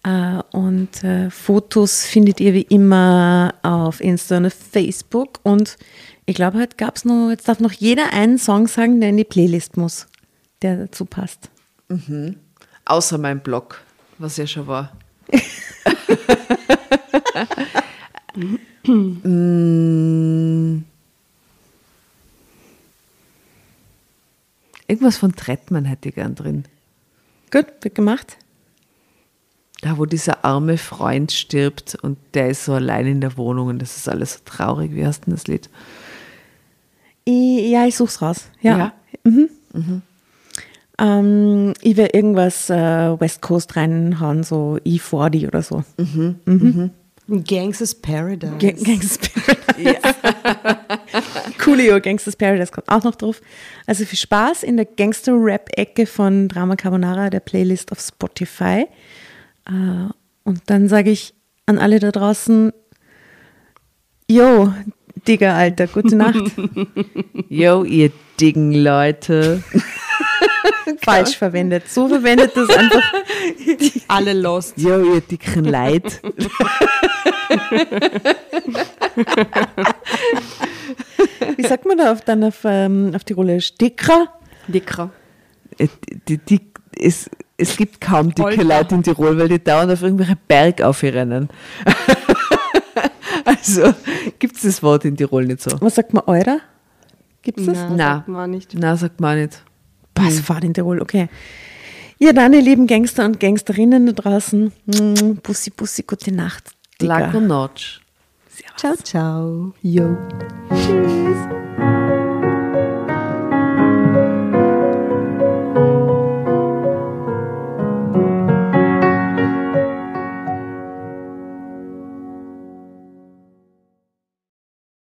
Äh, 0.05 0.41
und 0.51 1.03
äh, 1.03 1.29
Fotos 1.31 2.05
findet 2.05 2.39
ihr 2.39 2.53
wie 2.53 2.61
immer 2.61 3.55
auf 3.63 3.99
Insta 4.01 4.37
und 4.37 4.45
auf 4.45 4.53
Facebook. 4.53 5.39
Und 5.43 5.77
ich 6.25 6.35
glaube, 6.35 6.59
heute 6.59 6.77
gab 6.77 6.95
es 6.97 7.05
noch, 7.05 7.29
jetzt 7.31 7.47
darf 7.47 7.59
noch 7.59 7.71
jeder 7.71 8.13
einen 8.13 8.37
Song 8.37 8.67
sagen, 8.67 9.01
der 9.01 9.09
in 9.09 9.17
die 9.17 9.23
Playlist 9.23 9.77
muss, 9.77 10.05
der 10.61 10.77
dazu 10.77 11.05
passt. 11.05 11.49
Außer 12.85 13.17
mein 13.17 13.41
Blog, 13.41 13.81
was 14.19 14.37
ja 14.37 14.47
schon 14.47 14.67
war. 14.67 14.95
Mm. 18.87 20.83
Irgendwas 24.87 25.17
von 25.17 25.35
Trettmann 25.35 25.85
hätte 25.85 26.09
ich 26.09 26.15
gern 26.15 26.35
drin. 26.35 26.65
Gut, 27.51 27.65
wird 27.81 27.95
gemacht. 27.95 28.37
Da, 29.85 29.99
wo 29.99 30.07
dieser 30.07 30.43
arme 30.43 30.79
Freund 30.79 31.31
stirbt 31.31 31.95
und 32.01 32.17
der 32.33 32.49
ist 32.49 32.65
so 32.65 32.73
allein 32.73 33.05
in 33.05 33.21
der 33.21 33.37
Wohnung 33.37 33.67
und 33.67 33.79
das 33.79 33.97
ist 33.97 34.09
alles 34.09 34.33
so 34.33 34.39
traurig. 34.43 34.95
Wie 34.95 35.05
heißt 35.05 35.27
denn 35.27 35.33
das 35.35 35.45
Lied? 35.45 35.69
Ich, 37.23 37.69
ja, 37.69 37.85
ich 37.85 37.95
such's 37.95 38.19
raus. 38.19 38.45
Ja. 38.61 38.77
Ja. 38.79 38.93
Mhm. 39.23 39.49
Ähm, 40.97 41.73
ich 41.83 41.97
werde 41.97 42.17
irgendwas 42.17 42.67
äh, 42.71 43.19
West 43.19 43.41
Coast 43.43 43.75
reinhauen, 43.75 44.41
so 44.43 44.79
E40 44.83 45.47
oder 45.47 45.61
so. 45.61 45.83
Gangsters 47.27 47.93
Paradise. 47.93 48.55
Ga- 48.57 48.71
Gangsters 48.71 49.19
Paradise. 49.19 49.99
Coolio, 51.63 51.99
Gangsters 52.01 52.35
Paradise 52.35 52.71
kommt 52.71 52.89
auch 52.89 53.03
noch 53.03 53.15
drauf. 53.15 53.39
Also 53.85 54.03
viel 54.05 54.17
Spaß 54.17 54.63
in 54.63 54.77
der 54.77 54.85
Gangster-Rap-Ecke 54.85 56.07
von 56.07 56.47
Drama 56.47 56.75
Carbonara, 56.75 57.29
der 57.29 57.39
Playlist 57.41 57.91
auf 57.91 57.99
Spotify. 57.99 58.87
Äh, 59.65 60.09
und 60.43 60.61
dann 60.67 60.87
sage 60.87 61.11
ich 61.11 61.33
an 61.65 61.79
alle 61.79 61.99
da 61.99 62.11
draußen, 62.11 62.71
yo, 64.29 64.71
Digga, 65.27 65.55
Alter, 65.55 65.87
gute 65.87 66.15
Nacht. 66.15 66.51
Yo, 67.49 67.83
ihr 67.83 68.11
dicken 68.39 68.73
Leute. 68.73 69.63
Falsch 71.03 71.37
verwendet. 71.37 71.89
So 71.89 72.07
verwendet 72.07 72.51
das 72.55 72.69
einfach. 72.69 73.13
Alle 74.07 74.33
lost. 74.33 74.77
Yo, 74.77 75.15
ihr 75.15 75.21
dicken 75.21 75.63
Leid. 75.65 76.21
Wie 81.55 81.67
sagt 81.67 81.85
man 81.85 81.97
da 81.97 82.11
auf, 82.11 82.21
dann 82.21 82.43
auf, 82.43 82.59
ähm, 82.65 83.13
auf 83.15 83.23
Tirolisch? 83.23 83.75
Dicker? 83.75 84.27
Dicker. 84.67 85.11
Äh, 85.77 85.87
die, 86.27 86.37
die, 86.37 86.61
es, 86.99 87.29
es 87.57 87.77
gibt 87.77 88.01
kaum 88.01 88.33
dicke 88.33 88.47
Alter. 88.47 88.63
Leute 88.63 88.95
in 88.95 89.03
Tirol, 89.03 89.37
weil 89.37 89.47
die 89.47 89.63
dauernd 89.63 89.91
auf 89.91 90.01
irgendwelche 90.01 90.37
Berg 90.47 90.81
aufrennen. 90.81 91.49
also 93.45 93.93
gibt 94.39 94.57
es 94.57 94.63
das 94.63 94.83
Wort 94.83 95.05
in 95.05 95.15
Tirol 95.15 95.45
nicht 95.45 95.61
so. 95.61 95.71
Was 95.79 95.95
sagt 95.95 96.13
man, 96.13 96.23
Eurer? 96.27 96.59
Gibt 97.41 97.59
es 97.59 97.65
das? 97.67 97.77
Na, 97.77 97.95
Na. 97.95 98.15
sagt 98.15 98.27
man 98.27 98.51
nicht. 98.51 98.73
Na, 98.77 98.95
sagt 98.97 99.21
man 99.21 99.39
nicht. 99.39 99.61
Was 100.15 100.39
fahrt 100.39 100.63
in 100.63 100.73
Tirol? 100.73 101.01
Okay. 101.01 101.29
Ja, 102.17 102.31
dann, 102.31 102.53
ihr 102.53 102.61
lieben 102.61 102.87
Gangster 102.87 103.25
und 103.25 103.39
Gangsterinnen 103.39 104.05
da 104.07 104.11
draußen. 104.13 104.71
Bussi, 105.43 105.69
Bussi, 105.69 106.03
gute 106.03 106.33
Nacht. 106.33 106.71
Digga. 107.01 107.19
Lago 107.19 107.41
Notch. 107.41 108.01
Ciao, 108.77 108.95
ciao. 108.95 109.73
Yo. 109.81 110.17